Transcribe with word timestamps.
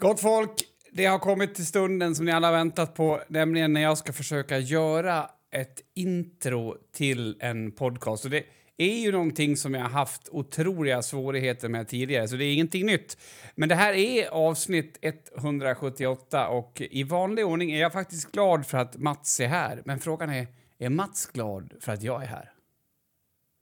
Gott 0.00 0.20
folk, 0.20 0.52
det 0.92 1.06
har 1.06 1.18
kommit 1.18 1.54
till 1.54 1.66
stunden 1.66 2.14
som 2.14 2.24
ni 2.24 2.32
alla 2.32 2.52
väntat 2.52 2.94
på, 2.94 3.20
nämligen 3.28 3.72
när 3.72 3.80
jag 3.80 3.98
ska 3.98 4.12
försöka 4.12 4.58
göra 4.58 5.30
ett 5.50 5.82
intro 5.94 6.76
till 6.92 7.36
en 7.40 7.72
podcast. 7.72 8.24
Och 8.24 8.30
det 8.30 8.44
är 8.76 8.98
ju 8.98 9.12
någonting 9.12 9.56
som 9.56 9.74
jag 9.74 9.82
har 9.82 9.88
haft 9.88 10.28
otroliga 10.28 11.02
svårigheter 11.02 11.68
med 11.68 11.88
tidigare, 11.88 12.28
så 12.28 12.36
det 12.36 12.44
är 12.44 12.52
ingenting 12.52 12.86
nytt. 12.86 13.18
Men 13.54 13.68
det 13.68 13.74
här 13.74 13.92
är 13.92 14.28
avsnitt 14.28 14.98
178 15.36 16.48
och 16.48 16.82
i 16.90 17.02
vanlig 17.02 17.46
ordning 17.46 17.72
är 17.72 17.80
jag 17.80 17.92
faktiskt 17.92 18.32
glad 18.32 18.66
för 18.66 18.78
att 18.78 18.96
Mats 18.96 19.40
är 19.40 19.48
här. 19.48 19.82
Men 19.84 19.98
frågan 19.98 20.30
är, 20.30 20.46
är 20.78 20.88
Mats 20.88 21.26
glad 21.26 21.74
för 21.80 21.92
att 21.92 22.02
jag 22.02 22.22
är 22.22 22.26
här? 22.26 22.52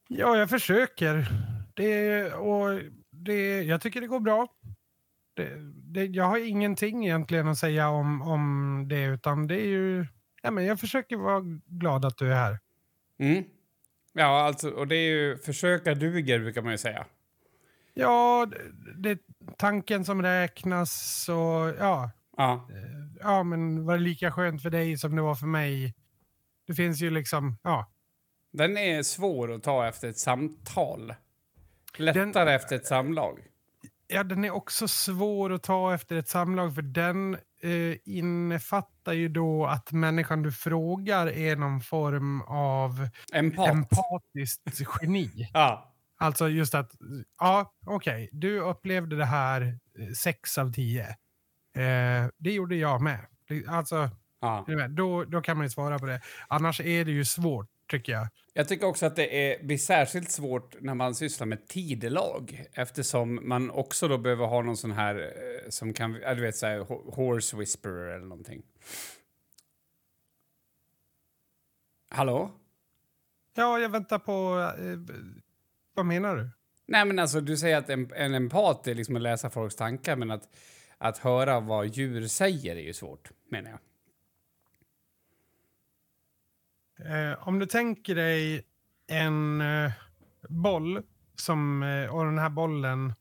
Ja, 0.08 0.38
jag 0.38 0.50
försöker. 0.50 1.26
Det, 1.74 2.32
och 2.32 2.80
det, 3.10 3.62
jag 3.62 3.80
tycker 3.80 4.00
det 4.00 4.06
går 4.06 4.20
bra. 4.20 4.48
Det, 5.36 5.50
det, 5.92 6.04
jag 6.04 6.24
har 6.24 6.48
ingenting 6.48 7.04
egentligen 7.06 7.48
att 7.48 7.58
säga 7.58 7.88
om, 7.88 8.22
om 8.22 8.84
det, 8.88 9.04
utan 9.04 9.46
det 9.46 9.54
är 9.60 9.66
ju... 9.66 10.06
Ja, 10.42 10.50
men 10.50 10.64
jag 10.64 10.80
försöker 10.80 11.16
vara 11.16 11.42
glad 11.66 12.04
att 12.04 12.18
du 12.18 12.32
är 12.32 12.36
här. 12.36 12.58
Mm. 13.18 13.44
Ja, 14.12 14.42
alltså, 14.42 14.70
och 14.70 14.88
det 14.88 14.96
är 14.96 15.10
ju 15.10 15.38
försöka 15.38 15.94
duger 15.94 16.38
brukar 16.38 16.62
man 16.62 16.72
ju 16.72 16.78
säga. 16.78 17.06
Ja, 17.94 18.46
det 18.96 19.10
är 19.10 19.18
tanken 19.58 20.04
som 20.04 20.22
räknas 20.22 21.26
och 21.28 21.74
ja. 21.78 22.10
Ja. 22.36 22.68
Ja, 23.20 23.42
men 23.42 23.84
var 23.86 23.94
det 23.94 24.02
lika 24.02 24.32
skönt 24.32 24.62
för 24.62 24.70
dig 24.70 24.98
som 24.98 25.16
det 25.16 25.22
var 25.22 25.34
för 25.34 25.46
mig? 25.46 25.94
Det 26.66 26.74
finns 26.74 27.00
ju 27.00 27.10
liksom, 27.10 27.58
ja. 27.62 27.92
Den 28.52 28.76
är 28.76 29.02
svår 29.02 29.52
att 29.52 29.62
ta 29.62 29.86
efter 29.88 30.08
ett 30.08 30.18
samtal. 30.18 31.14
Lättare 31.96 32.44
Den- 32.44 32.48
efter 32.54 32.76
ett 32.76 32.86
samlag. 32.86 33.38
Ja, 34.08 34.24
den 34.24 34.44
är 34.44 34.50
också 34.50 34.88
svår 34.88 35.52
att 35.52 35.62
ta 35.62 35.94
efter 35.94 36.16
ett 36.16 36.28
samlag 36.28 36.74
för 36.74 36.82
den 36.82 37.34
eh, 37.62 37.96
innefattar 38.04 39.12
ju 39.12 39.28
då 39.28 39.66
att 39.66 39.92
människan 39.92 40.42
du 40.42 40.52
frågar 40.52 41.26
är 41.26 41.56
någon 41.56 41.80
form 41.80 42.42
av 42.42 43.08
Empat. 43.32 43.68
empatiskt 43.68 44.80
geni. 45.02 45.50
Ja. 45.54 45.92
Alltså 46.18 46.48
just 46.48 46.74
att, 46.74 46.92
ja 47.38 47.74
okej, 47.86 48.28
du 48.32 48.60
upplevde 48.60 49.16
det 49.16 49.24
här 49.24 49.62
eh, 49.62 50.12
sex 50.16 50.58
av 50.58 50.72
tio. 50.72 51.08
Eh, 51.76 52.28
det 52.38 52.52
gjorde 52.52 52.76
jag 52.76 53.02
med. 53.02 53.26
Alltså, 53.68 54.10
ja. 54.40 54.66
då, 54.88 55.24
då 55.24 55.40
kan 55.40 55.56
man 55.56 55.66
ju 55.66 55.70
svara 55.70 55.98
på 55.98 56.06
det. 56.06 56.20
Annars 56.48 56.80
är 56.80 57.04
det 57.04 57.12
ju 57.12 57.24
svårt, 57.24 57.68
tycker 57.88 58.12
jag. 58.12 58.28
Jag 58.52 58.68
tycker 58.68 58.86
också 58.86 59.06
att 59.06 59.16
det 59.16 59.52
är, 59.52 59.64
blir 59.64 59.78
särskilt 59.78 60.30
svårt 60.30 60.80
när 60.80 60.94
man 60.94 61.14
sysslar 61.14 61.46
med 61.46 61.66
tidelag 61.68 62.64
eftersom 62.72 63.48
man 63.48 63.70
också 63.70 64.08
då 64.08 64.18
behöver 64.18 64.46
ha 64.46 64.62
någon 64.62 64.76
sån 64.76 64.92
här 64.92 65.14
eh, 65.16 65.70
som 65.70 65.94
kan, 65.94 66.12
du 66.12 66.40
vet 66.40 66.56
så 66.56 66.66
här, 66.66 66.80
ho- 66.80 67.14
horse 67.14 67.56
whisperer 67.56 68.16
eller 68.16 68.26
någonting. 68.26 68.62
Hallå? 72.10 72.50
Ja, 73.54 73.78
jag 73.78 73.88
väntar 73.88 74.18
på... 74.18 74.58
Eh, 74.78 75.16
vad 75.94 76.06
menar 76.06 76.36
du? 76.36 76.50
Nej 76.86 77.04
men 77.04 77.18
alltså 77.18 77.40
du 77.40 77.56
säger 77.56 77.76
att 77.76 77.90
en, 77.90 78.12
en 78.14 78.34
empat 78.34 78.86
är 78.86 78.94
liksom 78.94 79.16
att 79.16 79.22
läsa 79.22 79.50
folks 79.50 79.76
tankar 79.76 80.16
men 80.16 80.30
att, 80.30 80.48
att 80.98 81.18
höra 81.18 81.60
vad 81.60 81.86
djur 81.86 82.26
säger 82.28 82.76
är 82.76 82.80
ju 82.80 82.92
svårt, 82.92 83.30
menar 83.50 83.70
jag. 83.70 83.78
Eh, 87.08 87.48
om 87.48 87.58
du 87.58 87.66
tänker 87.66 88.14
dig 88.14 88.62
en 89.08 89.60
eh, 89.60 89.92
boll 90.48 91.02
som, 91.36 91.82
eh, 91.82 92.14
och 92.14 92.24
den 92.24 92.38
här 92.38 92.50
bollen 92.50 93.14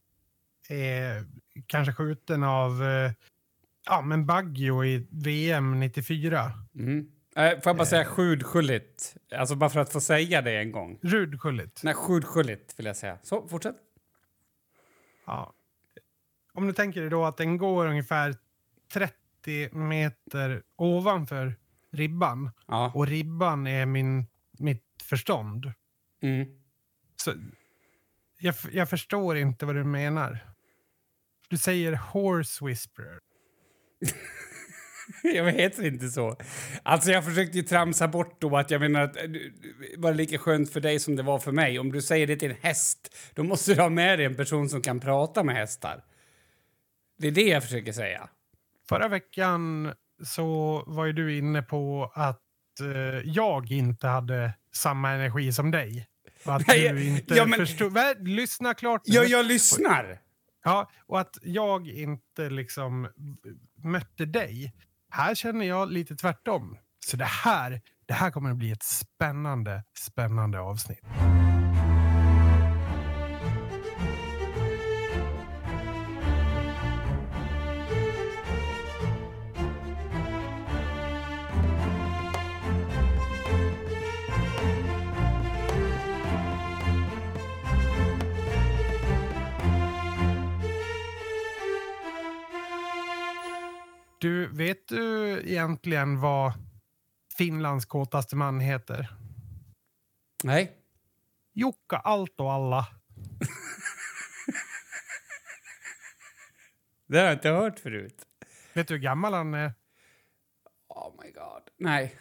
är 0.70 1.26
kanske 1.68 1.94
skjuten 1.94 2.44
av 2.44 2.84
eh, 2.84 3.12
ja, 3.86 4.02
men 4.02 4.26
Baggio 4.26 4.86
i 4.86 5.08
VM 5.12 5.80
94. 5.80 6.52
Mm. 6.76 7.12
Eh, 7.36 7.50
får 7.50 7.70
jag 7.70 7.78
bara 7.78 7.86
säga 7.86 8.06
skjudskjulligt? 8.06 9.18
Alltså 9.36 9.56
bara 9.56 9.70
för 9.70 9.80
att 9.80 9.92
få 9.92 10.02
säga 10.02 10.42
det 10.42 10.58
en 10.58 10.72
gång. 10.72 11.00
Rudskjulligt. 11.02 11.84
Nej, 11.84 11.94
skjudskjulligt 11.94 12.80
vill 12.80 12.86
jag 12.86 12.98
säga. 12.98 13.18
Så, 13.24 13.48
fortsätt. 13.48 13.76
Ja. 15.26 15.54
Om 16.54 16.68
du 16.68 16.74
tänker 16.74 17.02
dig 17.02 17.10
då 17.10 17.26
att 17.26 17.38
den 17.38 17.58
går 17.58 17.88
ungefär 17.88 18.36
30 18.94 19.76
meter 19.76 20.64
ovanför 20.76 21.56
ribban 21.96 22.52
Ja. 22.68 22.92
och 22.96 23.08
ribban 23.08 23.68
är 23.68 23.86
min, 23.86 24.26
mitt 24.60 24.84
förstånd. 25.04 25.72
Mm. 26.22 26.48
Så 27.16 27.34
jag, 28.40 28.56
jag 28.72 28.90
förstår 28.90 29.38
inte 29.38 29.66
vad 29.66 29.76
du 29.76 29.84
menar. 29.84 30.40
Du 31.50 31.58
säger 31.58 31.94
horse 31.94 32.66
whisperer. 32.66 33.20
Jag 35.24 35.44
vet 35.44 35.80
inte 35.80 36.10
så. 36.10 36.38
Alltså 36.84 37.12
jag 37.12 37.26
försökte 37.26 37.58
ju 37.58 37.64
tramsa 37.64 38.08
bort 38.08 38.42
då 38.42 38.58
att 38.58 38.72
jag 38.72 38.82
menar 38.82 39.02
att 39.02 39.18
eh, 39.18 39.24
det 39.24 39.40
var 39.98 40.14
lika 40.14 40.38
skönt 40.38 40.74
för 40.74 40.80
dig 40.80 41.00
som 41.00 41.16
det 41.16 41.24
var 41.24 41.40
för 41.40 41.52
mig. 41.52 41.80
Om 41.80 41.92
du 41.92 42.02
säger 42.02 42.28
det 42.28 42.36
till 42.36 42.52
en 42.52 42.58
häst, 42.62 43.16
då 43.34 43.44
måste 43.44 43.74
du 43.74 43.82
ha 43.82 43.90
med 43.90 44.20
dig 44.20 44.26
en 44.26 44.36
person 44.36 44.70
som 44.70 44.82
kan 44.82 45.00
prata 45.00 45.44
med 45.44 45.56
hästar. 45.56 46.04
Det 47.18 47.28
är 47.28 47.32
det 47.32 47.48
jag 47.48 47.64
försöker 47.64 47.92
säga. 47.92 48.30
Förra 48.90 49.08
veckan 49.08 49.94
så 50.24 50.84
var 50.88 51.06
ju 51.06 51.14
du 51.14 51.38
inne 51.38 51.62
på 51.62 52.12
att 52.16 52.42
eh, 52.82 53.20
jag 53.26 53.72
inte 53.72 54.08
hade 54.08 54.54
samma 54.76 55.12
energi 55.12 55.54
som 55.54 55.72
dig. 55.72 56.08
Och 56.46 56.56
att 56.56 56.68
Nej, 56.68 56.94
du 56.94 57.04
inte 57.08 57.36
ja, 57.36 57.46
men- 57.46 57.60
förstod... 57.60 57.98
Vä- 57.98 58.24
Lyssna 58.28 58.74
klart 58.74 59.02
nu. 59.06 59.14
Ja, 59.16 59.24
jag 59.24 59.46
lyssnar! 59.46 60.20
Ja, 60.64 60.90
och 61.06 61.20
att 61.20 61.38
jag 61.42 61.88
inte 61.88 62.50
liksom 62.50 63.08
mötte 63.84 64.26
dig. 64.26 64.74
Här 65.10 65.36
känner 65.36 65.66
jag 65.66 65.92
lite 65.92 66.16
tvärtom. 66.16 66.78
Så 67.06 67.18
det 67.18 67.26
här, 67.26 67.82
det 68.06 68.14
här 68.14 68.32
kommer 68.32 68.52
att 68.52 68.58
bli 68.58 68.72
ett 68.72 68.84
spännande, 68.84 69.84
spännande 70.00 70.60
avsnitt. 70.60 71.00
Du, 94.26 94.48
vet 94.48 94.88
du 94.88 95.32
egentligen 95.40 96.20
vad 96.20 96.54
Finlands 97.38 97.86
kåtaste 97.86 98.36
man 98.36 98.60
heter? 98.60 99.16
Nej. 100.44 100.78
Jukka 101.54 101.98
Allt 101.98 102.40
och 102.40 102.54
alla. 102.54 102.88
Det 107.08 107.18
har 107.18 107.26
jag 107.26 107.34
inte 107.34 107.50
hört 107.50 107.80
förut. 107.80 108.26
Vet 108.74 108.88
du 108.88 108.94
hur 108.94 109.02
gammal 109.02 109.34
han 109.34 109.54
är? 109.54 109.74
Oh 110.88 111.24
my 111.24 111.32
god. 111.32 111.64
Nej. 111.78 112.20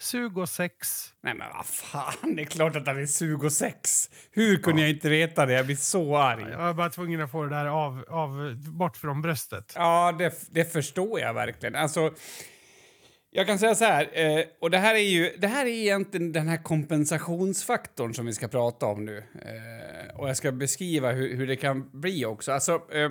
26. 0.00 1.14
Nej 1.20 1.34
men 1.34 1.46
vad 1.56 1.66
fan, 1.66 2.36
det 2.36 2.42
är 2.42 2.46
klart 2.46 2.76
att 2.76 2.86
han 2.86 3.02
är 3.02 3.06
26. 3.06 4.10
Hur 4.30 4.56
kunde 4.56 4.82
jag 4.82 4.90
inte 4.90 5.08
veta 5.08 5.46
det? 5.46 5.52
Jag 5.52 5.66
blir 5.66 5.76
så 5.76 6.16
arg. 6.16 6.46
Jag 6.50 6.58
var 6.58 6.74
bara 6.74 6.90
tvungen 6.90 7.20
att 7.20 7.30
få 7.30 7.42
det 7.42 7.50
där 7.50 7.66
av, 7.66 8.04
av, 8.08 8.54
bort 8.56 8.96
från 8.96 9.22
bröstet. 9.22 9.72
Ja, 9.76 10.12
det, 10.18 10.34
det 10.50 10.72
förstår 10.72 11.20
jag 11.20 11.34
verkligen. 11.34 11.74
Alltså, 11.74 12.14
jag 13.30 13.46
kan 13.46 13.58
säga 13.58 13.74
så 13.74 13.84
här, 13.84 14.08
eh, 14.12 14.44
och 14.60 14.70
det 14.70 14.78
här 14.78 14.94
är 14.94 14.98
ju 14.98 15.36
det 15.38 15.48
här 15.48 15.66
är 15.66 15.70
egentligen 15.70 16.32
den 16.32 16.48
här 16.48 16.62
kompensationsfaktorn 16.62 18.14
som 18.14 18.26
vi 18.26 18.32
ska 18.32 18.48
prata 18.48 18.86
om 18.86 19.04
nu. 19.04 19.16
Eh, 19.18 20.16
och 20.16 20.28
jag 20.28 20.36
ska 20.36 20.52
beskriva 20.52 21.12
hur, 21.12 21.36
hur 21.36 21.46
det 21.46 21.56
kan 21.56 22.00
bli 22.00 22.24
också. 22.24 22.52
Alltså, 22.52 22.72
eh, 22.92 23.10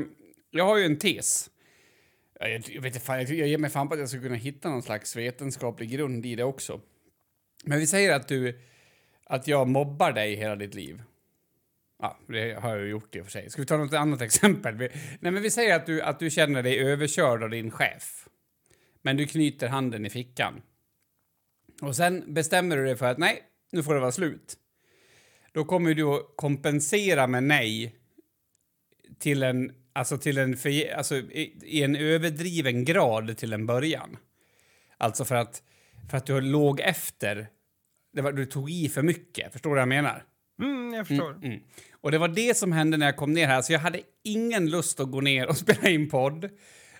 jag 0.51 0.65
har 0.65 0.77
ju 0.77 0.85
en 0.85 0.99
tes. 0.99 1.49
Jag, 2.39 2.51
jag 2.51 2.81
vet 2.81 2.95
inte, 2.95 3.11
jag, 3.11 3.21
jag 3.21 3.47
ger 3.47 3.57
mig 3.57 3.69
fan 3.69 3.87
på 3.87 3.93
att 3.93 3.99
jag 3.99 4.09
ska 4.09 4.19
kunna 4.19 4.35
hitta 4.35 4.69
någon 4.69 4.81
slags 4.81 5.15
vetenskaplig 5.15 5.89
grund 5.89 6.25
i 6.25 6.35
det 6.35 6.43
också. 6.43 6.81
Men 7.63 7.79
vi 7.79 7.87
säger 7.87 8.15
att 8.15 8.27
du, 8.27 8.59
att 9.23 9.47
jag 9.47 9.67
mobbar 9.67 10.11
dig 10.11 10.35
hela 10.35 10.55
ditt 10.55 10.75
liv. 10.75 11.01
Ja, 11.99 12.19
det 12.27 12.53
har 12.53 12.69
jag 12.69 12.79
ju 12.79 12.89
gjort 12.89 13.15
i 13.15 13.21
och 13.21 13.25
för 13.25 13.31
sig. 13.31 13.49
Ska 13.49 13.61
vi 13.61 13.65
ta 13.65 13.77
något 13.77 13.93
annat 13.93 14.21
exempel? 14.21 14.75
Vi, 14.75 14.89
nej, 15.19 15.31
men 15.31 15.41
vi 15.41 15.51
säger 15.51 15.75
att 15.75 15.85
du, 15.85 16.01
att 16.01 16.19
du 16.19 16.29
känner 16.29 16.63
dig 16.63 16.79
överkörd 16.79 17.43
av 17.43 17.49
din 17.49 17.71
chef. 17.71 18.27
Men 19.01 19.17
du 19.17 19.27
knyter 19.27 19.67
handen 19.67 20.05
i 20.05 20.09
fickan. 20.09 20.61
Och 21.81 21.95
sen 21.95 22.33
bestämmer 22.33 22.77
du 22.77 22.85
dig 22.85 22.95
för 22.95 23.05
att 23.05 23.17
nej, 23.17 23.43
nu 23.71 23.83
får 23.83 23.93
det 23.93 23.99
vara 23.99 24.11
slut. 24.11 24.57
Då 25.51 25.65
kommer 25.65 25.93
du 25.93 26.03
att 26.03 26.33
kompensera 26.35 27.27
med 27.27 27.43
nej 27.43 27.95
till 29.19 29.43
en, 29.43 29.71
alltså 29.97 30.17
till 30.17 30.37
en, 30.37 30.57
för, 30.57 30.93
alltså 30.93 31.15
i, 31.15 31.57
i 31.63 31.83
en 31.83 31.95
överdriven 31.95 32.85
grad 32.85 33.37
till 33.37 33.53
en 33.53 33.65
början. 33.65 34.17
Alltså 34.97 35.25
för 35.25 35.35
att, 35.35 35.63
för 36.09 36.17
att 36.17 36.25
du 36.25 36.41
låg 36.41 36.79
efter. 36.79 37.47
Det 38.13 38.21
var, 38.21 38.31
du 38.31 38.45
tog 38.45 38.71
i 38.71 38.89
för 38.89 39.01
mycket. 39.01 39.51
Förstår 39.53 39.69
du 39.69 39.73
vad 39.73 39.81
jag 39.81 39.87
menar? 39.87 40.23
Mm, 40.61 40.93
jag 40.93 41.07
förstår. 41.07 41.31
Mm. 41.45 41.59
Och 42.01 42.11
det 42.11 42.17
var 42.17 42.27
det 42.27 42.57
som 42.57 42.71
hände 42.71 42.97
när 42.97 43.05
jag 43.05 43.17
kom 43.17 43.33
ner 43.33 43.47
här. 43.47 43.61
Så 43.61 43.73
jag 43.73 43.79
hade 43.79 44.01
ingen 44.23 44.69
lust 44.69 44.99
att 44.99 45.11
gå 45.11 45.21
ner 45.21 45.47
och 45.47 45.57
spela 45.63 45.89
in 45.89 46.09
podd. 46.09 46.49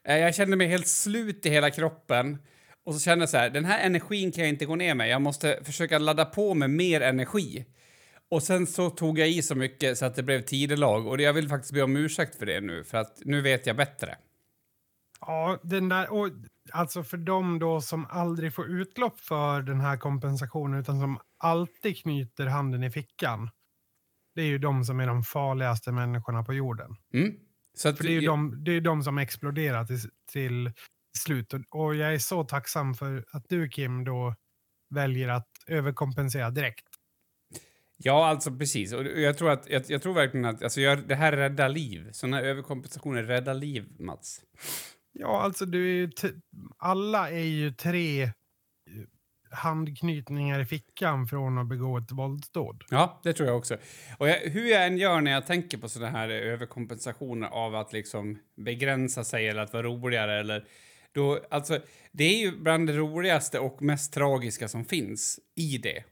Eh, 0.04 0.18
Jag 0.18 0.36
kände 0.36 0.58
mig 0.58 0.68
helt 0.68 0.88
slut 0.88 1.46
i 1.46 1.50
hela 1.50 1.70
kroppen. 1.70 2.38
Och 2.86 2.94
så 2.94 3.00
kände 3.00 3.22
jag 3.22 3.30
så 3.30 3.38
här, 3.38 3.50
den 3.50 3.66
här 3.66 3.80
energin 3.80 4.32
kan 4.32 4.44
jag 4.44 4.50
inte 4.50 4.66
gå 4.66 4.76
ner 4.76 4.96
med. 4.96 5.10
Jag 5.10 5.22
måste 5.22 5.60
försöka 5.64 6.00
ladda 6.00 6.26
på 6.26 6.54
med 6.54 6.70
mer 6.70 7.02
energi. 7.02 7.66
Och 8.30 8.44
sen 8.44 8.68
så 8.68 8.90
tog 8.90 9.20
jag 9.20 9.30
i 9.30 9.42
så 9.42 9.56
mycket 9.56 9.98
så 9.98 10.06
att 10.06 10.16
det 10.16 10.24
blev 10.24 10.42
tidelag. 10.42 11.08
Och 11.08 11.22
jag 11.22 11.34
vill 11.34 11.50
faktiskt 11.50 11.74
be 11.74 11.82
om 11.84 11.96
ursäkt 11.98 12.36
för 12.36 12.46
det 12.46 12.62
nu, 12.62 12.84
för 12.84 12.98
att 12.98 13.22
nu 13.26 13.42
vet 13.42 13.68
jag 13.68 13.76
bättre. 13.76 14.16
Ja, 15.22 15.60
den 15.64 15.90
där, 15.90 16.14
och, 16.14 16.30
alltså 16.72 17.04
för 17.04 17.18
dem 17.18 17.60
då 17.60 17.82
som 17.82 18.06
aldrig 18.10 18.54
får 18.54 18.70
utlopp 18.70 19.20
för 19.20 19.62
den 19.62 19.82
här 19.82 19.98
kompensationen 19.98 20.80
utan 20.80 21.00
som 21.00 21.20
alltid 21.38 21.98
knyter 22.02 22.46
handen 22.46 22.84
i 22.84 22.92
fickan. 22.92 23.50
Det 24.36 24.42
är 24.42 24.46
ju 24.46 24.58
de 24.58 24.84
som 24.84 25.00
är 25.00 25.08
de 25.08 25.24
farligaste 25.24 25.92
människorna 25.92 26.44
på 26.44 26.54
jorden. 26.54 26.96
Mm. 27.14 27.34
Så 27.78 27.90
att 27.90 27.98
För 27.98 28.04
det 28.04 28.10
är 28.10 28.14
ju 28.14 28.22
jag- 28.22 28.32
de, 28.34 28.64
det 28.64 28.72
är 28.72 28.82
de 28.82 29.04
som 29.04 29.18
exploderar 29.18 29.86
till, 29.86 30.00
till 30.32 30.72
slut. 31.18 31.54
Och, 31.54 31.62
och 31.86 31.96
jag 31.96 32.14
är 32.14 32.20
så 32.20 32.44
tacksam 32.44 32.94
för 32.94 33.26
att 33.32 33.46
du 33.50 33.70
Kim 33.70 34.04
då 34.04 34.36
väljer 34.90 35.28
att 35.30 35.48
överkompensera 35.68 36.50
direkt. 36.50 36.87
Ja, 37.98 38.28
alltså 38.28 38.52
precis. 38.52 38.94
Och 38.94 39.06
jag 39.06 39.38
tror, 39.38 39.50
att, 39.50 39.70
jag, 39.70 39.84
jag 39.88 40.02
tror 40.02 40.14
verkligen 40.14 40.46
att 40.46 40.64
alltså, 40.64 40.82
jag, 40.82 41.08
det 41.08 41.16
här 41.16 41.32
räddar 41.32 41.70
liv. 41.70 42.10
Såna 42.12 42.38
här 42.38 42.44
överkompensationer 42.44 43.24
räddar 43.24 43.54
liv, 43.54 43.86
Mats. 44.00 44.42
Ja, 45.14 45.42
alltså 45.42 45.66
du 45.66 46.04
är 46.04 46.10
alla 46.78 47.30
är 47.30 47.46
ju 47.46 47.72
tre 47.72 48.24
eh, 48.24 48.30
handknytningar 49.52 50.60
i 50.60 50.66
fickan 50.66 51.28
från 51.28 51.58
att 51.58 51.68
begå 51.68 51.98
ett 51.98 52.12
våldsdåd. 52.12 52.84
Ja, 52.90 53.22
det 53.24 53.34
tror 53.34 53.50
jag 53.50 53.58
också. 53.58 53.78
Och 54.18 54.30
jag, 54.30 54.40
hur 54.40 54.68
jag 54.68 54.86
än 54.86 54.98
gör 54.98 55.22
när 55.22 55.32
jag 55.32 55.48
tänker 55.48 55.78
på 55.78 55.90
såna 55.90 56.10
här 56.10 56.30
överkompensationer 56.30 57.48
av 57.48 57.76
att 57.76 57.94
liksom 57.94 58.40
begränsa 58.66 59.24
sig 59.24 59.48
eller 59.48 59.62
att 59.62 59.74
vara 59.74 59.84
roligare 59.84 60.40
eller 60.40 60.66
då, 61.12 61.40
alltså, 61.50 61.80
det 62.12 62.24
är 62.24 62.40
ju 62.40 62.58
bland 62.58 62.88
det 62.88 62.94
roligaste 62.94 63.60
och 63.60 63.82
mest 63.82 64.14
tragiska 64.14 64.68
som 64.68 64.86
finns 64.86 65.40
i 65.56 65.78
det. 65.78 66.04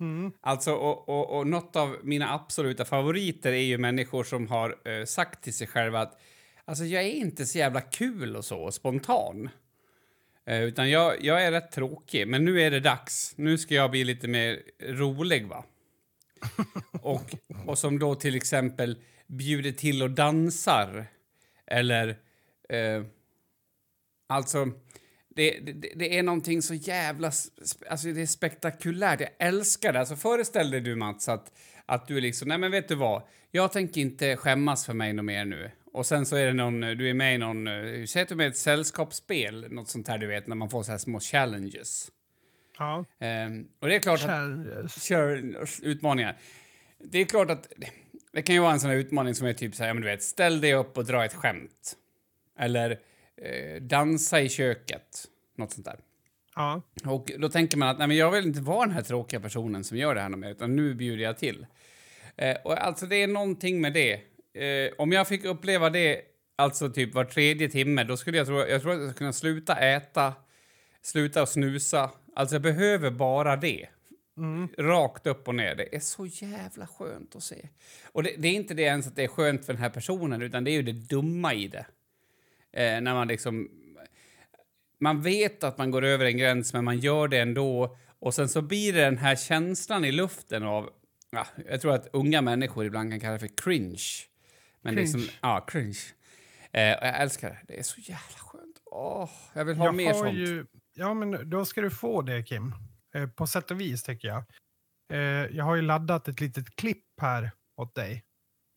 Mm. 0.00 0.32
Alltså, 0.40 0.72
och, 0.72 1.08
och, 1.08 1.38
och 1.38 1.46
något 1.46 1.76
av 1.76 1.96
mina 2.02 2.34
absoluta 2.34 2.84
favoriter 2.84 3.52
är 3.52 3.62
ju 3.62 3.78
människor 3.78 4.24
som 4.24 4.48
har 4.48 4.78
eh, 4.84 5.04
sagt 5.04 5.44
till 5.44 5.54
sig 5.54 5.66
själva 5.66 6.00
att 6.00 6.20
alltså, 6.64 6.84
jag 6.84 7.02
är 7.02 7.10
inte 7.10 7.46
så 7.46 7.58
jävla 7.58 7.80
kul 7.80 8.36
och 8.36 8.44
så, 8.44 8.72
spontan. 8.72 9.48
Eh, 10.46 10.62
utan 10.62 10.90
jag, 10.90 11.24
jag 11.24 11.44
är 11.44 11.50
rätt 11.50 11.72
tråkig, 11.72 12.28
men 12.28 12.44
nu 12.44 12.62
är 12.62 12.70
det 12.70 12.80
dags. 12.80 13.32
Nu 13.36 13.58
ska 13.58 13.74
jag 13.74 13.90
bli 13.90 14.04
lite 14.04 14.28
mer 14.28 14.62
rolig, 14.80 15.46
va? 15.46 15.64
och, 17.02 17.34
och 17.66 17.78
som 17.78 17.98
då 17.98 18.14
till 18.14 18.34
exempel 18.36 18.98
bjuder 19.26 19.72
till 19.72 20.02
och 20.02 20.10
dansar. 20.10 21.06
Eller... 21.66 22.08
Eh, 22.68 23.04
alltså... 24.26 24.70
Det, 25.36 25.50
det, 25.60 25.92
det 25.94 26.18
är 26.18 26.22
någonting 26.22 26.62
så 26.62 26.74
jävla... 26.74 27.26
Alltså 27.90 28.08
det 28.08 28.22
är 28.22 28.26
spektakulärt. 28.26 29.20
Jag 29.20 29.30
älskar 29.38 29.92
det. 29.92 29.98
Alltså 29.98 30.16
föreställ 30.16 30.70
dig 30.70 30.80
du, 30.80 30.94
Mats, 30.94 31.28
att, 31.28 31.52
att 31.86 32.08
du 32.08 32.16
är 32.16 32.20
liksom... 32.20 32.48
Nej, 32.48 32.58
men 32.58 32.70
vet 32.70 32.88
du 32.88 32.94
vad? 32.94 33.22
Jag 33.50 33.72
tänker 33.72 34.00
inte 34.00 34.36
skämmas 34.36 34.86
för 34.86 34.94
mig 34.94 35.12
något 35.12 35.24
mer 35.24 35.44
nu. 35.44 35.70
Och 35.92 36.06
sen 36.06 36.26
så 36.26 36.36
är 36.36 36.46
det 36.46 36.52
någon... 36.52 36.80
Du 36.80 37.10
är 37.10 37.14
med 37.14 37.34
i 37.34 37.38
någon... 37.38 37.66
Hur 37.66 38.06
säger 38.06 38.26
du 38.26 38.34
med 38.34 38.48
ett 38.48 38.56
sällskapsspel? 38.56 39.66
Något 39.70 39.88
sånt 39.88 40.08
här, 40.08 40.18
du 40.18 40.26
vet, 40.26 40.46
när 40.46 40.56
man 40.56 40.70
får 40.70 40.82
så 40.82 40.90
här 40.90 40.98
små 40.98 41.20
challenges. 41.20 42.10
Ja. 42.78 43.04
Ehm, 43.18 43.68
och 43.80 43.88
det 43.88 43.94
är 43.94 44.00
klart 44.00 44.20
att 44.20 44.26
Challenges. 44.26 45.02
kör 45.02 45.56
utmaningar. 45.82 46.36
Det 46.98 47.18
är 47.18 47.24
klart 47.24 47.50
att 47.50 47.72
det 48.32 48.42
kan 48.42 48.54
ju 48.54 48.60
vara 48.60 48.72
en 48.72 48.80
sån 48.80 48.90
här 48.90 48.96
utmaning 48.96 49.34
som 49.34 49.46
är 49.46 49.52
typ 49.52 49.74
så 49.74 49.82
här, 49.82 49.90
ja, 49.90 49.94
men 49.94 50.02
du 50.02 50.08
vet, 50.08 50.22
ställ 50.22 50.60
dig 50.60 50.74
upp 50.74 50.98
och 50.98 51.04
dra 51.04 51.24
ett 51.24 51.34
skämt. 51.34 51.96
Eller 52.58 52.98
eh, 53.42 53.82
dansa 53.82 54.40
i 54.40 54.48
köket. 54.48 55.24
Något 55.56 55.72
sånt 55.72 55.86
där. 55.86 55.98
Ja. 56.54 56.82
Och 57.04 57.32
då 57.38 57.48
tänker 57.48 57.78
man 57.78 57.88
att 57.88 57.98
nej, 57.98 58.08
men 58.08 58.16
jag 58.16 58.30
vill 58.30 58.46
inte 58.46 58.60
vara 58.60 58.86
den 58.86 58.94
här 58.94 59.02
tråkiga 59.02 59.40
personen 59.40 59.84
som 59.84 59.96
gör 59.96 60.14
det 60.14 60.20
här 60.20 60.28
med, 60.28 60.50
utan 60.50 60.76
nu 60.76 60.94
bjuder 60.94 61.24
jag 61.24 61.38
till. 61.38 61.66
Eh, 62.36 62.56
och 62.64 62.86
alltså 62.86 63.06
det 63.06 63.22
är 63.22 63.26
någonting 63.26 63.80
med 63.80 63.92
det. 63.92 64.12
Eh, 64.54 64.92
om 64.98 65.12
jag 65.12 65.28
fick 65.28 65.44
uppleva 65.44 65.90
det, 65.90 66.20
alltså 66.56 66.90
typ 66.90 67.14
var 67.14 67.24
tredje 67.24 67.68
timme, 67.68 68.04
då 68.04 68.16
skulle 68.16 68.38
jag 68.38 68.46
tro, 68.46 68.58
jag 68.58 68.82
tror 68.82 68.92
att 68.92 68.98
jag 68.98 69.08
skulle 69.08 69.18
kunna 69.18 69.32
sluta 69.32 69.76
äta, 69.76 70.34
sluta 71.02 71.46
snusa. 71.46 72.10
Alltså 72.34 72.54
jag 72.54 72.62
behöver 72.62 73.10
bara 73.10 73.56
det. 73.56 73.88
Rakt 74.78 75.26
upp 75.26 75.48
och 75.48 75.54
ner. 75.54 75.74
Det 75.74 75.96
är 75.96 76.00
så 76.00 76.26
jävla 76.26 76.86
skönt 76.86 77.36
att 77.36 77.42
se. 77.42 77.68
Och 78.12 78.22
det, 78.22 78.34
det 78.38 78.48
är 78.48 78.52
inte 78.52 78.74
det 78.74 78.82
ens 78.82 79.06
att 79.06 79.16
det 79.16 79.24
är 79.24 79.28
skönt 79.28 79.66
för 79.66 79.72
den 79.72 79.82
här 79.82 79.90
personen, 79.90 80.42
utan 80.42 80.64
det 80.64 80.70
är 80.70 80.72
ju 80.72 80.82
det 80.82 80.92
dumma 80.92 81.54
i 81.54 81.68
det. 81.68 81.86
Eh, 82.76 83.00
när 83.00 83.14
man 83.14 83.28
liksom... 83.28 83.68
Man 85.00 85.22
vet 85.22 85.64
att 85.64 85.78
man 85.78 85.90
går 85.90 86.04
över 86.04 86.24
en 86.24 86.36
gräns, 86.38 86.72
men 86.72 86.84
man 86.84 86.98
gör 86.98 87.28
det 87.28 87.38
ändå. 87.38 87.96
Och 88.18 88.34
sen 88.34 88.48
så 88.48 88.62
blir 88.62 88.92
det 88.92 89.00
den 89.00 89.18
här 89.18 89.36
känslan 89.36 90.04
i 90.04 90.12
luften 90.12 90.62
av... 90.62 90.90
Ja, 91.30 91.46
jag 91.68 91.80
tror 91.80 91.94
att 91.94 92.08
unga 92.12 92.42
människor 92.42 92.84
ibland 92.84 93.10
kan 93.10 93.20
kalla 93.20 93.32
det 93.32 93.38
för 93.38 93.56
cringe. 93.62 94.04
Men 94.82 94.94
Cringe. 94.94 95.16
liksom, 95.16 95.36
ja, 95.42 95.64
cringe. 95.68 95.98
Eh, 96.72 96.98
och 96.98 97.06
jag 97.06 97.20
älskar 97.20 97.48
det. 97.50 97.58
Det 97.68 97.78
är 97.78 97.82
så 97.82 98.00
jävla 98.00 98.38
skönt. 98.38 98.76
Åh, 98.84 99.30
jag 99.52 99.64
vill 99.64 99.76
ha 99.76 99.84
Jag 99.84 99.94
mer 99.94 100.12
sånt. 100.12 100.34
ju, 100.34 100.66
ja, 100.94 101.14
men 101.14 101.50
då 101.50 101.64
ska 101.64 101.80
du 101.80 101.90
få 101.90 102.22
det, 102.22 102.42
Kim. 102.42 102.74
Eh, 103.14 103.26
på 103.28 103.46
sätt 103.46 103.70
och 103.70 103.80
vis, 103.80 104.02
tycker 104.02 104.28
jag. 104.28 104.44
Eh, 105.12 105.56
jag 105.56 105.64
har 105.64 105.76
ju 105.76 105.82
laddat 105.82 106.28
ett 106.28 106.40
litet 106.40 106.76
klipp 106.76 107.04
här 107.20 107.50
åt 107.76 107.94
dig. 107.94 108.24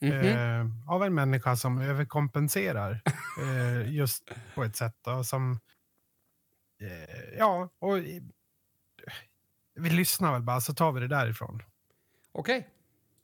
Mhm. 0.01 0.11
Eh, 0.13 0.65
av 0.93 1.03
en 1.03 1.13
människa 1.15 1.55
som 1.55 1.81
överkompenserar 1.81 3.01
eh, 3.41 3.93
just 3.93 4.31
på 4.55 4.63
ett 4.63 4.75
sätt. 4.75 4.95
Då, 5.05 5.23
som, 5.23 5.59
eh, 6.81 7.37
ja, 7.37 7.69
och 7.79 7.97
eh, 7.97 8.21
vi 9.75 9.89
lyssnar 9.89 10.33
väl 10.33 10.41
bara 10.41 10.61
så 10.61 10.73
tar 10.73 10.91
vi 10.91 10.99
det 11.01 11.07
därifrån. 11.07 11.63
Okej. 12.31 12.67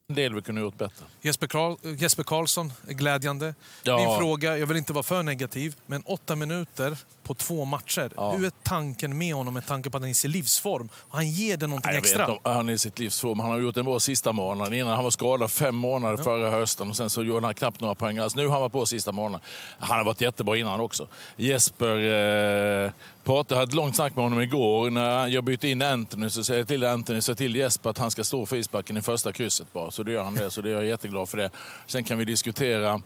En 0.07 0.15
del 0.15 0.35
vi 0.35 0.41
kunde 0.41 0.61
gjort 0.61 0.77
bättre. 0.77 1.05
Jesper, 1.21 1.47
Karl, 1.47 1.77
Jesper 1.83 2.23
Karlsson 2.23 2.73
är 2.87 2.93
glädjande. 2.93 3.55
Ja. 3.83 3.97
Min 3.97 4.17
fråga, 4.17 4.57
jag 4.57 4.67
vill 4.67 4.77
inte 4.77 4.93
vara 4.93 5.03
för 5.03 5.23
negativ, 5.23 5.75
men 5.85 6.01
åtta 6.01 6.35
minuter 6.35 6.97
på 7.25 7.33
två 7.33 7.65
matcher. 7.65 8.11
Ja. 8.15 8.31
Hur 8.31 8.45
är 8.45 8.51
tanken 8.63 9.17
med 9.17 9.35
honom 9.35 9.53
med 9.53 9.67
tanke 9.67 9.89
på 9.89 9.97
att 9.97 10.03
han 10.03 10.07
är 10.07 10.11
i 10.11 10.13
sin 10.13 10.31
livsform? 10.31 10.89
Han 11.09 11.29
ger 11.29 11.57
det 11.57 11.67
någonting 11.67 11.93
jag 11.93 12.01
vet 12.01 12.05
extra. 12.05 12.27
om 12.27 12.39
han 12.43 12.69
är 12.69 12.73
i 12.73 12.77
sitt 12.77 12.99
livsform. 12.99 13.39
Han 13.39 13.49
har 13.49 13.59
gjort 13.59 13.77
en 13.77 13.85
bra 13.85 13.99
sista 13.99 14.31
månad. 14.31 14.73
Innan 14.73 14.93
han 14.95 15.03
var 15.03 15.11
skadad 15.11 15.51
fem 15.51 15.75
månader 15.75 16.23
förra 16.23 16.51
hösten 16.51 16.89
och 16.89 16.97
sen 16.97 17.09
så 17.09 17.23
gjorde 17.23 17.45
han 17.45 17.53
knappt 17.53 17.81
några 17.81 17.95
poäng. 17.95 18.17
Alltså, 18.17 18.39
nu 18.39 18.45
har 18.45 18.51
han 18.51 18.61
varit 18.61 18.71
på 18.71 18.85
sista 18.85 19.11
månaden. 19.11 19.47
Han 19.79 19.97
har 19.97 20.05
varit 20.05 20.21
jättebra 20.21 20.57
innan 20.57 20.79
också. 20.79 21.07
Jesper 21.35 21.97
eh, 21.97 22.91
pratade, 23.23 23.55
jag 23.55 23.59
hade 23.59 23.69
ett 23.69 23.75
långt 23.75 23.95
snack 23.95 24.15
med 24.15 24.23
honom 24.23 24.41
igår. 24.41 24.89
När 24.89 25.27
jag 25.27 25.43
bytte 25.43 25.67
in 25.67 25.81
Anthony 25.81 26.29
så 26.29 26.43
säger 26.43 26.59
jag 26.59 26.67
till 26.67 26.85
Anthony, 26.85 27.21
så 27.21 27.35
till 27.35 27.55
Jesper 27.55 27.89
att 27.89 27.97
han 27.97 28.11
ska 28.11 28.23
stå 28.23 28.45
för 28.45 28.55
isbacken 28.55 28.97
i 28.97 29.01
första 29.01 29.31
krysset 29.31 29.73
bara. 29.73 29.91
Så 29.91 30.03
det 30.03 30.11
gör 30.11 30.23
han 30.23 30.35
det. 30.35 30.51
Så 30.51 30.61
det 30.61 30.69
är 30.69 30.73
jag 30.73 30.85
jätteglad 30.85 31.29
för 31.29 31.37
det. 31.37 31.49
Sen 31.87 32.03
kan 32.03 32.17
vi 32.17 32.25
diskutera 32.25 33.01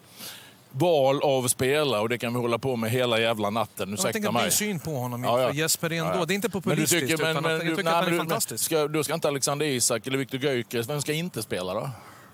val 0.72 1.22
av 1.24 1.48
spelare 1.48 2.02
och 2.02 2.10
det 2.10 2.18
kan 2.18 2.34
vi 2.34 2.40
hålla 2.40 2.58
på 2.58 2.76
med 2.76 2.92
hela 2.92 3.20
jävla 3.20 3.50
natten. 3.50 3.90
Jag 3.90 3.94
Ursäkta 3.94 4.12
tänker 4.14 4.32
mig. 4.32 4.42
min 4.44 4.52
syn 4.52 4.80
på 4.80 4.92
honom. 4.92 5.24
Ja, 5.24 5.42
ja. 5.42 5.52
Jesper 5.54 5.90
ändå, 5.92 6.06
Ja, 6.06 6.16
ja. 6.20 6.26
det 6.26 6.34
är 6.34 6.36
inte 6.36 6.48
Men 6.48 6.60
du 6.62 6.62
populistiskt, 6.70 7.08
tycker, 7.10 7.24
men, 7.34 7.44
men, 7.44 7.52
jag 7.52 7.62
tycker 7.62 7.76
nej, 7.84 7.88
att 7.88 7.94
han 7.96 8.04
är 8.06 8.10
men 8.10 8.20
fantastisk. 8.20 8.64
Ska, 8.64 8.88
då 8.88 9.04
ska 9.04 9.14
inte 9.14 9.28
Alexander 9.28 9.66
Isak 9.66 10.08
eller 10.08 10.18
Viktor 10.18 10.40
Gyökeres, 10.40 10.90
vem 10.90 11.02
ska 11.02 11.14
inte 11.14 11.42
spela 11.44 11.74
då? 11.74 11.80
Ja, 11.80 11.90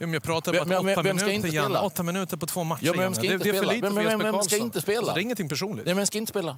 men 0.08 0.13
jag 0.13 0.24
pratar 0.24 0.51
Vem- 0.51 0.62
om 0.63 0.70
vem- 0.70 0.77
att 0.88 0.92
åtta 0.94 1.01
vem 1.01 1.18
ska 1.18 1.25
minuter, 1.27 1.48
inte 1.48 1.56
Janne. 1.56 1.68
spela? 1.68 1.82
Åtta 1.82 2.04
minuter 2.04 2.38
på 2.38 2.46
två 2.46 2.63
matcher, 2.63 2.86
Ja, 2.86 2.92
men 2.92 3.00
vem 3.01 3.13
ska 3.13 3.22
det, 3.24 3.34
inte 3.34 3.44
det 3.44 3.50
är 3.50 3.54
för 3.54 3.58
spela? 3.60 3.74
lite 3.74 3.88
Vem- 3.88 3.96
vem- 3.96 4.06
vem 4.20 4.20
Karlsson. 4.34 4.44
ska 4.44 4.58
inte 4.58 4.82
spela? 4.82 4.98
Alltså, 5.00 5.13
det 5.13 5.20
är 5.20 5.24
ingenting 5.24 5.50
personligt. 5.50 5.86
Nej, 5.86 5.96
vem 5.96 6.06
ska 6.06 6.18
inte 6.18 6.30
spela? 6.30 6.58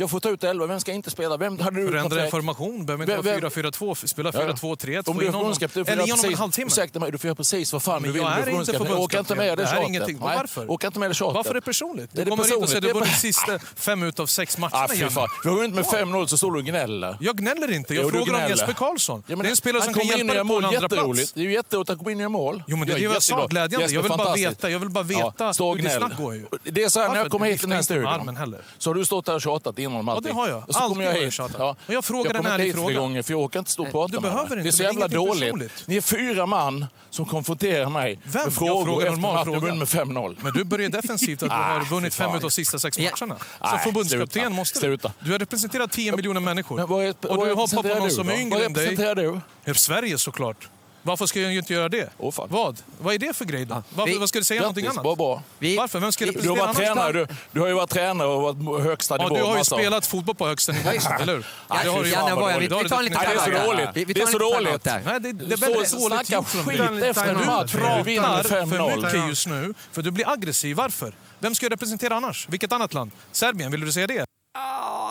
Jag 0.00 0.10
får 0.10 0.20
ta 0.20 0.28
ut 0.28 0.44
elva, 0.44 0.66
vem 0.66 0.80
ska 0.80 0.92
inte 0.92 1.10
spela? 1.10 1.36
Vem 1.36 1.58
hade 1.58 1.76
du 1.76 1.86
Förändra 1.86 1.98
en 1.98 2.02
kontrakt? 2.10 2.30
formation, 2.30 2.86
behöver 2.86 3.02
inte 3.04 3.16
vara 3.16 3.22
vem- 3.40 3.50
4-4-2, 3.50 4.06
spela 4.06 4.30
Ja. 4.34 4.40
4-2-3-1, 4.40 5.08
Om 5.08 5.14
få 5.14 5.20
du 5.20 5.26
är 5.26 5.32
förbundskapten 5.32 5.84
får 5.84 5.92
du 5.92 6.00
honom 6.00 6.24
en 6.24 6.50
precis-. 6.50 6.66
Ursäkta 6.66 7.00
mig, 7.00 7.10
du 7.12 7.18
får 7.18 7.28
göra 7.28 7.34
precis 7.34 7.72
vad 7.72 7.82
fan 7.82 8.02
Men 8.02 8.02
du 8.02 8.12
vill. 8.12 8.22
jag 8.22 8.32
är 8.32 8.50
inte 8.50 8.72
förbundskapten. 8.72 9.02
Orka 9.02 9.18
inte 9.18 9.34
med 9.34 9.58
det 9.58 9.66
här 9.66 9.82
tjatet. 9.98 10.16
Varför? 10.20 10.70
Orka 10.70 10.86
inte 10.86 10.98
med 10.98 11.10
det 11.10 11.14
tjatet. 11.14 11.34
Varför 11.34 11.50
är 11.50 11.54
det 11.54 11.60
personligt? 11.60 12.10
Det 12.12 12.24
Du 12.24 12.30
kommer 12.30 12.44
hit 12.44 12.56
och 12.56 12.68
säger 12.68 12.80
du 12.80 12.92
vunnit 12.92 13.18
sista 13.18 13.58
fem 13.76 14.02
utav 14.02 14.26
sex 14.26 14.58
matcherna, 14.58 14.84
Ah, 14.84 14.88
fy 14.88 15.08
fan. 15.08 15.28
Vi 15.44 15.48
har 15.50 15.56
vunnit 15.56 15.74
med 15.74 15.84
5-0 15.84 16.26
så 16.26 16.36
står 16.36 16.52
du 16.52 16.58
och 16.58 16.64
gnäller. 16.64 17.16
Jag 17.20 17.36
gnäller 17.36 17.72
inte. 17.72 17.94
Jag 17.94 18.10
frågar 18.10 18.44
om. 18.44 18.50
Jesper 18.50 18.72
Karlsson. 18.72 19.22
Ja, 19.26 19.36
det 19.36 19.46
är 19.46 19.50
en 19.50 19.56
spelare 19.56 19.82
som 19.82 19.94
kan 19.94 20.00
kommer 20.00 20.12
in 20.12 20.18
hjälpa 20.18 20.34
dig 20.34 20.36
på 20.36 20.40
en 20.40 20.46
mål, 20.46 20.64
andra 20.64 20.88
plats. 20.88 21.32
Det 21.32 21.40
är 21.40 21.44
ju 21.44 21.52
jätteroligt 21.52 21.90
att 21.90 21.98
kommer 21.98 22.10
in 22.10 22.20
och 22.20 22.30
mål. 22.30 22.62
Jo, 22.66 22.76
men 22.76 22.88
det 22.88 22.94
är 22.94 23.08
det 23.08 23.22
Jag. 23.22 23.50
Glädjande. 23.50 23.86
Jag 23.94 24.02
vill 24.02 24.12
bara 24.12 24.34
veta, 24.34 24.70
jag 24.70 24.78
vill 24.78 24.88
bara 24.90 25.04
veta 25.04 25.44
hur 25.46 25.82
ditt 25.82 25.92
snack 25.92 26.16
går 26.16 26.34
ju. 26.34 26.46
Det 26.64 26.82
är 26.82 26.88
så 26.88 27.00
här, 27.00 27.08
när 27.08 27.16
jag 27.16 27.30
kommer 27.30 27.46
hit 27.46 27.60
till 27.60 27.68
den 27.68 27.76
här 27.76 27.82
studion 27.82 28.36
så 28.78 28.90
har 28.90 28.94
du 28.94 29.04
stått 29.04 29.26
där 29.26 29.34
och 29.34 29.42
tjatat 29.42 29.78
om 29.96 30.08
allting. 30.08 30.28
det 30.28 30.34
har 30.40 30.48
jag. 30.48 30.68
Och 30.68 30.74
så 30.74 30.80
Alltid 30.80 31.02
jag 31.02 31.10
har 31.10 31.16
jag 31.16 31.24
hit. 31.24 31.32
tjatat. 31.34 31.78
Och 31.86 31.94
jag 31.94 32.04
frågar 32.04 32.34
jag 32.34 32.44
en 32.44 32.52
ärlig 32.52 32.64
hit 32.64 32.74
fråga. 32.74 32.98
gånger 32.98 33.22
för 33.22 33.32
jag 33.32 33.40
orkar 33.40 33.58
inte 33.58 33.70
stå 33.70 33.82
och 33.82 33.90
prata 33.90 34.06
du 34.12 34.20
med 34.20 34.22
behöver 34.22 34.42
inte, 34.56 34.62
Det 34.62 34.68
är 34.68 34.72
så 34.72 34.82
jävla 34.82 35.08
dåligt. 35.08 35.40
personligt. 35.42 35.84
Ni 35.86 35.96
är 35.96 36.00
fyra 36.00 36.46
man 36.46 36.86
som 37.10 37.24
konfronterar 37.26 37.90
mig 37.90 38.18
Vem? 38.24 38.32
med 38.32 38.46
Jag 38.46 38.52
frågor 38.54 38.84
frågar 38.84 39.06
efter 39.06 39.36
att 39.38 39.44
fråga. 39.44 39.58
vunnit 39.58 39.78
med 39.78 39.88
5-0. 39.88 40.36
Men 40.40 40.52
du 40.52 40.64
börjar 40.64 40.88
defensivt 40.88 41.42
att 41.42 41.48
du 41.48 41.54
Ah, 41.54 41.58
har 41.78 41.84
vunnit 41.84 42.14
fem 42.14 42.28
fan. 42.30 42.38
utav 42.38 42.48
sista 42.48 42.78
sex 42.78 42.98
Ja. 42.98 43.10
matcherna. 43.20 43.36
Som 43.70 43.78
förbundskapten 43.78 44.52
måste 44.52 44.86
du. 44.86 44.96
Du 45.20 45.32
har 45.32 45.38
representerat 45.38 45.92
10 45.92 46.16
miljoner 46.16 46.40
människor. 46.40 46.76
Vad 46.86 47.08
och 47.30 47.36
vad 47.36 47.48
du 47.48 47.54
hoppar 47.54 47.82
på 47.82 47.98
någon 47.98 48.10
som 48.10 48.28
är 48.28 48.34
yngre 48.40 48.56
Vad 48.58 48.66
än 48.66 48.72
dig. 48.72 48.84
representerar 48.86 49.14
du? 49.14 49.40
Ja, 49.64 49.74
Sverige 49.74 50.18
såklart. 50.18 50.68
Varför 51.02 51.26
ska 51.26 51.40
jag 51.40 51.54
inte 51.54 51.72
göra 51.72 51.88
det? 51.88 52.10
Åh, 52.18 52.32
fan. 52.32 52.48
Vad? 52.50 52.82
Vad 53.00 53.14
är 53.14 53.18
det 53.18 53.36
för 53.36 53.44
grej 53.44 53.64
då? 53.64 53.82
Varför, 53.94 54.12
vi- 54.12 54.18
vad 54.18 54.28
ska 54.28 54.38
du 54.38 54.44
säga 54.44 54.60
någonting 54.60 54.86
annat? 54.86 55.02
bra, 55.02 55.14
bra. 55.16 55.42
Vi- 55.58 55.76
Varför? 55.76 56.00
Vem 56.00 56.12
ska 56.12 56.24
vi- 56.26 56.30
Du 56.30 56.48
har 56.48 56.56
representera 56.56 56.94
varit 56.94 56.94
annars? 56.94 57.12
tränare, 57.12 57.26
du, 57.26 57.34
du 57.52 57.60
har 57.60 57.68
ju 57.68 57.74
varit 57.74 57.90
tränare 57.90 58.28
och 58.28 58.42
varit 58.42 58.84
högsta 58.84 59.16
Ja, 59.18 59.22
nivå. 59.24 59.34
du 59.36 59.42
har 59.42 59.50
ju 59.50 59.56
massa- 59.58 59.76
spelat 59.76 60.06
fotboll 60.06 60.34
på 60.34 60.46
högsta 60.48 60.72
nivå, 60.72 60.88
eller 60.90 61.32
hur? 61.34 61.46
Ja, 61.68 61.76
det 61.84 61.90
har 61.90 62.02
du 62.04 62.10
vad 62.10 62.38
Bojan, 62.38 62.60
vi, 62.60 62.66
dåligt. 62.66 62.84
vi 62.84 62.88
tar 62.88 62.98
en 62.98 63.04
liten 63.04 63.20
det 63.20 63.26
är 63.26 63.58
så 63.58 63.66
dåligt. 63.66 63.88
Vi, 63.94 64.04
vi 64.04 64.12
Det 64.12 64.20
är 64.20 64.26
en 64.26 64.32
så 64.32 64.38
dåligt. 64.38 64.84
Nej, 64.84 65.02
det, 65.04 65.32
det 65.32 65.54
är 65.54 65.56
Så 65.56 65.66
väldigt 65.66 65.92
dåligt 65.92 66.28
snacka 66.28 66.42
skit 66.42 66.80
efter 67.04 67.28
en 67.28 67.38
Du 67.38 67.44
match. 67.44 67.72
Du 67.72 67.78
pratar 67.78 68.42
för 68.42 68.60
5-0. 68.66 68.96
mycket 68.96 69.28
just 69.28 69.46
nu, 69.46 69.74
för 69.92 70.02
du 70.02 70.10
blir 70.10 70.28
aggressiv. 70.28 70.76
Varför? 70.76 71.12
Vem 71.38 71.54
ska 71.54 71.66
jag 71.66 71.72
representera 71.72 72.16
annars? 72.16 72.46
Vilket 72.48 72.72
annat 72.72 72.94
land? 72.94 73.10
Serbien, 73.32 73.70
vill 73.70 73.80
du 73.80 73.92
säga 73.92 74.06
det? 74.06 74.24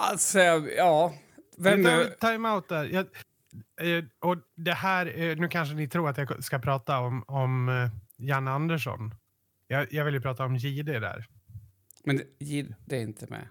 Alltså, 0.10 0.39
ja. 0.77 1.13
Vem 1.58 1.77
Vi 1.77 1.84
tar 1.86 1.91
nu? 1.91 2.15
timeout 2.22 2.69
där. 2.69 3.05
Eh, 3.79 4.03
och 4.19 4.38
det 4.55 4.74
här, 4.74 5.19
eh, 5.19 5.38
nu 5.38 5.48
kanske 5.48 5.75
ni 5.75 5.88
tror 5.88 6.09
att 6.09 6.17
jag 6.17 6.43
ska 6.43 6.59
prata 6.59 7.00
om, 7.00 7.24
om 7.27 7.69
eh, 7.69 7.89
Janne 8.17 8.51
Andersson. 8.51 9.15
Jag, 9.67 9.93
jag 9.93 10.05
vill 10.05 10.13
ju 10.13 10.21
prata 10.21 10.45
om 10.45 10.55
Jihde 10.55 11.00
där. 11.00 11.25
Men 12.03 12.21
Gid, 12.39 12.75
det 12.86 12.95
är 12.98 13.01
inte 13.01 13.27
med. 13.29 13.48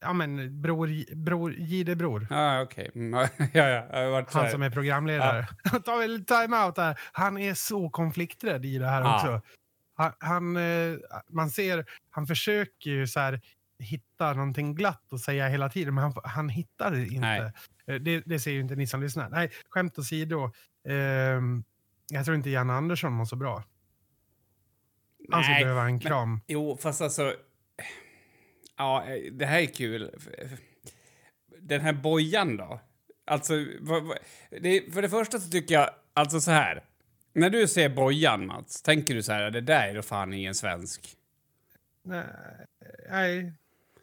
Ja, 0.00 0.12
men 0.12 0.62
bror, 0.62 1.14
bror, 1.14 1.52
Jihde 1.54 1.96
bror. 1.96 2.26
Ah, 2.30 2.62
okej. 2.62 2.90
Mm, 2.94 3.28
ja, 3.52 3.68
ja, 3.92 4.24
Han 4.28 4.50
som 4.50 4.62
är 4.62 4.70
programledare. 4.70 5.46
Ta 5.84 5.96
väl 5.96 6.24
timeout 6.24 6.74
där. 6.74 7.00
Han 7.12 7.38
är 7.38 7.54
så 7.54 7.90
konflikträdd 7.90 8.64
i 8.64 8.78
det 8.78 8.86
här 8.86 9.00
Ja. 9.00 9.14
också. 9.16 9.42
Han, 9.94 10.12
han, 10.18 10.58
man 11.28 11.50
ser, 11.50 11.86
han 12.10 12.26
försöker 12.26 12.90
ju 12.90 13.06
så 13.06 13.20
här 13.20 13.40
hitta 13.78 14.32
någonting 14.32 14.74
glatt 14.74 15.12
att 15.12 15.20
säga 15.20 15.48
hela 15.48 15.68
tiden, 15.68 15.94
men 15.94 16.04
han, 16.04 16.12
han 16.24 16.48
hittar 16.48 16.90
det 16.90 17.06
inte. 17.06 17.20
Nej. 17.20 17.52
Eh, 17.86 17.94
Det, 17.94 18.20
det 18.26 18.40
ser 18.40 18.50
ju 18.50 18.60
inte 18.60 18.76
ni 18.76 18.86
som 18.86 19.02
lyssnar. 19.02 19.28
Nej, 19.30 19.50
skämt 19.68 19.98
åsido. 19.98 20.52
ehm, 20.88 21.64
jag 22.12 22.24
tror 22.24 22.36
inte 22.36 22.50
Janne 22.50 22.72
Andersson 22.72 23.12
mår 23.12 23.24
så 23.24 23.36
bra. 23.36 23.64
Han 25.30 25.42
skulle 25.44 25.60
behöva 25.60 25.80
en 25.82 25.86
men- 25.86 26.00
kram. 26.00 26.40
Jo, 26.46 26.76
fast 26.80 27.00
alltså... 27.00 27.34
Ja, 28.76 29.04
det 29.32 29.46
här 29.46 29.60
är 29.60 29.66
kul. 29.66 30.10
Den 31.60 31.80
här 31.80 31.92
bojan 31.92 32.56
då? 32.56 32.80
Alltså, 33.26 33.52
för 34.92 35.02
det 35.02 35.08
första 35.08 35.38
så 35.38 35.50
tycker 35.50 35.74
jag, 35.74 35.90
alltså 36.14 36.40
så 36.40 36.50
här. 36.50 36.84
När 37.32 37.50
du 37.50 37.68
ser 37.68 37.88
bojan, 37.88 38.46
Mats, 38.46 38.82
tänker 38.82 39.14
du 39.14 39.22
så 39.22 39.32
här, 39.32 39.50
det 39.50 39.60
där 39.60 39.88
är 39.88 39.94
då 39.94 40.02
fan 40.02 40.32
ingen 40.32 40.54
svensk. 40.54 41.16
Nej, 42.04 42.24
nej 43.10 43.52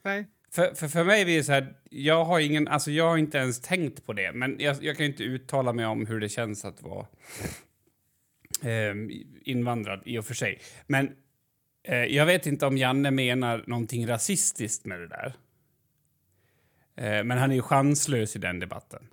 nej. 0.03 0.27
För, 0.51 0.74
för, 0.74 0.88
för 0.88 1.03
mig 1.03 1.25
blir 1.25 1.38
det 1.38 1.43
så 1.43 1.51
här, 1.51 1.75
jag 1.89 2.25
har 2.25 2.39
ingen, 2.39 2.67
alltså 2.67 2.91
jag 2.91 3.10
har 3.10 3.17
inte 3.17 3.38
ens 3.38 3.62
tänkt 3.62 4.05
på 4.05 4.13
det, 4.13 4.31
men 4.31 4.55
jag, 4.60 4.83
jag 4.83 4.98
kan 4.98 5.05
inte 5.05 5.24
uttala 5.24 5.74
mig 5.74 5.86
om 5.86 6.05
hur 6.05 6.19
det 6.19 6.29
känns 6.29 6.65
att 6.65 6.81
vara 6.81 7.07
eh, 8.63 8.95
invandrad 9.41 10.01
i 10.05 10.17
och 10.17 10.25
för 10.25 10.33
sig. 10.33 10.60
Men 10.88 11.15
eh, 11.83 12.03
jag 12.03 12.25
vet 12.25 12.45
inte 12.45 12.65
om 12.65 12.77
Janne 12.77 13.12
menar 13.12 13.63
någonting 13.67 14.07
rasistiskt 14.07 14.86
med 14.86 15.00
det 15.00 15.07
där. 15.07 15.33
Eh, 16.95 17.24
men 17.24 17.38
han 17.38 17.51
är 17.51 17.55
ju 17.55 17.62
chanslös 17.62 18.36
i 18.36 18.39
den 18.39 18.60
debatten. 18.60 19.07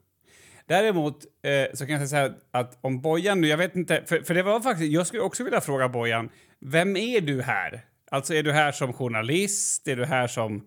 Däremot 0.67 1.25
eh, 1.43 1.75
så 1.75 1.87
kan 1.87 2.01
jag 2.01 2.09
säga 2.09 2.35
att 2.51 2.79
om 2.81 3.01
Bojan 3.01 3.41
nu, 3.41 3.49
jag 3.49 3.59
vet 3.59 3.77
inte, 3.77 4.03
för, 4.07 4.23
för 4.23 4.35
det 4.35 4.43
var 4.43 4.61
faktiskt, 4.61 4.93
jag 4.93 5.07
skulle 5.07 5.23
också 5.23 5.45
vilja 5.45 5.61
fråga 5.61 5.89
Bojan, 5.89 6.31
vem 6.61 6.97
är 6.97 7.21
du 7.21 7.43
här? 7.43 7.85
Alltså 8.13 8.35
är 8.35 8.43
du 8.43 8.53
här 8.53 8.73
som 8.73 8.93
journalist? 8.93 9.89
Är 9.89 9.97
du 9.97 10.05
här 10.05 10.27
som, 10.27 10.67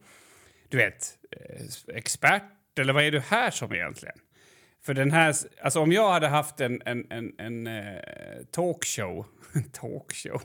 du 0.69 0.77
vet, 0.77 1.17
eh, 1.31 1.95
expert? 1.95 2.43
Eller 2.79 2.93
vad 2.93 3.03
är 3.03 3.11
du 3.11 3.19
här 3.19 3.51
som 3.51 3.73
egentligen? 3.73 4.15
För 4.85 4.93
den 4.93 5.11
här, 5.11 5.35
alltså 5.63 5.79
om 5.79 5.91
jag 5.91 6.11
hade 6.11 6.27
haft 6.27 6.61
en, 6.61 6.81
en, 6.85 7.11
en, 7.11 7.33
en 7.37 7.67
eh, 7.67 8.01
talkshow, 8.51 9.25
talkshow, 9.71 10.41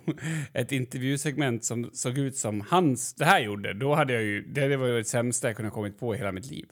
ett 0.52 0.72
intervjusegment 0.72 1.64
som 1.64 1.90
såg 1.92 2.18
ut 2.18 2.36
som 2.36 2.60
hans, 2.60 3.14
det 3.14 3.24
här 3.24 3.40
gjorde, 3.40 3.74
då 3.74 3.94
hade 3.94 4.12
jag 4.12 4.22
ju, 4.22 4.42
det 4.42 4.76
var 4.76 4.86
ju 4.86 4.98
det 4.98 5.04
sämsta 5.04 5.48
jag 5.48 5.56
kunde 5.56 5.70
kommit 5.70 5.98
på 5.98 6.14
i 6.14 6.18
hela 6.18 6.32
mitt 6.32 6.50
liv. 6.50 6.66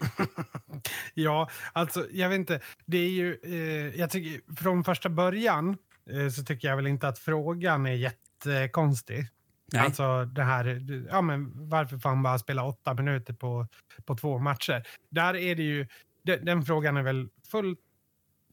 Ja, 1.14 1.50
alltså 1.72 2.06
jag 2.12 2.28
vet 2.28 2.38
inte. 2.38 2.60
Det 2.86 2.98
är 2.98 3.08
ju, 3.08 3.38
eh, 3.42 4.00
jag 4.00 4.10
tycker 4.10 4.54
från 4.54 4.84
första 4.84 5.08
början 5.08 5.76
eh, 6.10 6.28
så 6.28 6.44
tycker 6.44 6.68
jag 6.68 6.76
väl 6.76 6.86
inte 6.86 7.08
att 7.08 7.18
frågan 7.18 7.86
är 7.86 7.92
jättekonstig. 7.92 9.26
Nej. 9.74 9.84
Alltså 9.84 10.24
det 10.24 10.42
här, 10.42 10.86
ja 11.10 11.20
men 11.20 11.68
varför 11.68 11.98
får 11.98 12.08
han 12.08 12.22
bara 12.22 12.38
spela 12.38 12.64
åtta 12.64 12.94
minuter 12.94 13.34
på, 13.34 13.66
på 14.04 14.14
två 14.16 14.38
matcher? 14.38 14.86
Där 15.10 15.36
är 15.36 15.54
det 15.54 15.62
ju, 15.62 15.86
den, 16.22 16.44
den 16.44 16.62
frågan 16.62 16.96
är 16.96 17.02
väl 17.02 17.28
fullt 17.50 17.78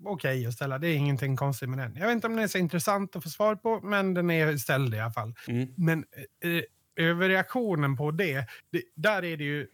okej 0.03 0.47
att 0.47 0.53
ställa. 0.53 0.77
Det 0.77 0.87
är 0.87 0.95
ingenting 0.95 1.37
konstigt 1.37 1.69
med 1.69 1.77
den. 1.77 1.95
Jag 1.95 2.07
vet 2.07 2.15
inte 2.15 2.27
om 2.27 2.35
den 2.35 2.43
är 2.43 2.47
så 2.47 2.57
intressant 2.57 3.15
att 3.15 3.23
få 3.23 3.29
svar 3.29 3.55
på, 3.55 3.79
men 3.83 4.13
den 4.13 4.31
är 4.31 4.57
ställd 4.57 4.95
i 4.95 4.99
alla 4.99 5.11
fall. 5.11 5.33
Mm. 5.47 5.73
Men 5.77 6.05
eh, 6.43 7.05
överreaktionen 7.05 7.97
på 7.97 8.11
det, 8.11 8.45
det, 8.71 8.81
där 8.95 9.25
är 9.25 9.37
det 9.37 9.43
ju... 9.43 9.67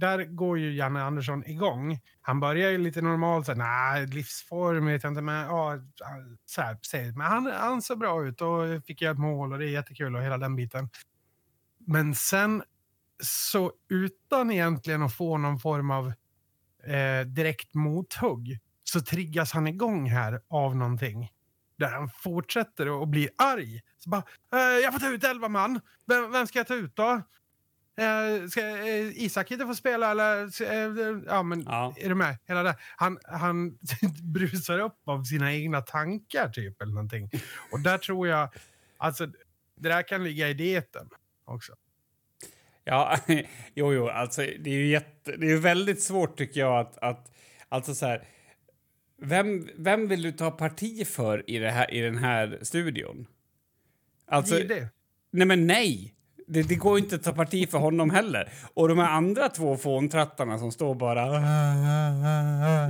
Där 0.00 0.24
går 0.24 0.58
ju 0.58 0.74
Janne 0.74 1.02
Andersson 1.02 1.46
igång. 1.46 1.98
Han 2.20 2.40
börjar 2.40 2.70
ju 2.70 2.78
lite 2.78 3.02
normalt, 3.02 3.46
så 3.46 3.52
här, 3.52 3.58
nej, 3.58 4.06
livsform 4.06 4.86
vet 4.86 5.02
jag 5.02 5.10
inte, 5.10 5.22
men 5.22 5.46
ja, 5.46 5.78
så 6.46 6.62
här, 6.62 6.74
precis. 6.74 7.16
men 7.16 7.26
han, 7.26 7.46
han 7.46 7.82
såg 7.82 7.98
bra 7.98 8.26
ut 8.26 8.40
och 8.40 8.84
fick 8.86 9.02
göra 9.02 9.12
ett 9.12 9.18
mål 9.18 9.52
och 9.52 9.58
det 9.58 9.64
är 9.64 9.70
jättekul 9.70 10.16
och 10.16 10.22
hela 10.22 10.38
den 10.38 10.56
biten. 10.56 10.88
Men 11.86 12.14
sen 12.14 12.62
så 13.22 13.72
utan 13.88 14.50
egentligen 14.50 15.02
att 15.02 15.14
få 15.14 15.38
någon 15.38 15.58
form 15.58 15.90
av 15.90 16.12
eh, 16.84 17.26
direkt 17.26 17.74
mothugg 17.74 18.58
så 18.84 19.00
triggas 19.00 19.52
han 19.52 19.66
igång 19.66 20.10
här 20.10 20.40
av 20.48 20.76
någonting. 20.76 21.30
Där 21.78 21.92
han 21.92 22.10
fortsätter 22.10 23.02
att 23.02 23.08
bli 23.08 23.28
arg. 23.38 23.80
Så 23.98 24.10
bara, 24.10 24.24
eh, 24.52 24.78
jag 24.82 24.92
får 24.92 25.00
ta 25.00 25.08
ut 25.08 25.24
elva 25.24 25.48
man. 25.48 25.80
Vem, 26.06 26.32
vem 26.32 26.46
ska 26.46 26.58
jag 26.58 26.66
ta 26.66 26.74
ut 26.74 26.96
då? 26.96 27.22
Eh, 28.00 28.46
ska 28.48 28.60
eh, 28.60 29.22
Isak 29.24 29.50
inte 29.50 29.66
få 29.66 29.74
spela 29.74 30.10
eller? 30.10 30.62
Eh, 30.62 31.22
ja, 31.26 31.42
men 31.42 31.62
Ja. 31.62 31.94
är 31.96 32.08
du 32.08 32.14
med? 32.14 32.36
Hela 32.46 32.62
det. 32.62 32.76
Han, 32.96 33.18
han 33.24 33.78
brusar 34.32 34.78
upp 34.78 34.98
av 35.04 35.24
sina 35.24 35.52
egna 35.54 35.80
tankar 35.80 36.48
typ 36.48 36.82
eller 36.82 36.92
någonting. 36.92 37.30
Och 37.72 37.80
där 37.80 37.98
tror 37.98 38.28
jag, 38.28 38.48
alltså 38.96 39.26
det 39.76 39.88
där 39.88 40.02
kan 40.02 40.24
ligga 40.24 40.48
i 40.48 40.54
dieten 40.54 41.08
också. 41.44 41.72
Ja, 42.84 43.18
jo, 43.74 43.92
jo, 43.92 44.08
alltså 44.08 44.40
det 44.42 44.70
är 44.70 44.74
ju 44.74 44.86
jätte, 44.86 45.36
det 45.36 45.52
är 45.52 45.56
väldigt 45.56 46.02
svårt 46.02 46.38
tycker 46.38 46.60
jag 46.60 46.80
att, 46.80 46.98
att 46.98 47.32
alltså 47.68 47.94
så 47.94 48.06
här, 48.06 48.24
vem, 49.22 49.68
vem 49.76 50.08
vill 50.08 50.22
du 50.22 50.32
ta 50.32 50.50
parti 50.50 51.06
för 51.06 51.50
i, 51.50 51.58
det 51.58 51.70
här, 51.70 51.94
i 51.94 52.00
den 52.00 52.18
här 52.18 52.58
studion? 52.62 53.26
Alltså, 54.26 54.58
Gide. 54.58 54.88
nej 55.30 55.46
men 55.46 55.66
nej! 55.66 56.14
Det, 56.52 56.62
det 56.62 56.74
går 56.74 56.98
inte 56.98 57.14
att 57.14 57.22
ta 57.22 57.32
parti 57.32 57.70
för 57.70 57.78
honom 57.78 58.10
heller. 58.10 58.52
Och 58.74 58.88
de 58.88 58.98
här 58.98 59.10
andra 59.10 59.48
två 59.48 59.76
fåntrattarna 59.76 60.58
som 60.58 60.72
står 60.72 60.94
bara... 60.94 61.26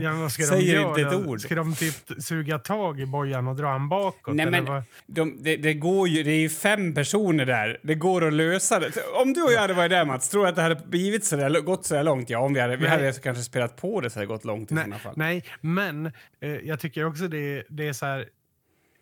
Ja, 0.02 0.10
men 0.12 0.20
vad 0.20 0.32
ska 0.32 0.42
Säger 0.42 0.88
inte 0.88 1.00
ett 1.00 1.26
ord. 1.26 1.40
Ska 1.40 1.54
de 1.54 1.74
typ 1.74 1.94
suga 2.22 2.58
tag 2.58 3.00
i 3.00 3.06
bojan 3.06 3.48
och 3.48 3.56
dra 3.56 3.66
han 3.66 3.88
bakåt? 3.88 4.34
Nej, 4.34 4.50
men 4.50 4.82
de, 5.06 5.38
det, 5.42 5.56
det 5.56 5.74
går 5.74 6.08
ju, 6.08 6.22
det 6.22 6.30
är 6.30 6.40
ju 6.40 6.48
fem 6.48 6.94
personer 6.94 7.46
där. 7.46 7.80
Det 7.82 7.94
går 7.94 8.26
att 8.26 8.32
lösa 8.32 8.78
det. 8.78 8.92
Om 9.22 9.32
du 9.32 9.42
och 9.42 9.52
jag 9.52 9.60
hade 9.60 9.74
varit 9.74 9.90
där, 9.90 10.04
Mats, 10.04 10.28
tror 10.28 10.42
du 10.42 10.48
att 10.48 10.56
det 10.56 10.62
hade 10.62 10.82
blivit 10.86 11.24
så 11.24 11.36
där, 11.36 11.60
gått 11.60 11.86
så 11.86 11.94
där 11.94 12.04
långt? 12.04 12.30
Ja, 12.30 12.38
om 12.38 12.54
vi 12.54 12.60
hade, 12.60 12.76
vi 12.76 12.82
Nej. 12.82 12.90
hade 12.90 13.12
kanske 13.12 13.42
spelat 13.42 13.76
på 13.76 14.00
det 14.00 14.10
så 14.10 14.18
hade 14.18 14.26
det 14.26 14.32
gått 14.32 14.44
långt 14.44 14.72
i 14.72 14.74
Nej, 14.74 14.84
sådana 14.84 14.98
fall. 14.98 15.14
nej, 15.16 15.44
men 15.60 16.06
eh, 16.40 16.50
jag 16.64 16.80
tycker 16.80 17.04
också 17.06 17.28
det, 17.28 17.64
det 17.68 17.88
är 17.88 17.92
så 17.92 18.06
här... 18.06 18.24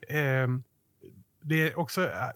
ehm, 0.08 0.62
det 1.40 1.68
är 1.68 1.78
också... 1.78 2.04
eh, 2.04 2.28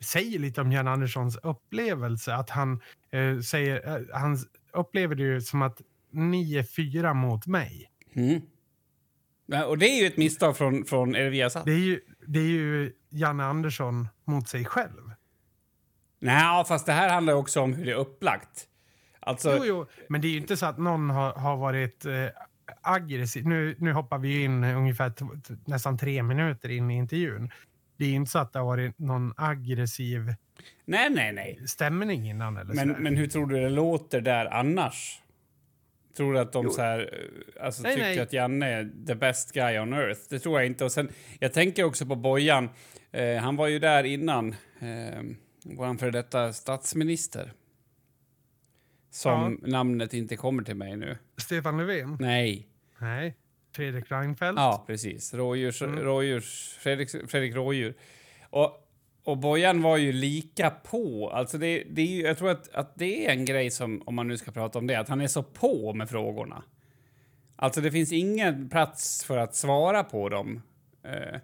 säger 0.00 0.38
lite 0.38 0.60
om 0.60 0.72
Jan 0.72 0.88
Anderssons 0.88 1.36
upplevelse. 1.36 2.34
Att 2.34 2.50
han 2.50 2.80
eh, 3.10 3.38
säger... 3.38 3.96
eh, 3.96 4.02
han 4.12 4.38
upplever 4.72 5.14
det 5.14 5.22
ju 5.22 5.40
som 5.40 5.62
att 5.62 5.80
ni 6.10 6.56
är 6.56 6.62
fyra 6.62 7.14
mot 7.14 7.46
mig. 7.46 7.90
Mm. 8.14 8.40
Ja, 9.46 9.66
och 9.66 9.78
det 9.78 9.86
är 9.86 10.00
ju 10.00 10.06
ett 10.06 10.16
misstag 10.16 10.56
från, 10.56 10.84
från 10.84 11.16
er 11.16 11.30
Viasat. 11.30 11.64
Det 11.64 11.72
är 11.72 11.78
ju, 11.78 12.00
det 12.26 12.38
är 12.38 12.44
ju 12.44 12.92
Janne 13.10 13.44
Andersson 13.44 14.08
mot 14.24 14.48
sig 14.48 14.64
själv. 14.64 15.12
Nej, 16.20 16.64
fast 16.64 16.86
det 16.86 16.92
här 16.92 17.08
handlar 17.08 17.34
också 17.34 17.60
om 17.60 17.72
hur 17.72 17.84
det 17.84 17.92
är 17.92 17.96
upplagt. 17.96 18.68
Alltså, 19.20 19.56
Jo, 19.56 19.64
jo, 19.64 19.86
men 20.08 20.20
det 20.20 20.28
är 20.28 20.30
ju 20.30 20.38
inte 20.38 20.56
så 20.56 20.66
att 20.66 20.78
någon 20.78 21.10
har, 21.10 21.32
har 21.32 21.56
varit 21.56 22.04
eh, 22.04 22.26
aggressiv. 22.80 23.46
Nu, 23.46 23.76
nu 23.78 23.92
hoppar 23.92 24.18
vi 24.18 24.42
in 24.42 24.64
ungefär 24.64 25.12
nästan 25.70 25.98
tre 25.98 26.22
minuter 26.22 26.68
in 26.68 26.90
i 26.90 26.96
intervjun. 26.96 27.50
Det 27.96 28.04
är 28.04 28.12
inte 28.12 28.30
så 28.30 28.38
att 28.38 28.52
det 28.52 28.58
har 28.58 28.66
varit 28.66 28.98
någon 28.98 29.34
aggressiv 29.36 30.34
nej, 30.84 31.10
nej, 31.10 31.32
nej. 31.32 31.62
stämning 31.66 32.30
innan. 32.30 32.56
Eller 32.56 32.74
Men, 32.74 32.88
men 32.88 33.16
hur 33.16 33.26
tror 33.26 33.46
du 33.46 33.60
det 33.60 33.70
låter 33.70 34.20
där 34.20 34.46
annars? 34.46 35.18
Tror 36.16 36.32
du 36.32 36.40
att 36.40 36.52
de 36.52 36.70
så 36.70 36.82
här, 36.82 36.98
eh, 37.58 37.64
alltså, 37.64 37.82
Nej, 37.82 37.94
tycker 37.94 38.08
nej. 38.08 38.20
att 38.20 38.32
Janne 38.32 38.66
är 38.66 39.06
the 39.06 39.14
best 39.14 39.52
guy 39.52 39.78
on 39.78 39.92
earth? 39.92 40.20
Det 40.28 40.38
tror 40.38 40.60
jag 40.60 40.66
inte. 40.66 40.84
Och 40.84 40.92
sen, 40.92 41.08
jag 41.38 41.52
tänker 41.52 41.84
också 41.84 42.06
på 42.06 42.16
Bojan. 42.16 42.68
Eh, 43.10 43.36
han 43.36 43.56
var 43.56 43.68
ju 43.68 43.78
där 43.78 44.04
innan. 44.04 44.54
Eh, 44.80 45.22
vår 45.64 45.98
före 45.98 46.10
detta 46.10 46.52
statsminister. 46.52 47.52
Som 49.10 49.60
namnet 49.62 50.14
inte 50.14 50.36
kommer 50.36 50.62
till 50.62 50.76
mig 50.76 50.96
nu. 50.96 51.18
Stefan 51.36 51.78
Löfven? 51.78 52.16
Nej. 52.20 52.68
Nej. 52.98 53.36
Fredrik 53.72 54.10
Reinfeldt. 54.10 54.58
Ja, 54.60 54.84
precis. 54.86 55.34
Rådjurs, 55.34 55.82
Mm. 55.82 55.98
rådjurs, 56.00 56.76
Fredrik, 56.80 57.10
Fredrik 57.30 57.54
Rådjur. 57.54 57.94
Och, 58.50 58.88
och 59.24 59.38
Bojan 59.38 59.82
var 59.82 59.96
ju 59.96 60.12
lika 60.12 60.70
på. 60.70 61.30
Alltså 61.30 61.58
det, 61.58 61.84
det 61.90 62.02
är 62.02 62.06
ju, 62.06 62.22
jag 62.22 62.38
tror 62.38 62.50
att, 62.50 62.74
att 62.74 62.92
det 62.94 63.26
är 63.26 63.30
en 63.32 63.44
grej 63.44 63.70
som, 63.70 64.02
om 64.06 64.14
man 64.14 64.28
nu 64.28 64.36
ska 64.36 64.50
prata 64.50 64.78
om 64.78 64.86
det, 64.86 64.94
att 64.96 65.08
han 65.08 65.20
är 65.20 65.26
så 65.26 65.42
på 65.42 65.92
med 65.94 66.10
frågorna. 66.10 66.62
Alltså 67.56 67.80
det 67.80 67.90
finns 67.90 68.12
ingen 68.12 68.68
plats 68.68 69.24
för 69.24 69.36
att 69.38 69.54
svara 69.54 70.04
på 70.04 70.28
dem. 70.28 70.62
Eh, 71.04 71.40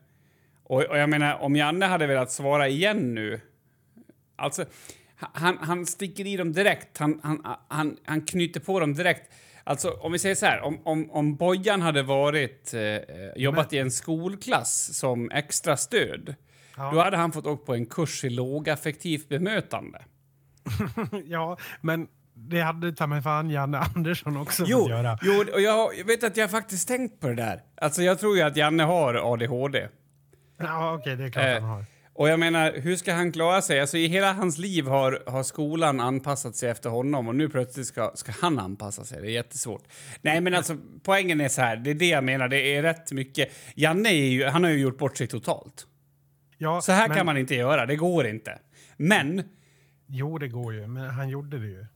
och, 0.63 0.83
och 0.85 0.99
jag 0.99 1.09
menar, 1.11 1.39
om 1.39 1.57
Janne 1.57 1.87
hade 1.87 2.07
velat 2.07 2.31
svara 2.33 2.69
igen 2.69 3.15
nu, 3.15 3.41
alltså 4.37 4.65
han, 5.17 5.59
han 5.61 5.87
sticker 5.87 6.27
i 6.27 6.37
dem 6.37 6.53
direkt. 6.53 6.99
Han, 6.99 7.21
han, 7.23 7.43
han, 7.69 7.97
han 8.05 8.21
knyter 8.21 8.61
på 8.61 8.81
dem 8.81 8.95
direkt. 8.95 9.33
Alltså, 9.69 9.91
om 9.91 10.13
vi 10.13 10.19
säger 10.19 10.35
så 10.35 10.47
här, 10.47 10.61
om, 10.61 10.81
om, 10.85 11.11
om 11.11 11.37
Bojan 11.37 11.83
hade 11.83 12.03
varit, 12.03 12.75
eh, 12.75 12.83
jobbat 13.37 13.73
i 13.73 13.79
en 13.79 13.91
skolklass 13.91 14.99
som 14.99 15.31
extra 15.31 15.77
stöd, 15.77 16.35
Ja. 16.77 16.91
då 16.93 17.01
hade 17.01 17.17
han 17.17 17.33
fått 17.33 17.47
åka 17.47 17.65
på 17.65 17.75
en 17.75 17.87
kurs 17.87 18.25
i 18.25 18.31
lågaffektivt 18.31 19.29
bemötande. 19.29 19.99
ja, 21.25 21.57
men 21.81 22.07
det 22.35 22.61
hade 22.61 22.93
ta 22.93 23.07
mig 23.07 23.23
fan 23.23 23.51
Janne 23.51 23.79
Andersson 23.79 24.37
också 24.37 24.63
fått 24.63 24.91
göra. 24.91 25.19
jo 25.23 25.45
och 25.55 25.61
jag, 25.61 26.05
vet 26.07 26.25
att 26.25 26.37
jag 26.37 26.51
faktiskt 26.51 26.89
tänkt 26.89 27.21
på 27.21 27.29
det 27.29 27.35
där. 27.35 27.63
Alltså, 27.81 28.03
jag 28.03 28.19
tror 28.21 28.37
ju 28.37 28.43
att 28.43 28.57
Janne 28.57 28.83
har 28.83 29.33
ADHD. 29.33 29.89
Ja, 30.59 30.95
okej, 30.95 31.17
det 31.17 31.25
är 31.25 31.31
klart 31.31 31.45
Eh, 31.45 31.53
han 31.53 31.63
har. 31.71 31.85
Och 32.19 32.29
jag 32.29 32.41
menar, 32.41 32.73
hur 32.73 32.97
ska 32.97 33.13
han 33.13 33.33
klara 33.33 33.63
sig? 33.63 33.81
Alltså 33.81 33.97
i 33.99 34.07
hela 34.07 34.33
hans 34.33 34.59
liv 34.59 34.87
har, 34.87 35.23
har 35.27 35.43
skolan 35.43 36.01
anpassat 36.01 36.57
sig 36.57 36.71
efter 36.71 36.91
honom 36.91 37.29
och 37.29 37.35
nu 37.35 37.49
plötsligt 37.49 37.87
ska, 37.87 38.13
ska 38.15 38.33
han 38.33 38.59
anpassa 38.59 39.05
sig. 39.05 39.21
Det 39.21 39.27
är 39.29 39.31
jättesvårt. 39.31 39.85
Nej, 40.23 40.41
men 40.41 40.55
alltså 40.55 40.77
poängen 41.03 41.41
är 41.41 41.49
så 41.49 41.61
här, 41.61 41.77
det 41.77 41.91
är 41.91 41.95
det 41.95 42.09
jag 42.09 42.25
menar, 42.25 42.49
det 42.49 42.77
är 42.77 42.83
rätt 42.83 43.13
mycket. 43.13 43.49
Janne 43.75 44.09
är 44.09 44.29
ju, 44.29 44.45
han 44.45 44.65
har 44.65 44.71
ju 44.71 44.79
gjort 44.79 44.99
bort 44.99 45.17
sig 45.17 45.27
totalt. 45.27 45.87
Ja, 46.57 46.81
Så 46.81 46.93
här 46.93 47.09
men, 47.09 47.17
kan 47.17 47.27
man 47.27 47.37
inte 47.37 47.55
göra, 47.55 47.87
det 47.87 47.97
går 47.97 48.27
inte. 48.27 48.59
Men, 48.97 49.43
Jo, 50.07 50.39
det 50.39 50.49
går 50.49 50.75
ju, 50.75 50.87
men 50.87 51.11
han 51.11 51.29
gjorde 51.29 51.59
det 51.59 51.67
ju. 51.67 51.87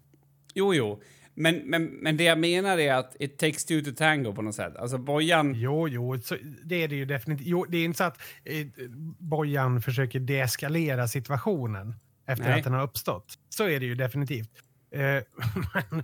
jo, 0.55 0.75
jo. 0.75 1.02
Men, 1.34 1.56
men, 1.56 1.84
men 1.84 2.16
det 2.16 2.24
jag 2.24 2.38
menar 2.38 2.78
är 2.78 2.94
att 2.94 3.16
it 3.20 3.38
takes 3.38 3.64
two 3.64 3.82
to 3.84 3.90
tango 3.96 4.34
på 4.34 4.42
något 4.42 4.54
sätt. 4.54 4.76
Alltså 4.76 4.98
Bojan... 4.98 5.54
Jo, 5.54 5.88
jo, 5.88 6.18
så 6.22 6.36
det 6.64 6.82
är 6.82 6.88
det 6.88 6.96
ju 6.96 7.04
definitivt. 7.04 7.46
Jo, 7.46 7.66
det 7.68 7.78
är 7.78 7.84
inte 7.84 7.98
så 7.98 8.04
att 8.04 8.20
eh, 8.44 8.66
Bojan 9.18 9.82
försöker 9.82 10.20
deeskalera 10.20 11.08
situationen 11.08 11.94
efter 12.26 12.44
Nej. 12.44 12.58
att 12.58 12.64
den 12.64 12.72
har 12.72 12.82
uppstått. 12.82 13.38
Så 13.48 13.68
är 13.68 13.80
det 13.80 13.86
ju 13.86 13.94
definitivt. 13.94 14.50
Eh, 14.90 15.00
men, 15.74 16.02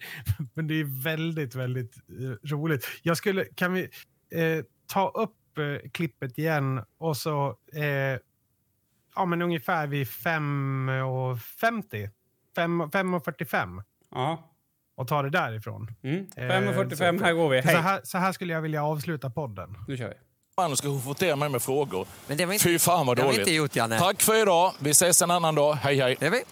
men 0.54 0.66
det 0.66 0.74
är 0.74 1.04
väldigt, 1.04 1.54
väldigt 1.54 1.96
eh, 1.96 2.48
roligt. 2.48 2.88
Jag 3.02 3.16
skulle, 3.16 3.44
kan 3.44 3.72
vi 3.72 3.82
eh, 4.32 4.64
ta 4.86 5.08
upp 5.08 5.58
eh, 5.58 5.90
klippet 5.90 6.38
igen 6.38 6.84
och 6.98 7.16
så, 7.16 7.56
eh, 7.74 8.18
ja 9.14 9.24
men 9.26 9.42
ungefär 9.42 9.86
vid 9.86 10.06
5.50, 10.06 12.10
5.45 12.56 13.82
Ja. 14.10 14.54
Och 14.98 15.08
ta 15.08 15.22
det 15.22 15.30
därifrån. 15.30 15.88
Mm. 16.02 16.26
Eh, 16.36 16.42
5.45, 16.44 17.18
så- 17.18 17.24
här 17.24 17.32
går 17.32 17.48
vi. 17.48 17.62
Så 17.62 17.68
här, 17.68 18.00
så 18.04 18.18
här 18.18 18.32
skulle 18.32 18.52
jag 18.52 18.62
vilja 18.62 18.84
avsluta 18.84 19.30
podden. 19.30 19.74
Nu 19.88 19.96
kör 19.96 20.08
vi. 20.08 20.14
Man 20.56 20.76
ska 20.76 20.88
konfrontera 20.88 21.36
mig 21.36 21.48
med 21.48 21.62
frågor. 21.62 22.06
Men 22.26 22.36
det 22.36 22.46
vi 22.46 22.52
inte, 22.52 22.64
Fy 22.64 22.78
fan 22.78 23.06
vad 23.06 23.16
det 23.16 23.22
har 23.22 23.26
dåligt. 23.28 23.40
inte 23.40 23.52
gjort, 23.52 23.76
Janne. 23.76 23.98
Tack 23.98 24.22
för 24.22 24.42
idag. 24.42 24.72
Vi 24.80 24.90
ses 24.90 25.22
en 25.22 25.30
annan 25.30 25.54
dag. 25.54 25.74
Hej 25.74 26.00
hej. 26.00 26.16
Det 26.20 26.30
vi. 26.30 26.42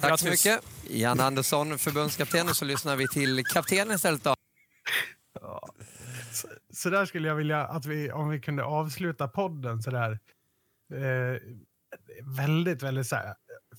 Tack 0.00 0.18
så 0.20 0.26
Grattis. 0.26 0.44
mycket. 0.46 0.64
Jan 0.90 1.20
Andersson, 1.20 1.78
förbundskapten. 1.78 2.48
Och 2.48 2.56
så 2.56 2.64
lyssnar 2.64 2.96
vi 2.96 3.08
till 3.08 3.44
kaptenen 3.44 3.94
istället. 3.96 4.24
Då. 4.24 4.34
Så, 6.32 6.48
så 6.74 6.90
där 6.90 7.06
skulle 7.06 7.28
jag 7.28 7.34
vilja 7.34 7.60
att 7.66 7.86
vi, 7.86 8.12
om 8.12 8.28
vi 8.28 8.40
kunde 8.40 8.64
avsluta 8.64 9.28
podden 9.28 9.82
så 9.82 9.90
där. 9.90 10.12
Eh, 10.94 11.40
väldigt, 12.36 12.82
väldigt 12.82 13.06
så 13.06 13.16
här. 13.16 13.34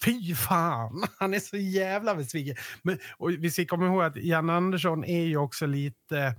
Fy 0.05 0.35
fan, 0.35 1.03
han 1.19 1.33
är 1.33 1.39
så 1.39 1.57
jävla 1.57 2.15
besviken. 2.15 2.55
Men, 2.81 2.99
och 3.17 3.29
vi 3.31 3.51
ska 3.51 3.65
komma 3.65 3.85
ihåg 3.85 4.03
att 4.03 4.15
Jan 4.15 4.49
Andersson 4.49 5.03
är 5.03 5.23
ju 5.23 5.37
också 5.37 5.65
lite 5.65 6.35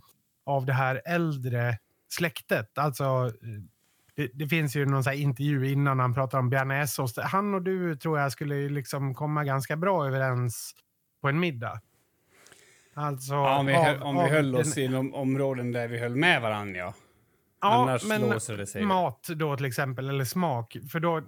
av 0.47 0.67
det 0.67 0.73
här 0.73 1.03
äldre 1.07 1.79
släktet. 2.09 2.79
Alltså, 2.79 3.05
eh, 3.05 3.63
det, 4.17 4.31
det 4.35 4.49
finns 4.49 4.77
ju 4.77 4.87
någon 4.87 5.05
så 5.05 5.13
intervju 5.13 5.71
innan 5.73 5.99
han 6.01 6.15
pratar 6.15 6.39
om 6.39 6.51
bearnaisesås. 6.51 7.17
Han 7.19 7.55
och 7.55 7.63
du 7.63 7.97
tror 7.97 8.19
jag 8.19 8.33
skulle 8.33 8.69
liksom 8.69 9.15
komma 9.15 9.45
ganska 9.45 9.77
bra 9.77 10.07
överens 10.07 10.75
på 11.23 11.29
en 11.29 11.41
middag. 11.41 11.81
Alltså, 12.95 13.33
Ja, 13.35 13.59
om 13.59 13.67
vi, 13.67 13.75
av- 13.75 13.85
höll, 13.85 14.03
om 14.03 14.15
vi 14.17 14.23
höll 14.31 14.53
den- 14.53 14.61
oss 14.61 14.79
inom 14.79 15.15
områden 15.15 15.73
där 15.73 15.89
vi 15.89 15.99
höll 15.99 16.17
med 16.17 16.43
varandra, 16.43 16.79
ja. 16.79 16.95
Ja, 17.65 17.83
Annars 17.83 18.05
men 18.05 18.21
låser 18.21 18.57
det 18.57 18.67
sig. 18.67 18.85
mat 18.85 19.29
då 19.37 19.57
till 19.57 19.67
exempel, 19.67 20.09
eller 20.09 20.25
smak. 20.25 20.77
För 20.93 21.01
då 21.01 21.21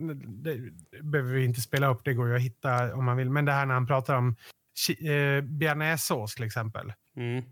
behöver 1.03 1.35
vi 1.35 1.45
inte 1.45 1.61
spela 1.61 1.87
upp, 1.87 2.05
det 2.05 2.15
går 2.15 2.29
ju 2.29 2.37
att 2.37 2.43
hitta 2.43 2.95
om 2.95 3.05
man 3.05 3.17
vill. 3.17 3.31
Men 3.31 3.45
det 3.45 3.53
här 3.53 3.67
när 3.67 3.75
han 3.75 3.87
pratar 3.87 4.15
om 4.17 4.37
eh, 4.89 5.41
bearnaisesås 5.45 6.35
till 6.35 6.45
exempel. 6.45 6.93
Mm. 7.17 7.45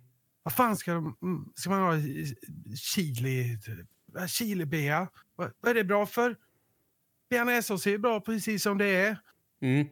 Vad 0.43 0.55
fan 0.55 0.77
ska, 0.77 0.95
de, 0.95 1.17
mm, 1.23 1.53
ska 1.55 1.71
man 1.71 1.81
ha 1.83 1.93
chili? 2.77 3.59
eh, 4.19 4.27
Chilibea? 4.27 5.09
Vad, 5.37 5.53
vad 5.61 5.71
är 5.71 5.75
det 5.75 5.85
bra 5.85 6.07
för? 6.07 6.37
Bearnaisesås 7.31 7.87
är 7.87 7.91
ju 7.91 7.99
bra 7.99 8.21
precis 8.21 8.63
som 8.63 8.79
det 8.79 8.87
är. 8.97 9.17
Mm. 9.63 9.87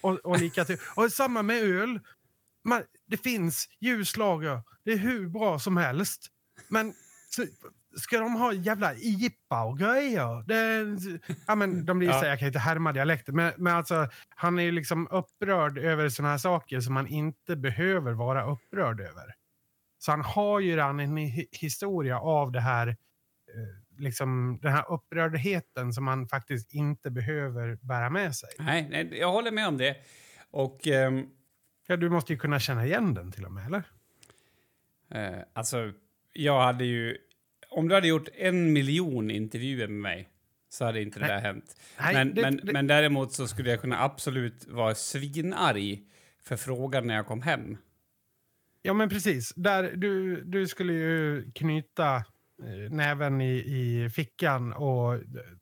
Och, 0.00 0.14
och, 0.14 0.38
lika 0.38 0.64
till, 0.64 0.78
och 0.96 1.12
samma 1.12 1.42
med 1.42 1.62
öl. 1.62 2.00
Man, 2.64 2.82
det 3.06 3.16
finns 3.16 3.68
ljuslager. 3.80 4.62
Det 4.84 4.92
är 4.92 4.98
hur 4.98 5.28
bra 5.28 5.58
som 5.58 5.76
helst. 5.76 6.26
Men 6.68 6.94
så, 7.30 7.44
ska 8.00 8.18
de 8.18 8.32
ha 8.34 8.52
jävla 8.52 8.94
IPA 8.94 9.64
och 9.64 9.78
grejer? 9.78 10.42
Det, 10.46 10.86
ja, 11.46 11.54
men 11.54 11.86
de 11.86 11.98
blir 11.98 12.08
Ja. 12.08 12.20
så, 12.20 12.26
jag 12.26 12.38
kan 12.38 12.46
inte 12.46 12.58
härma 12.58 12.92
dialekten, 12.92 13.36
men, 13.36 13.52
men 13.56 13.76
alltså, 13.76 14.08
han 14.28 14.58
är 14.58 14.62
ju 14.62 14.70
liksom 14.72 15.08
upprörd 15.10 15.78
över 15.78 16.08
såna 16.08 16.28
här 16.28 16.38
saker 16.38 16.80
som 16.80 16.94
man 16.94 17.06
inte 17.06 17.56
behöver 17.56 18.12
vara 18.12 18.44
upprörd 18.44 19.00
över. 19.00 19.34
Så 19.98 20.10
han 20.10 20.20
har 20.20 20.60
ju 20.60 20.70
redan 20.76 21.00
en 21.00 21.18
hi- 21.18 21.48
historia 21.52 22.18
av 22.20 22.52
det 22.52 22.60
här, 22.60 22.88
eh, 22.88 22.94
liksom, 23.98 24.58
den 24.62 24.72
här 24.72 24.92
upprördheten 24.92 25.92
som 25.92 26.04
man 26.04 26.28
faktiskt 26.28 26.74
inte 26.74 27.10
behöver 27.10 27.78
bära 27.82 28.10
med 28.10 28.34
sig. 28.36 28.48
Nej, 28.58 28.88
nej, 28.90 29.18
jag 29.20 29.32
håller 29.32 29.50
med 29.50 29.68
om 29.68 29.78
det. 29.78 29.96
Och 30.50 30.86
ehm, 30.86 31.26
Ja, 31.88 31.96
du 31.96 32.10
måste 32.10 32.32
ju 32.32 32.38
kunna 32.38 32.60
känna 32.60 32.86
igen 32.86 33.14
den 33.14 33.32
till 33.32 33.44
och 33.44 33.52
med, 33.52 33.66
eller? 33.66 33.82
eh, 35.10 35.38
alltså, 35.52 35.92
jag 36.32 36.60
hade 36.62 36.84
ju... 36.84 37.16
Om 37.76 37.88
du 37.88 37.94
hade 37.94 38.08
gjort 38.08 38.28
en 38.36 38.72
miljon 38.72 39.30
intervjuer 39.30 39.88
med 39.88 40.00
mig 40.00 40.28
så 40.68 40.84
hade 40.84 41.02
inte 41.02 41.20
det 41.20 41.26
där 41.26 41.40
hänt. 41.40 41.76
Nej, 42.00 42.14
men, 42.14 42.34
det- 42.34 42.42
men, 42.42 42.56
det- 42.56 42.72
men 42.72 42.86
däremot 42.86 43.32
så 43.32 43.48
skulle 43.48 43.70
jag 43.70 43.80
kunna 43.80 44.02
absolut 44.02 44.66
vara 44.68 44.94
svinarg 44.94 46.02
för 46.44 46.56
frågan 46.56 47.06
när 47.06 47.14
jag 47.14 47.26
kom 47.26 47.42
hem. 47.42 47.76
Ja, 48.82 48.92
men 48.92 49.08
precis. 49.08 49.52
Där, 49.56 49.92
du, 49.96 50.40
du 50.44 50.66
skulle 50.68 50.92
ju 50.92 51.50
knyta 51.54 52.16
eh, 52.16 52.90
näven 52.90 53.40
i, 53.40 53.54
i 53.56 54.10
fickan 54.10 54.72
och 54.72 55.20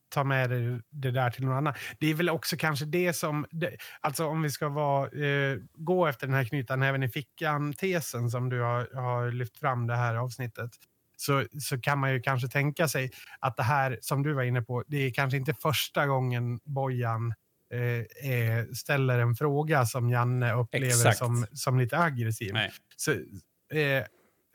ta 0.09 0.25
med 0.25 0.51
dig 0.51 0.81
det 0.91 1.11
där 1.11 1.31
till 1.31 1.45
någon 1.45 1.57
annan. 1.57 1.75
Det 1.99 2.07
är 2.11 2.15
väl 2.15 2.31
också 2.31 2.57
kanske 2.57 2.85
det 2.85 3.13
som... 3.13 3.47
Det, 3.51 3.77
alltså 4.01 4.27
om 4.27 4.43
vi 4.43 4.51
ska 4.51 4.69
vara, 4.69 5.27
eh, 5.27 5.59
gå 5.75 6.07
efter 6.07 6.27
den 6.27 6.37
här 6.37 6.45
knyta 6.45 6.77
näven 6.77 7.03
i 7.03 7.09
fickan-tesen 7.09 8.31
som 8.31 8.49
du 8.49 8.61
har, 8.61 8.89
har 8.95 9.31
lyft 9.33 9.59
fram 9.59 9.87
det 9.87 9.97
här 9.97 10.15
avsnittet. 10.15 10.71
Så, 11.27 11.45
så 11.61 11.81
kan 11.81 11.99
man 11.99 12.13
ju 12.13 12.21
kanske 12.21 12.49
tänka 12.49 12.89
sig 12.89 13.11
att 13.41 13.57
det 13.57 13.63
här 13.63 13.99
som 14.01 14.23
du 14.23 14.33
var 14.33 14.43
inne 14.43 14.63
på, 14.63 14.85
det 14.87 14.97
är 14.97 15.11
kanske 15.11 15.37
inte 15.37 15.55
första 15.55 16.07
gången 16.07 16.61
Bojan 16.65 17.35
eh, 17.75 18.65
ställer 18.75 19.19
en 19.19 19.35
fråga 19.35 19.87
som 19.87 20.11
Janne 20.11 20.53
upplever 20.55 20.87
Exakt. 20.87 21.19
som, 21.19 21.47
som 21.53 21.79
lite 21.79 21.99
aggressiv. 21.99 22.53
Nej. 22.53 22.73
Så, 22.97 23.13
eh, 23.13 24.05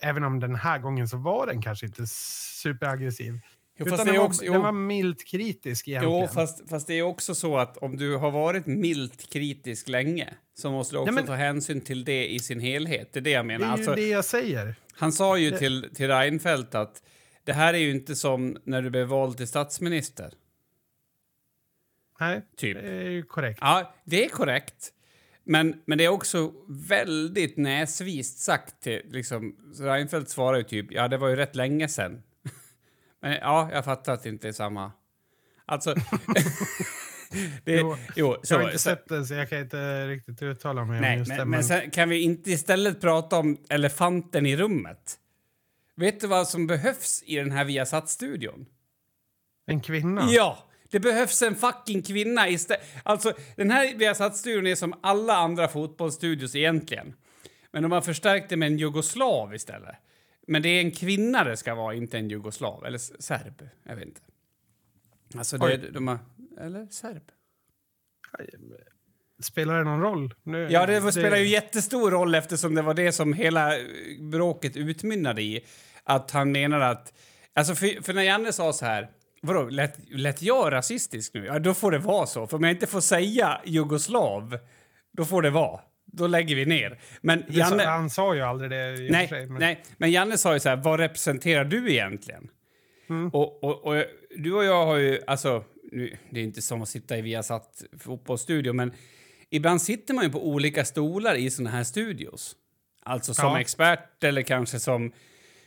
även 0.02 0.24
om 0.24 0.40
den 0.40 0.56
här 0.56 0.80
gången 0.80 1.08
så 1.08 1.18
var 1.18 1.48
den 1.48 1.62
kanske 1.62 1.86
inte 1.86 2.08
superaggressiv. 2.08 3.40
Jo, 3.80 3.86
utan 3.86 3.98
det 3.98 4.06
den, 4.06 4.16
var, 4.20 4.26
också, 4.28 4.44
den 4.52 4.62
var 4.62 4.72
milt 4.72 5.28
kritisk 5.28 5.88
egentligen. 5.88 6.20
jo, 6.22 6.28
fast, 6.28 6.70
fast 6.70 6.88
det 6.88 6.94
är 6.94 7.02
också 7.02 7.36
så 7.36 7.58
att 7.58 7.78
om 7.78 7.98
du 7.98 8.16
har 8.16 8.32
varit 8.32 8.66
milt 8.66 9.30
kritisk 9.32 9.90
länge 9.90 10.34
så 10.54 10.72
måste 10.72 10.96
du 10.96 11.00
också 11.00 11.08
Ja, 11.10 11.12
men- 11.12 11.26
ta 11.26 11.34
hänsyn 11.36 11.82
till 11.82 12.06
det 12.06 12.28
i 12.34 12.40
sin 12.40 12.60
helhet. 12.60 13.14
Det 13.14 13.20
är 13.20 13.22
det 13.22 13.30
jag 13.30 13.44
det 13.44 13.48
menar. 13.48 13.66
är 13.66 13.68
ju 13.68 13.74
Alltså, 13.74 13.96
det 13.96 14.08
jag 14.08 14.26
säger. 14.26 14.76
Han 15.00 15.12
sa 15.12 15.38
ju 15.38 15.52
till, 15.52 15.90
till 15.96 16.08
Reinfeldt 16.08 16.76
att 16.76 17.04
det 17.44 17.54
här 17.54 17.74
är 17.74 17.78
ju 17.78 17.92
inte 17.92 18.16
som 18.16 18.58
när 18.64 18.82
du 18.82 18.90
blev 18.90 19.08
vald 19.08 19.38
till 19.38 19.48
statsminister. 19.48 20.34
Nej, 22.20 22.42
Typ. 22.58 22.78
det 22.78 22.90
är 22.90 23.10
ju 23.10 23.24
korrekt. 23.24 23.60
Ja, 23.62 23.94
det 24.04 24.26
är 24.26 24.30
korrekt. 24.30 24.94
Men, 25.44 25.82
men 25.86 25.98
det 25.98 26.06
är 26.06 26.10
också 26.10 26.54
väldigt 26.68 27.58
näsvist 27.58 28.40
sagt. 28.40 28.82
Till, 28.82 29.02
liksom, 29.06 29.56
Reinfeldt 29.80 30.30
svarar 30.30 30.58
ju 30.58 30.64
typ, 30.64 30.92
ja 30.92 31.08
det 31.08 31.18
var 31.18 31.28
ju 31.28 31.36
rätt 31.36 31.56
länge 31.56 31.88
sen. 31.88 32.24
men 33.22 33.32
ja, 33.32 33.70
jag 33.74 33.86
fattar 33.86 34.14
att 34.14 34.24
det 34.24 34.30
inte 34.30 34.48
är 34.48 34.52
samma. 34.52 34.92
Alltså... 35.66 35.96
det, 37.64 37.72
Jo, 37.72 37.98
jo, 38.16 38.28
jag 38.28 38.58
har 38.58 38.62
så, 38.62 38.62
inte 38.62 38.80
så, 38.80 38.90
sett 38.90 39.10
den 39.10 39.26
så 39.26 39.34
jag 39.34 39.50
kan 39.50 39.60
inte 39.60 40.08
riktigt 40.08 40.42
uttala 40.42 40.86
mig 40.86 40.96
om 40.96 41.02
nej, 41.02 41.18
just 41.18 41.32
det. 41.32 41.38
men, 41.38 41.50
men 41.50 41.64
sen 41.64 41.92
kan 41.92 42.10
vi 42.10 42.22
inte 42.22 42.52
istället 42.52 43.02
prata 43.02 43.38
om 43.38 43.58
elefanten 43.70 44.46
i 44.46 44.58
rummet? 44.58 45.20
Vet 45.96 46.22
du 46.22 46.28
vad 46.28 46.48
som 46.48 46.68
behövs 46.68 47.24
i 47.26 47.36
den 47.36 47.52
här 47.52 47.66
Viasat-studion? 47.66 48.66
En 49.66 49.82
kvinna? 49.82 50.28
Ja! 50.32 50.58
Det 50.92 51.00
behövs 51.00 51.42
en 51.42 51.56
fucking 51.56 52.02
kvinna 52.02 52.50
istället. 52.50 52.84
Alltså, 53.04 53.34
den 53.56 53.72
här 53.72 53.96
Viasat-studion 53.96 54.68
är 54.68 54.76
som 54.76 54.94
alla 55.02 55.36
andra 55.36 55.68
fotbollsstudios 55.68 56.56
egentligen. 56.56 57.14
Men 57.72 57.84
de 57.84 57.92
har 57.92 58.02
förstärkt 58.02 58.50
det 58.50 58.58
med 58.58 58.68
en 58.68 58.78
jugoslav 58.78 59.56
istället. 59.56 59.96
Men 60.48 60.62
det 60.62 60.70
är 60.70 60.80
en 60.82 60.92
kvinna 60.92 61.44
det 61.44 61.58
ska 61.58 61.76
vara, 61.76 61.94
inte 61.94 62.18
en 62.18 62.30
jugoslav. 62.30 62.86
Eller 62.86 62.98
serb. 62.98 63.70
Jag 63.84 63.96
vet 63.96 64.06
inte. 64.06 64.22
Alltså, 65.38 65.58
det, 65.58 65.66
Oj. 65.66 65.92
de 65.94 66.08
har... 66.08 66.20
Eller 66.60 66.86
serb? 66.86 67.24
Spelar 69.42 69.78
det 69.78 69.84
någon 69.84 70.02
roll? 70.02 70.34
Nu, 70.44 70.68
Ja, 70.72 70.86
det 70.86 71.12
spelar 71.12 71.38
ju 71.38 71.48
jättestor 71.48 72.12
roll 72.12 72.36
eftersom 72.36 72.76
det 72.76 72.82
var 72.82 72.94
det 72.94 73.12
som 73.12 73.34
hela 73.34 73.74
bråket 74.20 74.78
utmynnade 74.78 75.42
i. 75.42 75.66
Att 76.04 76.32
han 76.32 76.52
menar 76.52 76.80
att... 76.80 77.14
Alltså, 77.54 77.76
för, 77.76 78.04
för 78.04 78.14
när 78.14 78.24
Janne 78.24 78.54
sa 78.54 78.74
så 78.74 78.86
här... 78.86 79.10
Vadå, 79.42 79.70
lät, 79.70 79.96
lät 80.12 80.42
jag 80.42 80.72
rasistisk 80.72 81.34
nu? 81.34 81.46
Ja, 81.46 81.60
då 81.60 81.74
får 81.74 81.92
det 81.92 81.98
vara 81.98 82.26
så. 82.26 82.48
För 82.48 82.58
om 82.58 82.64
jag 82.64 82.72
inte 82.72 82.88
får 82.88 83.02
säga 83.02 83.62
jugoslav, 83.66 84.58
då 85.14 85.26
får 85.26 85.42
det 85.42 85.50
vara. 85.50 85.82
Då 86.06 86.28
lägger 86.28 86.56
vi 86.56 86.66
ner. 86.66 87.00
Men 87.22 87.44
Det 87.48 87.54
sa, 87.54 87.60
Janne... 87.60 87.84
han 87.84 88.10
sa 88.10 88.36
ju 88.36 88.42
aldrig 88.42 88.72
det 88.72 89.08
Nej, 89.12 89.28
sig. 89.28 89.46
Men, 89.46 89.60
nej, 89.60 89.84
men 89.98 90.12
Janne 90.12 90.38
sa 90.38 90.54
ju 90.54 90.60
så 90.60 90.70
här, 90.70 90.76
vad 90.76 91.00
representerar 91.00 91.66
du 91.66 91.92
egentligen? 91.92 92.50
Mm. 93.10 93.30
Och, 93.30 93.64
och, 93.64 93.86
och 93.86 94.04
du 94.36 94.54
och 94.54 94.64
jag 94.64 94.86
har 94.86 94.98
ju, 94.98 95.20
alltså, 95.28 95.64
nu, 95.92 96.18
det 96.30 96.40
är 96.40 96.44
inte 96.44 96.62
som 96.62 96.82
att 96.82 96.90
sitta 96.90 97.18
i 97.18 97.22
Viasat 97.22 97.84
fotbollsstudio, 98.00 98.74
men 98.74 98.94
ibland 99.50 99.82
sitter 99.82 100.14
man 100.14 100.24
ju 100.24 100.30
på 100.32 100.48
olika 100.48 100.86
stolar 100.86 101.36
i 101.36 101.50
såna 101.50 101.70
här 101.70 101.84
studios. 101.84 102.56
Alltså 103.04 103.34
som 103.34 103.46
Ja. 103.46 103.60
expert 103.62 104.24
eller 104.24 104.42
kanske 104.42 104.80
som, 104.80 105.12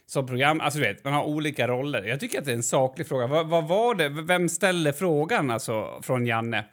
som 0.07 0.27
program, 0.27 0.61
alltså 0.61 0.79
du 0.81 0.87
vet, 0.87 1.05
man 1.05 1.13
har 1.13 1.25
olika 1.25 1.69
roller. 1.69 2.03
Jag 2.03 2.21
tycker 2.21 2.39
att 2.39 2.45
det 2.45 2.51
är 2.51 2.57
en 2.57 2.63
saklig 2.63 3.07
fråga. 3.07 3.27
Vad, 3.27 3.49
vad 3.49 3.69
var 3.69 3.95
det, 3.95 4.09
vem 4.09 4.49
ställde 4.49 4.93
frågan 4.93 5.51
alltså 5.51 6.01
från 6.03 6.27
Janne? 6.27 6.65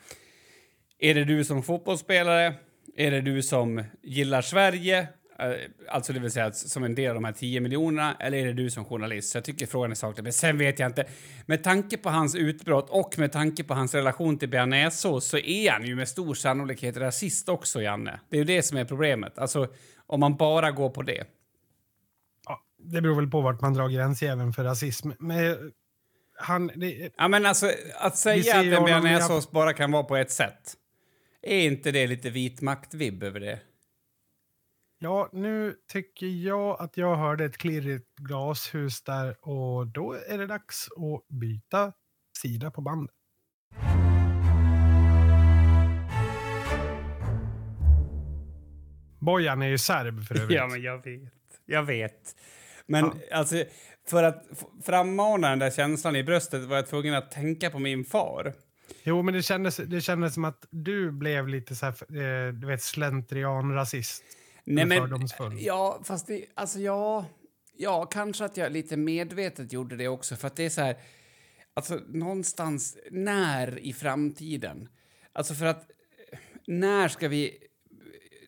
Är 0.99 1.13
det 1.15 1.23
du 1.25 1.43
som 1.43 1.63
fotbollsspelare? 1.63 2.54
Är 2.97 3.12
det 3.12 3.21
du 3.21 3.43
som 3.43 3.84
gillar 4.04 4.41
Sverige? 4.41 5.08
Eh, 5.39 5.54
Alltså 5.88 6.13
det 6.13 6.19
vill 6.19 6.32
säga 6.32 6.52
som 6.52 6.84
en 6.84 6.95
del 6.95 7.10
av 7.10 7.15
de 7.15 7.23
här 7.23 7.32
10 7.32 7.60
miljonerna. 7.62 8.15
Eller 8.19 8.38
är 8.38 8.45
det 8.45 8.54
du 8.54 8.69
som 8.69 8.86
journalist? 8.86 9.30
Så 9.32 9.38
jag 9.38 9.43
tycker 9.45 9.65
frågan 9.65 9.91
är 9.91 9.95
saklig. 9.95 10.23
Men 10.23 10.34
sen 10.34 10.58
vet 10.58 10.80
jag 10.80 10.89
inte. 10.89 11.06
Med 11.45 11.63
tanke 11.63 11.97
på 11.97 12.10
hans 12.10 12.36
utbrott 12.36 12.89
och 12.89 13.19
med 13.19 13.32
tanke 13.32 13.63
på 13.63 13.73
hans 13.73 13.95
relation 13.95 14.38
till 14.38 14.49
bearnaisesås 14.49 15.25
så 15.25 15.38
är 15.38 15.71
han 15.71 15.86
ju 15.86 15.95
med 15.95 16.08
stor 16.08 16.34
sannolikhet 16.34 16.97
rasist 16.97 17.49
också, 17.49 17.82
Janne. 17.82 18.19
Det 18.30 18.36
är 18.36 18.39
ju 18.39 18.45
det 18.45 18.63
som 18.63 18.78
är 18.78 18.86
problemet. 18.86 19.39
Alltså 19.39 19.67
om 20.08 20.19
man 20.19 20.36
bara 20.38 20.71
går 20.71 20.89
på 20.89 21.02
det. 21.02 21.23
ja, 22.45 22.62
det 22.80 23.02
beror 23.02 23.15
väl 23.15 23.28
på 23.28 23.41
vart 23.41 23.62
man 23.62 23.73
drar 23.73 23.89
gränsjäveln 23.89 24.54
för 24.54 24.63
rasism. 24.63 25.10
Men 25.19 25.71
han... 26.38 26.71
Det, 26.75 27.12
Ja 27.17 27.28
men 27.28 27.45
alltså 27.45 27.71
att 27.99 28.17
säga 28.17 28.60
att 28.60 28.65
en 28.65 28.84
bearnaisesås 28.86 29.52
bara 29.52 29.73
kan 29.73 29.91
vara 29.91 30.04
på 30.04 30.15
ett 30.15 30.32
sätt. 30.32 30.75
Är 31.41 31.60
inte 31.60 31.91
det 31.91 32.08
lite 32.08 32.30
vit 32.30 32.62
makt-vibb 32.62 33.23
över 33.23 33.39
det? 33.39 33.60
Ja, 35.00 35.30
nu 35.34 35.76
tycker 35.92 36.28
jag 36.28 36.82
att 36.82 36.98
jag 36.98 37.16
hörde 37.16 37.46
ett 37.46 37.58
klirrigt 37.58 38.16
glashus 38.16 39.02
där 39.02 39.48
och 39.48 39.88
då 39.88 40.14
är 40.28 40.38
det 40.38 40.48
dags 40.48 40.88
att 40.88 41.28
byta 41.28 41.94
sida 42.42 42.72
på 42.72 42.82
bandet. 42.82 43.16
Bojan 49.20 49.62
är 49.62 49.68
ju 49.68 49.78
serb 49.78 50.24
för 50.24 50.36
övrigt. 50.42 50.58
Ja, 50.58 50.68
men 50.68 50.82
jag 50.82 51.04
vet. 51.04 51.34
Jag 51.66 51.84
vet. 51.84 52.36
Men 52.86 53.12
alltså, 53.32 53.64
för 54.08 54.24
att 54.24 54.46
frammana 54.86 55.50
den 55.50 55.60
där 55.60 55.72
känslan 55.72 56.16
i 56.16 56.24
bröstet 56.24 56.64
var 56.64 56.76
jag 56.76 56.88
tvungen 56.88 57.14
att 57.14 57.32
tänka 57.32 57.70
på 57.70 57.80
min 57.80 58.06
far. 58.06 58.54
Jo, 59.04 59.22
men 59.22 59.34
det 59.34 59.42
kändes, 59.42 59.78
det 59.78 60.02
kändes 60.02 60.34
som 60.34 60.46
att 60.46 60.68
du 60.70 61.12
blev 61.12 61.48
lite 61.48 61.76
så 61.76 61.86
här, 61.86 61.94
eh, 61.94 62.54
du 62.54 62.68
vet, 62.68 62.80
slentrian-rasist. 62.82 64.24
Nej, 64.69 64.86
men, 64.86 64.97
fördomsfull. 65.01 65.58
ja, 65.60 66.01
fast 66.03 66.27
det, 66.27 66.45
alltså 66.53 66.79
ja, 66.79 67.25
ja, 67.77 68.05
kanske 68.05 68.45
att 68.45 68.58
jag 68.58 68.71
lite 68.71 68.97
medvetet 68.97 69.73
gjorde 69.73 69.95
det 69.95 70.08
också, 70.08 70.36
för 70.36 70.47
att 70.47 70.55
det 70.55 70.65
är 70.65 70.69
så 70.69 70.82
här, 70.82 70.97
alltså 71.73 71.99
någonstans 72.08 72.97
när 73.12 73.79
i 73.79 73.93
framtiden, 73.93 74.89
alltså 75.34 75.53
för 75.53 75.65
att 75.65 75.88
när 76.67 77.08
ska 77.08 77.27
vi, 77.27 77.58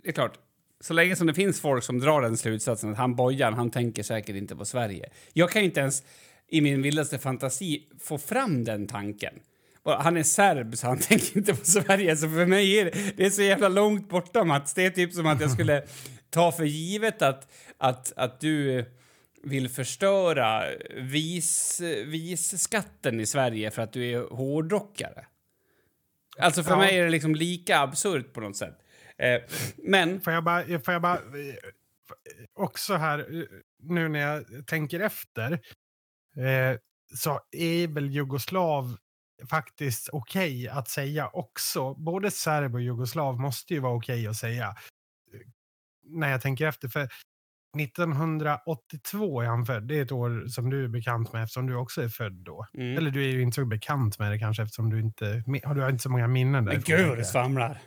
det 0.03 0.09
är 0.09 0.13
klart, 0.13 0.39
så 0.79 0.93
länge 0.93 1.15
som 1.15 1.27
det 1.27 1.33
finns 1.33 1.61
folk 1.61 1.83
som 1.83 1.99
drar 1.99 2.21
den 2.21 2.37
slutsatsen 2.37 2.91
att 2.91 2.97
han 2.97 3.15
Bojan, 3.15 3.53
han 3.53 3.71
tänker 3.71 4.03
säkert 4.03 4.35
inte 4.35 4.55
på 4.55 4.65
Sverige. 4.65 5.09
Jag 5.33 5.49
kan 5.49 5.61
ju 5.61 5.65
inte 5.65 5.79
ens 5.79 6.03
i 6.47 6.61
min 6.61 6.81
vildaste 6.81 7.19
fantasi 7.19 7.87
få 7.99 8.17
fram 8.17 8.63
den 8.63 8.87
tanken. 8.87 9.33
Han 9.85 10.17
är 10.17 10.23
serb, 10.23 10.77
så 10.77 10.87
han 10.87 10.99
tänker 11.09 11.37
inte 11.37 11.55
på 11.55 11.65
Sverige. 11.65 12.17
Så 12.17 12.29
för 12.29 12.45
mig 12.45 12.79
är 12.79 12.85
det, 12.85 13.17
det 13.17 13.25
är 13.25 13.29
så 13.29 13.41
jävla 13.41 13.69
långt 13.69 14.09
borta, 14.09 14.43
Mats. 14.43 14.73
Det 14.73 14.85
är 14.85 14.89
typ 14.89 15.13
som 15.13 15.25
att 15.25 15.41
jag 15.41 15.51
skulle 15.51 15.83
ta 16.29 16.51
för 16.51 16.63
givet 16.63 17.21
att, 17.21 17.51
att, 17.77 18.13
att 18.15 18.39
du 18.39 18.85
vill 19.43 19.69
förstöra 19.69 20.63
vis, 20.95 21.81
visskatten 22.05 23.19
i 23.19 23.25
Sverige 23.25 23.71
för 23.71 23.81
att 23.81 23.93
du 23.93 24.11
är 24.11 24.35
hårdrockare. 24.35 25.25
Alltså 26.39 26.63
för 26.63 26.71
Ja. 26.71 26.77
mig 26.77 26.97
är 26.99 27.03
det 27.03 27.09
liksom 27.09 27.35
lika 27.35 27.79
absurt 27.79 28.33
på 28.33 28.41
något 28.41 28.57
sätt. 28.57 28.77
Eh, 29.17 29.41
men... 29.77 30.21
Får 30.21 30.33
jag 30.33 30.43
bara, 30.43 30.63
får 30.79 30.93
jag 30.93 31.01
bara 31.01 31.15
eh, 31.15 31.55
också 32.53 32.93
här, 32.93 33.45
nu 33.83 34.07
när 34.09 34.19
jag 34.19 34.67
tänker 34.67 34.99
efter, 34.99 35.51
eh, 36.37 36.77
så 37.15 37.39
är 37.51 37.87
väl 37.87 38.09
jugoslav 38.11 38.97
faktiskt 39.49 40.09
okej 40.13 40.67
att 40.69 40.87
säga 40.87 41.27
också. 41.33 41.93
Både 41.93 42.31
serb 42.31 42.73
och 42.75 42.81
jugoslav 42.81 43.39
måste 43.39 43.73
ju 43.73 43.79
vara 43.79 43.93
okej 43.95 44.27
att 44.27 44.35
säga. 44.35 44.67
eh, 44.67 44.75
När 46.03 46.29
jag 46.31 46.41
tänker 46.41 46.67
efter, 46.67 46.87
för 46.87 47.09
1982 47.79 49.41
är 49.41 49.45
han 49.45 49.65
född. 49.65 49.87
Det 49.87 49.97
är 49.97 50.01
ett 50.01 50.11
år 50.11 50.47
som 50.47 50.69
du 50.69 50.83
är 50.83 50.87
bekant 50.87 51.33
med 51.33 51.43
eftersom 51.43 51.67
du 51.67 51.75
också 51.75 52.01
är 52.03 52.09
född 52.09 52.33
då. 52.33 52.67
Mm. 52.73 52.97
Eller 52.97 53.11
du 53.11 53.23
är 53.23 53.29
ju 53.29 53.41
inte 53.41 53.55
så 53.55 53.65
bekant 53.65 54.19
med 54.19 54.31
det 54.31 54.39
kanske 54.39 54.63
eftersom 54.63 54.89
du 54.89 54.99
inte 54.99 55.43
du 55.47 55.81
har 55.81 55.89
inte 55.89 56.03
så 56.03 56.09
många 56.09 56.27
minnen 56.27 56.65
där. 56.65 56.73
Men 56.73 56.81
gud 56.81 57.17
du 57.17 57.23
svamlar. 57.23 57.81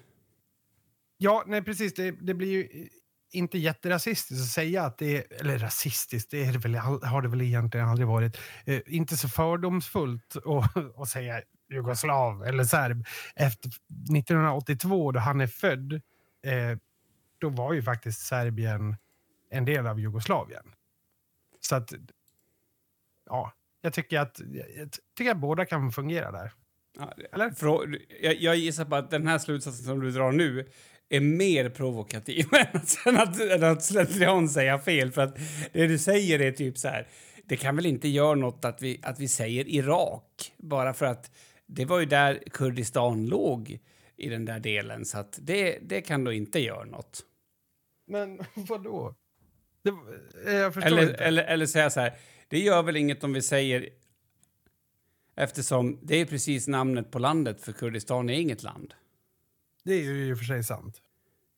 Ja, 1.17 1.45
nej 1.47 1.63
precis. 1.63 1.95
Det, 1.95 2.11
det 2.11 2.35
blir 2.35 2.49
ju 2.51 2.89
inte 3.35 3.59
jätterasistiskt 3.59 4.43
att 4.43 4.49
säga 4.49 4.83
att 4.85 4.99
det 4.99 5.17
är, 5.17 5.41
eller 5.41 5.59
rasistiskt, 5.59 6.31
det 6.31 6.45
är 6.45 6.53
det 6.53 6.59
väl, 6.59 6.75
har 6.75 7.23
det 7.23 7.29
väl 7.29 7.43
egentligen 7.43 7.89
aldrig 7.89 8.09
varit. 8.09 8.39
Eh, 8.65 8.81
inte 8.87 9.17
så 9.17 9.29
fördomsfullt 9.29 10.37
att, 10.37 10.77
att 10.97 11.09
säga 11.09 11.43
jugoslav 11.69 12.45
eller 12.45 12.65
serb. 12.65 13.05
Efter 13.37 13.69
1982 13.69 15.13
då 15.13 15.21
han 15.21 15.41
är 15.41 15.47
född, 15.47 15.93
eh, 16.43 16.79
då 17.39 17.49
var 17.49 17.73
ju 17.73 17.83
faktiskt 17.83 18.27
Serbien 18.27 18.97
en 19.51 19.65
del 19.65 19.87
av 19.87 20.01
Jugoslavien. 20.01 20.73
Så 21.61 21.77
att, 21.77 21.93
ja, 23.27 23.53
jag 23.81 23.93
tycker 23.93 24.21
att, 24.21 24.41
jag 24.77 24.89
tycker 25.17 25.31
att 25.31 25.37
båda 25.37 25.65
kan 25.65 25.93
fungera 25.93 26.33
där. 26.33 26.53
Ja, 26.99 27.13
Eller? 27.33 27.55
Jag, 28.23 28.35
jag 28.35 28.57
gissar 28.57 28.85
på 28.85 28.97
att 28.97 29.11
den 29.11 29.27
här 29.27 29.39
slutsatsen 29.39 29.85
som 29.85 30.01
du 30.01 30.11
drar 30.11 30.33
nu 30.33 30.69
är 31.09 31.21
mer 31.21 31.69
provokativ 31.69 32.47
än 33.07 33.17
att, 33.17 33.41
än 33.41 33.65
att, 33.65 33.85
slentrian 33.85 34.49
säga 34.49 34.79
fel. 34.79 35.13
För 35.13 35.23
att 35.23 35.39
det 35.73 35.87
du 35.87 35.99
säger 35.99 36.41
är 36.41 36.53
typ 36.53 36.79
så 36.79 36.89
här, 36.89 37.09
det 37.45 37.57
kan 37.57 37.77
väl 37.77 37.87
inte 37.87 38.09
göra 38.09 38.35
något 38.35 38.65
att 38.65 38.83
vi, 38.83 39.01
att 39.03 39.21
vi 39.21 39.29
säger 39.29 39.69
Irak 39.69 40.53
bara 40.57 40.95
för 40.95 41.07
att 41.07 41.31
det 41.67 41.85
var 41.85 41.99
ju 42.01 42.07
där 42.07 42.43
Kurdistan 42.51 43.27
låg 43.27 43.79
i 44.17 44.29
den 44.29 44.45
där 44.45 44.61
delen. 44.61 45.05
Så 45.05 45.19
att 45.19 45.39
det, 45.43 45.79
det 45.83 46.01
kan 46.01 46.25
då 46.25 46.33
inte 46.33 46.59
göra 46.59 46.85
något. 46.85 47.25
Men 48.07 48.41
vadå? 48.55 49.15
Det, 49.83 49.91
eh, 50.51 50.55
jag 50.55 50.75
förstår 50.75 50.89
Eller, 50.93 51.03
inte. 51.03 51.25
eller, 51.25 51.45
eller 51.45 51.67
säga 51.67 51.91
så 51.91 52.01
här, 52.01 52.17
det 52.49 52.59
gör 52.59 52.83
väl 52.83 52.97
inget 52.97 53.25
om 53.25 53.33
vi 53.33 53.43
säger 53.43 53.89
eftersom 55.37 55.99
det 56.03 56.17
är 56.17 56.27
precis 56.27 56.69
namnet 56.69 57.11
på 57.11 57.19
landet 57.19 57.61
för 57.61 57.73
Kurdistan 57.73 58.31
är 58.31 58.35
inget 58.35 58.63
land. 58.63 58.95
Det 59.85 59.93
är 59.95 60.03
ju 60.03 60.25
i 60.29 60.33
och 60.33 60.39
för 60.39 60.45
sig 60.45 60.65
sant. 60.65 61.01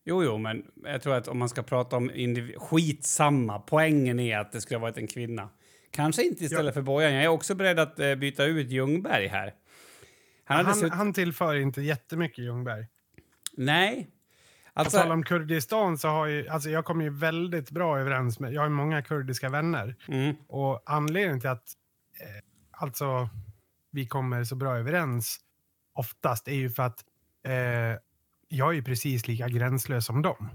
Jo, 0.05 0.25
jo, 0.25 0.39
men 0.39 0.67
jag 0.85 1.03
tror 1.03 1.15
att 1.15 1.29
om 1.29 1.39
man 1.39 1.49
ska 1.49 1.63
prata 1.63 1.97
om 1.97 2.11
individ... 2.15 2.57
Skitsamma. 2.59 3.59
Poängen 3.59 4.21
är 4.21 4.39
att 4.39 4.53
det 4.53 4.61
skulle 4.61 4.79
ha 4.79 4.83
varit 4.83 4.97
en 4.99 5.07
kvinna. 5.07 5.49
Kanske 5.91 6.23
inte 6.25 6.45
istället 6.45 6.75
för 6.75 6.83
Bojan. 6.83 7.13
Jag 7.15 7.25
är 7.25 7.29
också 7.29 7.55
beredd 7.55 7.79
att 7.79 7.99
eh, 7.99 8.15
byta 8.15 8.45
ut 8.45 8.71
Ljungberg 8.71 9.27
här. 9.27 9.55
Han 10.45 10.65
Han, 10.67 10.75
sutt- 10.75 10.93
han 10.93 11.13
tillför 11.13 11.55
inte 11.55 11.83
jättemycket 11.83 12.45
Ljungberg. 12.45 12.87
Nej. 13.53 14.05
På 14.75 14.81
Alltså, 14.81 14.99
tal 14.99 15.13
om 15.13 15.23
Kurdistan 15.25 15.99
så 15.99 16.09
har 16.09 16.27
ju, 16.27 16.49
alltså 16.49 16.71
jag 16.71 16.85
kommer 16.85 17.05
ju 17.05 17.11
väldigt 17.11 17.71
bra 17.71 17.99
överens 17.99 18.41
med, 18.41 18.53
jag 18.53 18.63
har 18.63 18.69
många 18.69 19.03
kurdiska 19.03 19.49
vänner. 19.49 19.97
mm, 20.09 20.35
Och 20.49 20.83
anledningen 20.87 21.41
till 21.41 21.51
att 21.51 21.69
eh, 22.21 22.43
alltså, 22.71 23.29
vi 23.91 24.07
kommer 24.07 24.45
så 24.45 24.57
bra 24.57 24.77
överens 24.77 25.39
oftast 25.93 26.49
är 26.49 26.55
ju 26.55 26.71
för 26.71 26.83
att 26.83 27.05
eh, 27.47 28.01
jag 28.49 28.69
är 28.69 28.73
ju 28.73 28.83
precis 28.83 29.29
lika 29.29 29.49
gränslös 29.49 30.07
som 30.07 30.23
dem. 30.23 30.51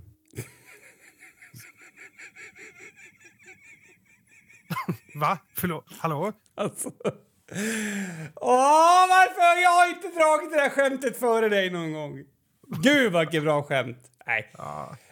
Va? 5.15 5.37
Förlåt? 5.57 5.85
Hallå? 5.99 6.33
Alltså. 6.55 6.91
Åh, 8.35 9.07
varför 9.09 9.41
har 9.41 9.61
jag 9.61 9.89
inte 9.89 10.07
dragit 10.07 10.51
det 10.51 10.57
där 10.57 10.69
skämtet 10.69 11.19
före 11.19 11.49
dig 11.49 11.69
någon 11.69 11.93
gång? 11.93 12.23
Gud, 12.83 13.17
vilket 13.17 13.43
bra 13.43 13.63
skämt! 13.63 13.97
Nej. 14.27 14.51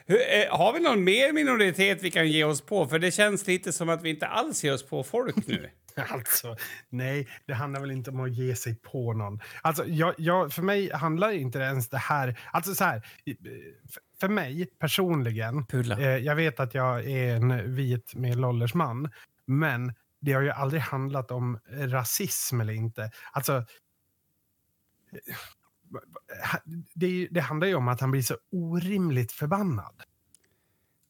Hur, 0.06 0.18
eh, 0.18 0.58
har 0.58 0.74
vi 0.74 0.80
någon 0.80 1.04
mer 1.04 1.34
minoritet 1.34 2.04
vi 2.04 2.12
kan 2.12 2.28
ge 2.28 2.44
oss 2.44 2.62
på? 2.62 2.88
För 2.88 3.00
det 3.00 3.12
känns 3.12 3.48
lite 3.48 3.74
som 3.74 3.90
att 3.90 4.04
vi 4.04 4.10
inte 4.10 4.28
alls 4.28 4.64
ger 4.64 4.74
oss 4.74 4.86
på 4.86 5.04
folk 5.04 5.48
nu. 5.48 5.70
Alltså, 6.10 6.56
nej, 6.90 7.28
det 7.46 7.54
handlar 7.54 7.82
väl 7.82 7.92
inte 7.92 8.12
om 8.12 8.20
att 8.20 8.34
ge 8.34 8.56
sig 8.56 8.76
på 8.76 9.14
någon. 9.14 9.40
Alltså, 9.62 9.86
jag, 9.86 10.14
jag, 10.18 10.54
för 10.54 10.62
mig 10.62 10.92
handlar 10.94 11.32
inte 11.32 11.60
ens 11.60 11.90
det 11.90 11.98
här... 11.98 12.40
Alltså 12.52 12.76
så 12.76 12.84
här, 12.84 13.08
för- 14.20 14.30
mig 14.30 14.66
personligen, 14.80 15.66
eh, 15.74 16.08
jag 16.18 16.36
vet 16.36 16.60
att 16.60 16.74
jag 16.74 17.06
är 17.06 17.36
en 17.36 17.76
vit 17.76 18.16
medelålders 18.16 18.74
man, 18.74 19.12
men 19.46 19.94
det 20.22 20.34
har 20.34 20.42
ju 20.42 20.50
aldrig 20.50 20.82
handlat 20.82 21.32
om 21.32 21.60
rasism 21.70 22.62
eller 22.62 22.74
inte. 22.74 23.12
Alltså, 23.32 23.58
eh, 25.12 26.56
det, 26.94 27.28
det 27.32 27.42
handlar 27.42 27.68
ju 27.68 27.76
om 27.76 27.88
att 27.88 28.02
han 28.02 28.12
blir 28.12 28.22
så 28.22 28.38
orimligt 28.52 29.32
förbannad. 29.32 30.04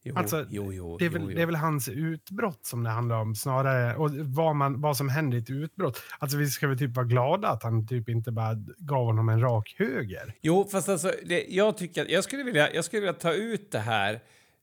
Jo, 0.03 0.15
Alltså, 0.17 0.45
jo, 0.49 0.73
jo, 0.73 0.97
Det 0.97 1.05
är, 1.05 1.09
väl, 1.09 1.35
det 1.35 1.41
är 1.41 1.45
väl 1.45 1.55
hans 1.55 1.89
utbrott 1.89 2.65
som 2.65 2.83
det 2.83 2.89
handlar 2.89 3.15
om 3.21 3.35
snarare. 3.35 3.95
Och 3.95 4.12
vad, 4.12 4.55
man, 4.55 4.81
vad 4.81 4.97
som 4.97 5.09
händer 5.09 5.38
i 5.38 5.41
ett 5.41 5.49
utbrott. 5.49 6.01
Alltså 6.19 6.38
vi 6.38 6.47
ska 6.47 6.67
väl 6.67 6.77
typ 6.77 6.95
vara 6.95 7.05
glada 7.05 7.47
att 7.49 7.63
han 7.63 7.88
typ 7.88 8.09
inte 8.09 8.31
bara 8.31 8.55
gav 8.77 9.05
honom 9.05 9.29
en 9.29 9.41
rak 9.41 9.75
höger. 9.77 10.33
Jo, 10.41 10.67
fast 10.71 10.89
alltså, 10.89 11.12
det, 11.25 11.45
jag 11.49 11.77
tycker 11.77 12.01
att 12.01 12.09
jag 12.09 12.23
skulle 12.23 12.43
vilja, 12.43 12.73
jag 12.73 12.85
skulle 12.85 12.99
vilja 12.99 13.13
ta 13.13 13.33
ut 13.33 13.71
det 13.71 13.79
här 13.79 14.13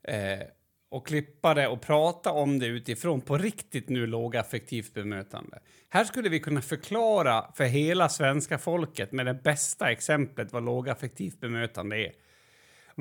eh, 0.08 0.46
och 0.90 1.06
klippa 1.06 1.54
det 1.54 1.68
och 1.68 1.80
prata 1.80 2.32
om 2.32 2.58
det 2.58 2.66
utifrån 2.66 3.20
på 3.20 3.38
riktigt 3.38 3.88
nu 3.88 4.06
lågaffektivt 4.06 4.94
bemötande. 4.94 5.58
Här 5.88 6.04
skulle 6.04 6.28
vi 6.28 6.40
kunna 6.40 6.62
förklara 6.62 7.44
för 7.54 7.64
hela 7.64 8.08
svenska 8.08 8.58
folket 8.58 9.12
med 9.12 9.26
det 9.26 9.34
bästa 9.34 9.90
exemplet 9.90 10.52
vad 10.52 10.64
lågaffektivt 10.64 11.40
bemötande 11.40 11.96
är. 11.96 12.12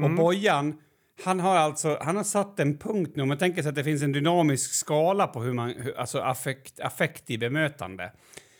Och 0.03 0.11
Bojan, 0.15 0.81
han 1.23 1.39
har 1.39 1.55
alltså 1.55 1.97
han 2.01 2.15
har 2.15 2.23
satt 2.23 2.59
en 2.59 2.77
punkt 2.77 3.11
nu. 3.15 3.21
Om 3.21 3.27
man 3.27 3.37
tänker 3.37 3.61
sig 3.61 3.69
att 3.69 3.75
det 3.75 3.83
finns 3.83 4.03
en 4.03 4.11
dynamisk 4.11 4.73
skala 4.73 5.27
på 5.27 5.41
hur 5.41 5.53
man, 5.53 5.69
hur, 5.69 5.97
alltså 5.97 6.19
affekt, 6.19 6.79
affekt 6.79 7.29
i 7.29 7.37
bemötande. 7.37 8.11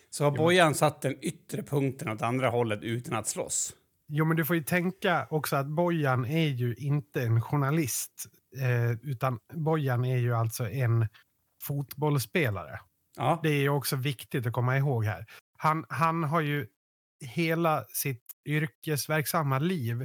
Så 0.09 0.23
har 0.23 0.31
Bojan 0.31 0.75
satt 0.75 1.01
den 1.01 1.15
yttre 1.21 1.63
punkten 1.63 2.09
åt 2.09 2.21
andra 2.21 2.49
hållet 2.49 2.83
utan 2.83 3.15
att 3.15 3.27
slåss. 3.27 3.73
Jo, 4.07 4.25
men 4.25 4.37
du 4.37 4.45
får 4.45 4.55
ju 4.55 4.63
tänka 4.63 5.27
också 5.29 5.55
att 5.55 5.67
Bojan 5.67 6.25
är 6.25 6.47
ju 6.47 6.75
inte 6.75 7.21
en 7.21 7.41
journalist. 7.41 8.25
Eh, 8.57 8.91
utan 8.91 9.39
Bojan 9.53 10.05
är 10.05 10.17
ju 10.17 10.35
alltså 10.35 10.69
en 10.69 11.07
fotbollsspelare. 11.63 12.79
Ja. 13.17 13.39
Det 13.43 13.49
är 13.49 13.61
ju 13.61 13.69
också 13.69 13.95
viktigt 13.95 14.45
att 14.45 14.53
komma 14.53 14.77
ihåg 14.77 15.05
här. 15.05 15.25
Han, 15.57 15.85
han 15.89 16.23
har 16.23 16.41
ju 16.41 16.67
hela 17.25 17.85
sitt 17.87 18.23
yrkesverksamma 18.45 19.59
liv 19.59 20.01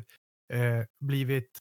eh, 0.53 0.85
blivit 1.01 1.59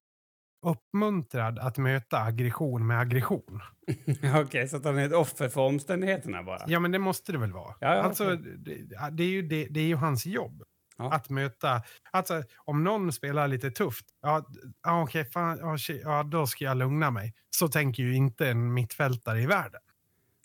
uppmuntrad 0.61 1.59
att 1.59 1.77
möta 1.77 2.19
aggression 2.19 2.87
med 2.87 2.99
aggression. 2.99 3.61
Okej, 4.35 4.67
så 4.67 4.77
att 4.77 4.85
han 4.85 4.97
är 4.97 5.05
ett 5.05 5.13
offer 5.13 5.49
för 5.49 5.61
omständigheterna 5.61 6.43
bara? 6.43 6.63
Ja, 6.67 6.79
men 6.79 6.91
det 6.91 6.99
måste 6.99 7.31
det 7.31 7.37
väl 7.37 7.51
vara. 7.51 7.75
Ja, 7.79 7.95
ja, 7.95 8.01
alltså, 8.01 8.33
okej. 8.33 8.55
det, 8.57 9.09
det, 9.11 9.23
är 9.23 9.27
ju, 9.27 9.41
det, 9.41 9.67
det 9.69 9.79
är 9.79 9.87
ju 9.87 9.95
hans 9.95 10.25
jobb. 10.25 10.63
Ja. 10.97 11.13
Att 11.13 11.29
möta... 11.29 11.81
Alltså, 12.11 12.43
om 12.57 12.83
någon 12.83 13.11
spelar 13.11 13.47
lite 13.47 13.71
tufft, 13.71 14.05
ja, 14.21 14.45
ja 14.83 15.03
okej, 15.03 15.25
fan, 15.25 15.57
ja, 15.61 15.77
ja, 16.03 16.23
då 16.23 16.47
ska 16.47 16.65
jag 16.65 16.77
lugna 16.77 17.11
mig. 17.11 17.33
Så 17.49 17.67
tänker 17.67 18.03
ju 18.03 18.15
inte 18.15 18.49
en 18.49 18.73
mittfältare 18.73 19.41
i 19.41 19.45
världen. 19.45 19.81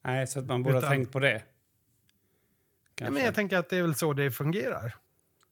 Nej, 0.05 0.27
så 0.27 0.38
att 0.38 0.46
man 0.46 0.62
borde 0.62 0.74
ha 0.74 0.79
Utan- 0.79 0.90
tänkt 0.90 1.12
på 1.12 1.18
det. 1.18 1.42
Ja, 3.00 3.11
men 3.11 3.24
jag 3.24 3.35
tänker 3.35 3.59
att 3.59 3.68
det 3.70 3.77
är 3.77 3.83
väl 3.83 3.94
så 3.94 4.12
det 4.12 4.31
fungerar. 4.31 4.94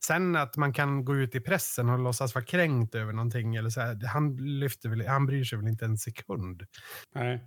Sen 0.06 0.36
att 0.36 0.56
man 0.56 0.72
kan 0.72 1.04
gå 1.04 1.16
ut 1.16 1.34
i 1.34 1.40
pressen 1.40 1.88
och 1.88 1.98
låtsas 1.98 2.34
vara 2.34 2.44
kränkt 2.44 2.94
över 2.94 3.12
någonting. 3.12 3.54
Eller 3.56 3.70
så 3.70 3.80
här, 3.80 4.06
han, 4.06 4.36
lyfter 4.60 4.88
väl, 4.88 5.06
han 5.06 5.26
bryr 5.26 5.44
sig 5.44 5.58
väl 5.58 5.68
inte 5.68 5.84
en 5.84 5.98
sekund. 5.98 6.66
Nej. 7.14 7.40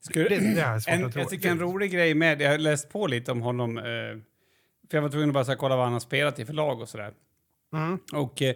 Skulle, 0.00 0.28
Det- 0.28 0.54
det 0.54 0.80
svårt 0.80 0.94
en, 0.94 1.12
jag 1.14 1.28
tycker 1.28 1.50
en 1.50 1.58
rolig 1.58 1.92
grej 1.92 2.14
med, 2.14 2.40
jag 2.40 2.50
har 2.50 2.58
läst 2.58 2.90
på 2.90 3.06
lite 3.06 3.32
om 3.32 3.40
honom, 3.40 3.78
eh, 3.78 3.82
för 4.90 4.96
jag 4.96 5.02
var 5.02 5.08
tvungen 5.08 5.28
att 5.28 5.34
bara 5.34 5.44
så 5.44 5.50
här, 5.50 5.58
kolla 5.58 5.76
vad 5.76 5.84
han 5.84 5.92
har 5.92 6.00
spelat 6.00 6.38
i 6.38 6.44
för 6.44 6.52
lag 6.52 6.80
och 6.80 6.88
sådär. 6.88 7.12
Mm. 7.72 7.98
Och 8.12 8.42
eh, 8.42 8.54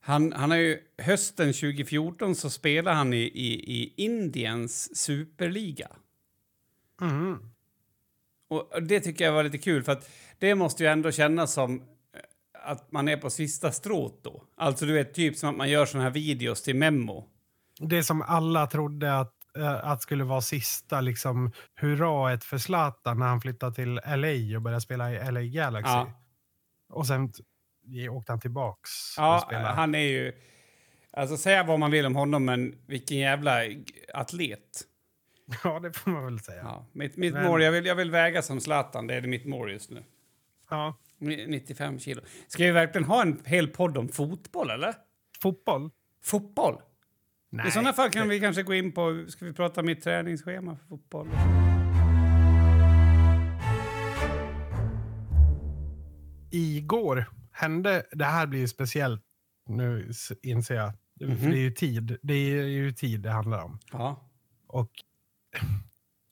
han, 0.00 0.32
han 0.32 0.50
har 0.50 0.58
ju, 0.58 0.78
hösten 0.98 1.46
2014 1.52 2.34
så 2.34 2.50
spelade 2.50 2.96
han 2.96 3.12
i, 3.14 3.16
i, 3.16 3.72
i 3.82 3.94
Indiens 3.96 4.96
superliga. 4.96 5.88
Mm. 7.00 7.38
Och 8.48 8.82
det 8.82 9.00
tycker 9.00 9.24
jag 9.24 9.32
var 9.32 9.44
lite 9.44 9.58
kul, 9.58 9.82
för 9.82 9.92
att 9.92 10.10
det 10.38 10.54
måste 10.54 10.82
ju 10.82 10.88
ändå 10.88 11.10
kännas 11.12 11.52
som 11.52 11.82
att 12.68 12.92
man 12.92 13.08
är 13.08 13.16
på 13.16 13.30
sista 13.30 13.72
strået 13.72 14.22
då. 14.22 14.44
Alltså 14.56 14.86
du 14.86 14.92
vet, 14.92 15.14
typ 15.14 15.36
som 15.36 15.50
att 15.50 15.56
man 15.56 15.70
gör 15.70 15.86
såna 15.86 16.04
här 16.04 16.10
videos 16.10 16.62
till 16.62 16.76
Memo. 16.76 17.24
Det 17.80 18.02
som 18.02 18.22
alla 18.22 18.66
trodde 18.66 19.18
att, 19.18 19.34
eh, 19.56 19.90
att 19.90 20.02
skulle 20.02 20.24
vara 20.24 20.40
sista 20.40 21.00
liksom, 21.00 21.52
hurraet 21.74 22.44
för 22.44 22.58
Zlatan 22.58 23.18
när 23.18 23.26
han 23.26 23.40
flyttade 23.40 23.74
till 23.74 23.94
LA 23.94 24.56
och 24.56 24.62
började 24.62 24.80
spela 24.80 25.12
i 25.12 25.32
LA 25.32 25.42
Galaxy. 25.42 25.90
Ja. 25.92 26.12
Och 26.88 27.06
sen 27.06 27.32
åkte 28.10 28.32
han 28.32 28.40
tillbaks 28.40 28.90
Ja, 29.16 29.48
han 29.76 29.94
är 29.94 29.98
ju... 29.98 30.32
Alltså 31.12 31.36
säga 31.36 31.62
vad 31.62 31.78
man 31.78 31.90
vill 31.90 32.06
om 32.06 32.16
honom, 32.16 32.44
men 32.44 32.78
vilken 32.86 33.18
jävla 33.18 33.60
atlet. 34.14 34.84
ja, 35.64 35.80
det 35.80 35.92
får 35.92 36.10
man 36.10 36.24
väl 36.24 36.40
säga. 36.40 36.62
Ja, 36.62 36.86
mitt 36.92 37.16
mitt 37.16 37.34
Men- 37.34 37.46
mål, 37.46 37.62
jag 37.62 37.72
vill, 37.72 37.86
jag 37.86 37.94
vill 37.94 38.10
väga 38.10 38.42
som 38.42 38.60
Zlatan, 38.60 39.06
det 39.06 39.14
är 39.14 39.22
mitt 39.22 39.46
mål 39.46 39.70
just 39.72 39.90
nu. 39.90 40.04
Ja. 40.70 40.94
Ni- 41.18 41.46
95 41.46 41.98
kilo. 41.98 42.20
Ska 42.48 42.64
vi 42.64 42.70
verkligen 42.70 43.04
ha 43.04 43.22
en 43.22 43.40
hel 43.44 43.68
podd 43.68 43.98
om 43.98 44.08
fotboll, 44.08 44.70
eller? 44.70 44.94
Fotboll? 45.42 45.90
Fotboll? 46.24 46.76
Nej. 47.50 47.68
I 47.68 47.70
sådana 47.70 47.92
fall 47.92 48.10
kan 48.10 48.28
vi 48.28 48.40
kanske 48.40 48.62
gå 48.62 48.74
in 48.74 48.92
på... 48.92 49.24
Ska 49.28 49.44
vi 49.44 49.52
prata 49.52 49.82
mitt 49.82 50.02
träningsschema 50.04 50.76
för 50.76 50.86
fotboll? 50.86 51.28
Igår 56.50 57.24
hände, 57.52 58.06
det 58.12 58.24
här 58.24 58.46
blir 58.46 58.60
ju 58.60 58.68
speciellt 58.68 59.22
nu 59.68 60.10
inser 60.42 60.74
jag. 60.74 60.92
För 61.18 61.26
Mhm. 61.26 61.50
det 61.50 61.56
är 61.58 61.60
ju 61.60 61.70
tid. 61.70 62.18
Det 62.22 62.34
är 62.34 62.64
ju 62.66 62.92
tid 62.92 63.20
det 63.20 63.30
handlar 63.30 63.64
om. 63.64 63.78
Ja. 63.92 64.28
Och 64.66 64.90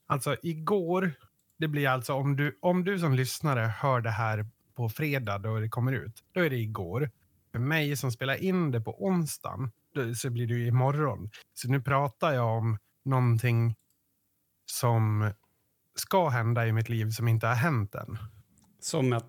alltså 0.07 0.35
igår, 0.43 1.11
det 1.57 1.67
blir 1.67 1.87
alltså 1.87 2.13
om 2.13 2.35
du, 2.35 2.57
om 2.61 2.83
du 2.83 2.99
som 2.99 3.13
lyssnare 3.13 3.59
hör 3.61 4.01
det 4.01 4.09
här 4.09 4.45
på 4.77 4.89
fredag 4.89 5.37
då 5.37 5.59
det 5.59 5.69
kommer 5.69 5.91
ut, 5.91 6.23
då 6.31 6.41
är 6.41 6.49
det 6.49 6.55
igår. 6.57 7.09
För 7.51 7.59
mig 7.59 7.97
som 7.97 8.11
spelar 8.11 8.35
in 8.43 8.71
det 8.71 8.81
på 8.81 9.05
onsdagen, 9.05 9.71
då, 9.95 10.13
så 10.15 10.29
blir 10.29 10.47
det 10.47 10.53
ju 10.53 10.67
imorgon. 10.67 11.29
Så 11.53 11.69
nu 11.69 11.81
pratar 11.81 12.33
jag 12.33 12.57
om 12.57 12.77
någonting 13.05 13.75
som 14.65 15.31
ska 15.95 16.29
hända 16.29 16.67
i 16.67 16.71
mitt 16.71 16.89
liv 16.89 17.09
som 17.09 17.27
inte 17.27 17.47
har 17.47 17.55
hänt 17.55 17.95
än. 17.95 18.17
Som 18.79 19.13
att... 19.13 19.25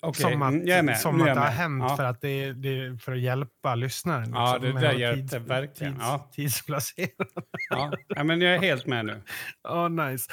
Okej, 0.00 0.22
Som 0.22 0.42
att, 0.42 0.52
mm, 0.52 0.66
jag 0.66 0.78
är 0.78 0.82
med. 0.82 0.98
som 0.98 1.20
att 1.20 1.26
det 1.26 1.40
har 1.40 1.46
hänt 1.46 1.84
Ja. 1.88 1.96
för 1.96 2.04
att 2.04 2.20
det 2.20 2.52
det 2.52 3.02
för 3.02 3.12
att 3.12 3.20
hjälpa 3.20 3.74
lyssnaren. 3.74 4.30
Ja, 4.34 4.56
liksom, 4.56 4.74
det 4.74 4.80
där 4.80 4.94
att 4.94 5.00
hjälpte 5.00 5.38
verkligen. 5.38 5.92
Tids, 5.92 6.04
Ja. 6.06 6.28
Tidsplacera. 6.32 7.26
Ja. 7.70 7.92
ja, 8.08 8.24
men 8.24 8.40
jag 8.40 8.54
är 8.54 8.58
helt 8.58 8.86
med 8.86 9.04
nu. 9.06 9.22
Ja, 9.62 9.88
nice. 9.88 10.30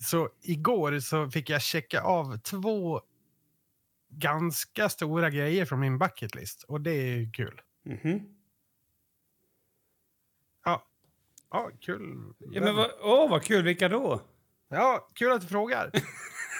Så 0.00 0.28
igår 0.42 1.00
så 1.00 1.30
fick 1.30 1.50
jag 1.50 1.62
checka 1.62 2.00
av 2.02 2.38
två 2.38 3.00
ganska 4.18 4.88
stora 4.88 5.30
grejer 5.30 5.64
från 5.64 5.80
min 5.80 5.98
bucket 5.98 6.34
list. 6.34 6.62
Och 6.62 6.80
det 6.80 6.90
är 6.90 7.16
ju 7.16 7.30
kul. 7.30 7.60
Mhm. 7.84 8.20
Ja, 10.64 10.82
ja 11.50 11.70
kul. 11.80 12.32
Ja, 12.38 12.60
men 12.60 12.76
vad, 12.76 12.90
åh, 13.00 13.30
vad 13.30 13.42
kul. 13.42 13.64
Vilka 13.64 13.88
då? 13.88 14.20
Ja, 14.68 15.08
kul 15.14 15.32
att 15.32 15.40
du 15.40 15.46
frågar. 15.46 15.90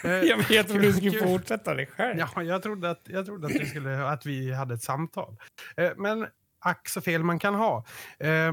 Eh, 0.05 0.11
jag 0.51 0.68
trodde 0.68 0.87
du 0.87 0.92
skulle 0.92 1.11
kul. 1.11 1.29
fortsätta 1.29 1.75
det 1.75 1.87
själv. 1.87 2.18
Ja, 2.18 2.42
jag 2.42 2.62
trodde 2.62 2.90
att, 2.90 3.03
jag 3.05 3.27
trodde 3.27 3.47
att, 3.47 3.53
vi, 3.53 3.66
skulle, 3.66 4.09
att 4.09 4.27
vi 4.27 4.53
hade 4.53 4.75
ett 4.75 4.83
samtal. 4.83 5.37
Eh, 5.77 5.90
men 5.97 6.27
ack 6.59 6.88
så 6.88 7.01
fel 7.01 7.23
man 7.23 7.38
kan 7.38 7.55
ha. 7.55 7.85
Eh, 8.18 8.53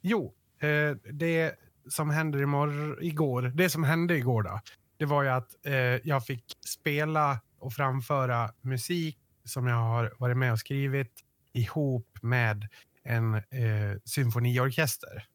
jo, 0.00 0.34
det 1.12 1.54
som 1.88 2.10
hände 2.10 2.42
imorgon, 2.42 2.98
igår, 3.00 3.42
det 3.42 3.70
som 3.70 3.84
hände 3.84 4.16
igår 4.16 4.42
då, 4.42 4.60
det 4.96 5.04
var 5.04 5.22
ju 5.22 5.28
att 5.28 5.56
jag 6.02 6.26
fick 6.26 6.44
spela 6.66 7.38
och 7.60 7.72
framföra 7.72 8.52
musik 8.60 9.18
som 9.44 9.66
jag 9.66 9.76
har 9.76 10.14
varit 10.18 10.36
med 10.36 10.52
och 10.52 10.58
skrivit 10.58 11.24
ihop 11.52 12.18
med 12.22 12.68
en 13.02 13.34
eh, 13.34 13.42
symfoniorkester. 14.04 15.26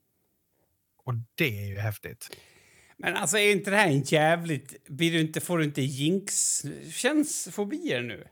Och 1.03 1.13
det 1.35 1.63
är 1.63 1.67
ju 1.67 1.79
häftigt. 1.79 2.37
Men 2.97 3.15
alltså, 3.15 3.37
är 3.37 3.51
inte 3.51 3.71
det 3.71 3.77
här 3.77 3.87
en 3.87 4.01
jävligt... 4.01 4.87
Blir 4.87 5.11
du 5.11 5.19
inte, 5.19 5.41
får 5.41 5.57
du 5.57 5.63
inte 5.63 5.81
jinx-fobier 5.81 8.01
nu? 8.01 8.27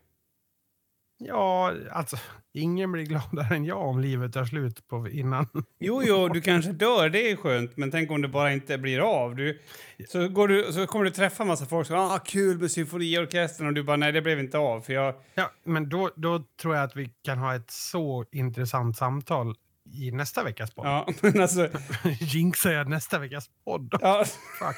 Ja, 1.17 1.73
alltså 1.91 2.17
ingen 2.53 2.91
blir 2.91 3.03
gladare 3.03 3.55
än 3.55 3.65
jag 3.65 3.81
om 3.81 3.99
livet 3.99 4.33
tar 4.33 4.45
slut 4.45 4.87
på 4.87 5.09
innan. 5.09 5.47
Jo, 5.79 6.03
jo, 6.03 6.27
du 6.27 6.41
kanske 6.41 6.71
dör, 6.71 7.09
det 7.09 7.31
är 7.31 7.35
skönt, 7.35 7.77
men 7.77 7.91
tänk 7.91 8.11
om 8.11 8.21
det 8.21 8.27
bara 8.27 8.53
inte 8.53 8.77
blir 8.77 8.99
av. 8.99 9.35
Du, 9.35 9.61
så, 10.07 10.27
går 10.27 10.47
du, 10.47 10.73
så 10.73 10.87
kommer 10.87 11.05
du 11.05 11.11
träffa 11.11 11.43
en 11.43 11.47
massa 11.47 11.65
folk 11.65 11.87
som 11.87 11.95
ah, 11.95 12.19
kul 12.19 12.59
med 12.59 12.71
symfoniorkestern 12.71 13.67
och 13.67 13.73
du 13.73 13.83
bara 13.83 13.97
nej, 13.97 14.11
det 14.11 14.21
blev 14.21 14.39
inte 14.39 14.57
av 14.57 14.81
för 14.81 14.93
jag... 14.93 15.15
Ja, 15.35 15.51
men 15.63 15.89
då, 15.89 16.09
då 16.15 16.43
tror 16.61 16.75
jag 16.75 16.83
att 16.83 16.95
vi 16.95 17.09
kan 17.23 17.37
ha 17.37 17.55
ett 17.55 17.71
så 17.71 18.25
intressant 18.31 18.97
samtal 18.97 19.55
i 19.93 20.11
nästa 20.11 20.43
veckas 20.43 20.71
podd. 20.71 20.85
Ja, 20.85 21.07
men 21.21 21.41
alltså... 21.41 21.69
Jinxar 22.19 22.71
jag 22.71 22.89
nästa 22.89 23.19
veckas 23.19 23.49
podd? 23.65 23.93
Ja, 24.01 24.25
Fuck. 24.59 24.75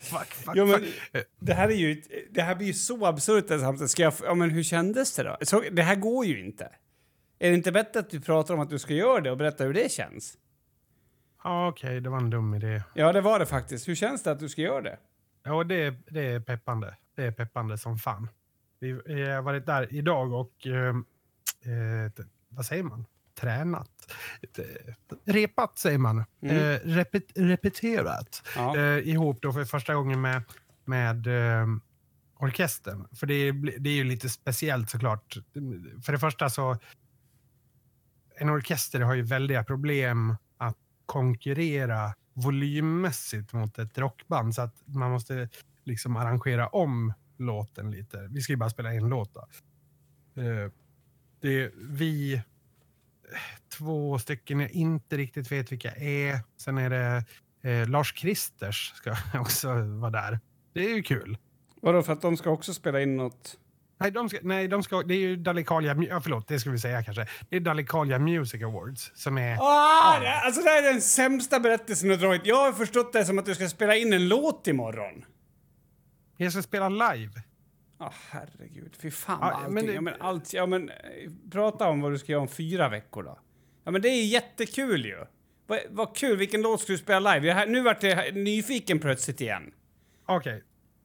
Fuck, 0.00 0.28
fuck, 0.28 0.54
jo, 0.56 0.66
men, 0.66 0.80
fuck. 0.80 1.26
det 1.40 1.54
här 1.54 1.68
är 1.68 1.74
ju, 1.74 2.02
det 2.30 2.42
här 2.42 2.54
blir 2.54 2.66
ju 2.66 2.74
så 2.74 3.06
absurt. 3.06 3.90
Ska 3.90 4.02
jag, 4.02 4.12
ja, 4.22 4.34
men 4.34 4.50
hur 4.50 4.62
kändes 4.62 5.16
det 5.16 5.22
då? 5.22 5.36
Så, 5.42 5.62
det 5.72 5.82
här 5.82 5.96
går 5.96 6.26
ju 6.26 6.44
inte. 6.44 6.64
Är 7.38 7.50
det 7.50 7.54
inte 7.54 7.72
bättre 7.72 8.00
att 8.00 8.10
du 8.10 8.20
pratar 8.20 8.54
om 8.54 8.60
att 8.60 8.70
du 8.70 8.78
ska 8.78 8.94
göra 8.94 9.20
det 9.20 9.30
och 9.30 9.36
berätta 9.36 9.64
hur 9.64 9.74
det 9.74 9.92
känns? 9.92 10.38
Ja, 11.44 11.68
okej, 11.68 12.00
det 12.00 12.10
var 12.10 12.18
en 12.18 12.30
dum 12.30 12.54
idé. 12.54 12.82
Ja, 12.94 13.12
det 13.12 13.20
var 13.20 13.38
det 13.38 13.46
faktiskt. 13.46 13.88
Hur 13.88 13.94
känns 13.94 14.22
det 14.22 14.30
att 14.30 14.38
du 14.38 14.48
ska 14.48 14.62
göra 14.62 14.80
det? 14.80 14.98
Ja, 15.42 15.64
det, 15.64 15.94
det 16.10 16.20
är 16.20 16.40
peppande. 16.40 16.96
Det 17.16 17.24
är 17.24 17.32
peppande 17.32 17.78
som 17.78 17.98
fan. 17.98 18.28
Vi 18.80 18.92
har 18.92 19.42
varit 19.42 19.66
där 19.66 19.94
idag 19.94 20.32
och... 20.32 20.66
Eh, 20.66 20.96
eh, 21.72 22.12
vad 22.48 22.66
säger 22.66 22.82
man? 22.82 23.04
Tränat. 23.40 23.90
Repat, 25.24 25.78
säger 25.78 25.98
man. 25.98 26.24
Mm. 26.42 26.56
Eh, 26.56 26.80
repet, 26.84 27.24
repeterat. 27.34 28.42
Ja. 28.56 28.76
eh, 28.76 29.08
ihop 29.08 29.42
då 29.42 29.52
för 29.52 29.64
första 29.64 29.94
gången 29.94 30.20
med, 30.20 30.42
med 30.84 31.26
eh, 31.26 31.66
orkestern. 32.38 33.08
För 33.12 33.26
det 33.26 33.34
är, 33.34 33.80
det 33.80 33.90
är 33.90 33.94
ju 33.94 34.04
lite 34.04 34.28
speciellt 34.28 34.90
såklart. 34.90 35.36
För 36.04 36.12
det 36.12 36.18
första 36.18 36.50
så, 36.50 36.76
en 38.36 38.50
orkester 38.50 39.00
har 39.00 39.14
ju 39.14 39.22
väldiga 39.22 39.64
problem 39.64 40.36
att 40.56 40.76
konkurrera 41.06 42.14
volymmässigt 42.32 43.52
mot 43.52 43.78
ett 43.78 43.98
rockband 43.98 44.54
så 44.54 44.62
att 44.62 44.74
man 44.84 45.10
måste 45.10 45.48
liksom 45.84 46.16
arrangera 46.16 46.68
om 46.68 47.12
låten 47.36 47.90
lite. 47.90 48.28
Vi 48.30 48.40
ska 48.40 48.52
ju 48.52 48.56
bara 48.56 48.70
spela 48.70 48.92
en 48.92 49.08
låt 49.08 49.34
då. 49.34 49.48
Eh, 50.42 50.70
det 51.40 51.72
vi 51.76 52.42
två 53.78 54.18
stycken 54.18 54.60
jag 54.60 54.70
inte 54.70 55.16
riktigt 55.16 55.52
vet 55.52 55.72
vilka 55.72 55.90
är. 55.90 56.38
Sen 56.60 56.78
är 56.78 56.90
det 56.90 57.24
eh, 57.70 57.88
Lars 57.88 58.12
Kristers 58.12 58.92
ska 58.94 59.16
också 59.40 59.68
vara 59.82 60.10
där. 60.10 60.40
Det 60.74 60.80
är 60.90 60.96
ju 60.96 61.02
kul. 61.02 61.38
Vadå, 61.82 62.02
för 62.02 62.12
att 62.12 62.22
de 62.22 62.36
ska 62.36 62.50
också 62.50 62.74
spela 62.74 63.00
in 63.00 63.16
något? 63.16 63.56
Nej, 64.00 64.10
de 64.10 64.28
ska, 64.28 64.38
nej 64.42 64.68
de 64.68 64.82
ska, 64.82 65.02
det 65.02 65.14
är 65.14 65.18
ju 65.18 65.36
Dalecarlia, 65.36 65.94
Mu- 65.94 66.08
ja, 66.10 66.20
förlåt, 66.20 66.48
det 66.48 66.60
ska 66.60 66.70
vi 66.70 66.78
säga 66.78 67.02
kanske. 67.02 67.26
Det 67.48 67.56
är 67.56 67.60
Dalecarlia 67.60 68.18
Music 68.18 68.62
Awards 68.62 69.12
som 69.14 69.38
är... 69.38 69.56
Ah, 69.60 70.20
det, 70.20 70.40
alltså 70.40 70.62
det 70.62 70.70
här 70.70 70.82
är 70.82 70.92
den 70.92 71.02
sämsta 71.02 71.60
berättelsen 71.60 72.08
du 72.08 72.14
har 72.14 72.20
dragit. 72.20 72.42
Jag 72.46 72.56
har 72.64 72.72
förstått 72.72 73.12
det 73.12 73.24
som 73.24 73.38
att 73.38 73.46
du 73.46 73.54
ska 73.54 73.68
spela 73.68 73.96
in 73.96 74.12
en 74.12 74.28
låt 74.28 74.66
imorgon. 74.66 75.24
Jag 76.36 76.52
ska 76.52 76.62
spela 76.62 76.88
live. 76.88 77.32
Ja, 77.98 78.12
herregud. 78.30 78.96
Fy 79.02 79.10
fan 79.10 79.38
Ja, 79.40 79.50
allting... 79.52 79.74
men 79.74 79.86
det- 79.86 79.92
ja, 79.92 80.00
men 80.00 80.14
allt, 80.20 80.52
ja, 80.52 80.66
men, 80.66 80.88
eh, 80.88 80.94
prata 81.50 81.88
om 81.88 82.00
vad 82.00 82.12
du 82.12 82.18
ska 82.18 82.32
göra 82.32 82.42
om 82.42 82.48
fyra 82.48 82.88
veckor 82.88 83.22
då. 83.22 83.38
Ja, 83.84 83.90
men 83.90 84.02
det 84.02 84.08
är 84.08 84.24
jättekul 84.26 85.04
ju. 85.06 85.24
Vad, 85.66 85.78
vad 85.90 86.16
kul, 86.16 86.36
vilken 86.36 86.62
låt 86.62 86.80
ska 86.80 86.92
du 86.92 86.98
spela 86.98 87.34
live? 87.34 87.46
Jag, 87.46 87.70
nu 87.70 87.82
vart 87.82 88.02
jag 88.02 88.34
nyfiken 88.36 88.98
plötsligt 88.98 89.40
igen. 89.40 89.72
Okej. 90.26 90.62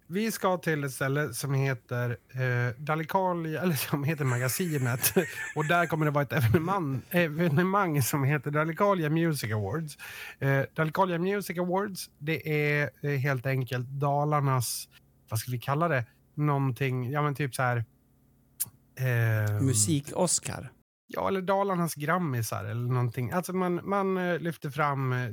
Vi 0.07 0.31
ska 0.31 0.57
till 0.57 0.83
ett 0.83 0.91
ställe 0.91 1.33
som 1.33 1.53
heter 1.53 2.09
eh, 2.09 2.75
Dalecarlia, 2.77 3.61
eller 3.61 3.73
som 3.75 4.03
heter 4.03 4.25
Magasinet. 4.25 5.13
Och 5.55 5.65
där 5.67 5.85
kommer 5.85 6.05
det 6.05 6.11
vara 6.11 6.21
ett 6.23 6.33
evenemang, 6.33 7.01
evenemang 7.09 8.01
som 8.01 8.23
heter 8.23 8.51
Dalecarlia 8.51 9.09
Music 9.09 9.51
Awards. 9.51 9.97
Eh, 10.39 10.61
Dalecarlia 10.73 11.17
Music 11.17 11.57
Awards, 11.57 12.09
det 12.17 12.49
är 12.81 12.89
eh, 13.01 13.09
helt 13.11 13.45
enkelt 13.45 13.87
Dalarnas, 13.87 14.89
vad 15.29 15.39
ska 15.39 15.51
vi 15.51 15.59
kalla 15.59 15.87
det? 15.87 16.05
Någonting, 16.33 17.11
ja 17.11 17.21
men 17.21 17.35
typ 17.35 17.55
så 17.55 17.61
här... 17.63 17.77
eh, 18.99 19.61
Musik-Oscar. 19.61 20.71
Ja, 21.07 21.27
eller 21.27 21.41
Dalarnas 21.41 21.95
grammisar 21.95 22.65
eller 22.65 22.87
någonting. 22.93 23.31
Alltså 23.31 23.53
man, 23.53 23.79
man 23.83 24.17
eh, 24.17 24.39
lyfter 24.39 24.69
fram 24.69 25.13
eh, 25.13 25.29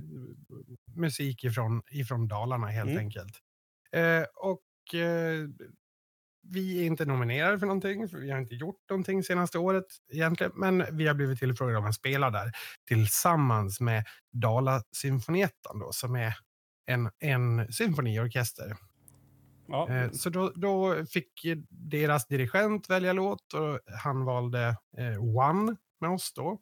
musik 0.96 1.44
ifrån, 1.44 1.82
ifrån 1.90 2.28
Dalarna 2.28 2.66
helt 2.66 2.90
Mm. 2.90 3.00
enkelt. 3.00 3.38
Eh, 3.92 4.24
och 4.34 4.94
eh, 4.94 5.48
vi 6.42 6.80
är 6.82 6.86
inte 6.86 7.04
nominerade 7.04 7.58
för 7.58 7.66
någonting, 7.66 8.08
för 8.08 8.18
vi 8.18 8.30
har 8.30 8.38
inte 8.38 8.54
gjort 8.54 8.80
någonting 8.90 9.22
senaste 9.22 9.58
året 9.58 9.84
egentligen, 10.12 10.52
men 10.56 10.84
vi 10.96 11.06
har 11.06 11.14
blivit 11.14 11.38
tillfrågade 11.38 11.78
om 11.78 11.84
att 11.86 11.94
spela 11.94 12.30
där 12.30 12.52
tillsammans 12.88 13.80
med 13.80 14.04
Dala 14.32 14.82
Symfoniettan 14.96 15.78
då, 15.78 15.92
som 15.92 16.14
är 16.16 16.34
en, 16.86 17.10
en 17.18 17.72
symfoniorkester. 17.72 18.76
Ja. 19.70 19.88
Eh, 19.88 20.10
Så 20.10 20.30
då, 20.30 20.52
då 20.56 21.06
fick 21.06 21.46
deras 21.68 22.26
dirigent 22.26 22.90
välja 22.90 23.12
låt 23.12 23.54
och 23.54 23.80
han 24.02 24.24
valde 24.24 24.76
eh, 24.98 25.24
One 25.36 25.76
med 26.00 26.10
oss 26.10 26.32
då. 26.32 26.60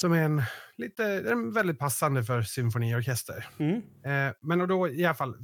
Som 0.00 0.12
är 0.12 0.22
en, 0.22 0.42
lite, 0.76 1.04
en 1.30 1.52
väldigt 1.52 1.78
passande 1.78 2.24
för 2.24 2.42
symfoniorkester. 2.42 3.48
Mm. 3.58 3.76
Eh, 4.04 4.34
men 4.40 4.60
och 4.60 4.68
då 4.68 4.88
i 4.88 5.04
alla 5.04 5.14
fall, 5.14 5.36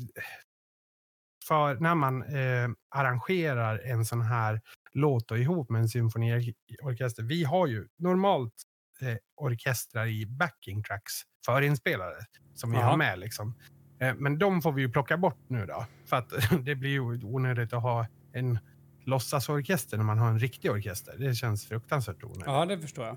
för 1.49 1.75
när 1.75 1.94
man 1.94 2.23
eh, 2.23 2.68
arrangerar 2.94 3.79
en 3.79 4.05
sån 4.05 4.21
här 4.23 4.61
låt 4.92 5.31
och 5.31 5.38
ihop 5.38 5.71
med 5.71 5.81
en 5.81 5.88
symfoniorkester. 5.88 7.23
Vi 7.23 7.44
har 7.44 7.66
ju 7.66 7.88
normalt 7.99 8.55
eh, 9.01 9.16
orkestrar 9.37 10.07
i 10.07 10.27
backing 10.27 10.83
tracks 10.83 11.12
förinspelade 11.47 12.16
som 12.55 12.71
vi 12.71 12.77
Ja. 12.77 12.83
har 12.83 12.97
med 12.97 13.18
liksom. 13.18 13.55
Eh, 13.99 14.15
men 14.15 14.39
de 14.39 14.63
får 14.63 14.73
vi 14.73 14.83
ju 14.83 14.89
plocka 14.89 15.17
bort 15.17 15.39
nu 15.49 15.67
då. 15.67 15.87
För 16.07 16.17
att 16.17 16.33
det 16.65 16.75
blir 16.75 16.91
ju 16.91 17.01
onödigt 17.25 17.73
att 17.73 17.83
ha 17.83 18.07
en 18.33 18.59
låtsasorkester 19.05 19.97
när 19.97 20.05
man 20.05 20.19
har 20.19 20.29
en 20.29 20.39
riktig 20.39 20.71
orkester. 20.71 21.15
Det 21.19 21.35
känns 21.35 21.67
fruktansvärt 21.67 22.25
onödigt. 22.25 22.47
ja, 22.47 22.67
det 22.67 22.79
förstår 22.79 23.07
jag. 23.07 23.17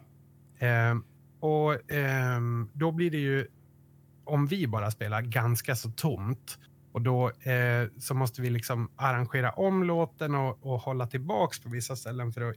Ehm, 0.59 1.03
och 1.39 1.91
ehm, 1.91 2.69
då 2.73 2.91
blir 2.91 3.11
det 3.11 3.17
ju, 3.17 3.47
om 4.23 4.47
vi 4.47 4.67
bara 4.67 4.91
spelar, 4.91 5.21
ganska 5.21 5.75
så 5.75 5.91
tomt. 5.91 6.59
Och 6.91 7.01
då 7.01 7.29
eh, 7.29 7.87
så 7.99 8.13
måste 8.13 8.41
vi 8.41 8.49
liksom 8.49 8.91
arrangera 8.95 9.51
om 9.51 9.83
låten 9.83 10.35
och, 10.35 10.65
och 10.65 10.79
hålla 10.79 11.07
tillbaks 11.07 11.59
på 11.59 11.69
vissa 11.69 11.95
ställen 11.95 12.31
för 12.31 12.41
att 12.41 12.55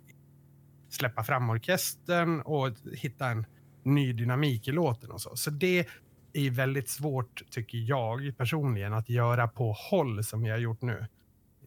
släppa 0.88 1.24
fram 1.24 1.50
orkestern 1.50 2.40
och 2.40 2.70
hitta 2.92 3.28
en 3.28 3.46
ny 3.82 4.12
dynamik 4.12 4.68
i 4.68 4.72
låten 4.72 5.10
och 5.10 5.20
så. 5.20 5.36
Så 5.36 5.50
det 5.50 5.88
är 6.34 6.50
väldigt 6.50 6.88
svårt, 6.88 7.42
tycker 7.50 7.78
jag 7.78 8.34
personligen, 8.36 8.92
att 8.94 9.08
göra 9.08 9.48
på 9.48 9.72
håll 9.72 10.24
som 10.24 10.42
vi 10.42 10.50
har 10.50 10.58
gjort 10.58 10.82
nu. 10.82 11.06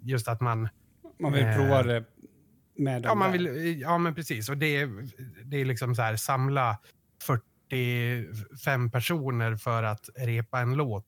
Just 0.01 0.27
att 0.27 0.41
man 0.41 0.69
Man 1.19 1.33
vill 1.33 1.43
Eh. 1.45 1.55
prova 1.55 1.83
det 1.83 2.03
med 2.75 3.05
Ja, 3.05 3.15
man 3.15 3.31
där. 3.31 3.37
vill, 3.39 3.79
ja 3.81 3.97
men 3.97 4.15
precis. 4.15 4.49
Och 4.49 4.57
det, 4.57 4.65
är- 4.77 5.07
det 5.45 5.57
är 5.57 5.65
liksom 5.65 5.95
så 5.95 6.01
här 6.01 6.15
samla 6.15 6.77
45 7.23 8.91
personer 8.91 9.55
för 9.55 9.83
att 9.83 10.09
repa 10.15 10.59
en 10.59 10.73
låt. 10.73 11.05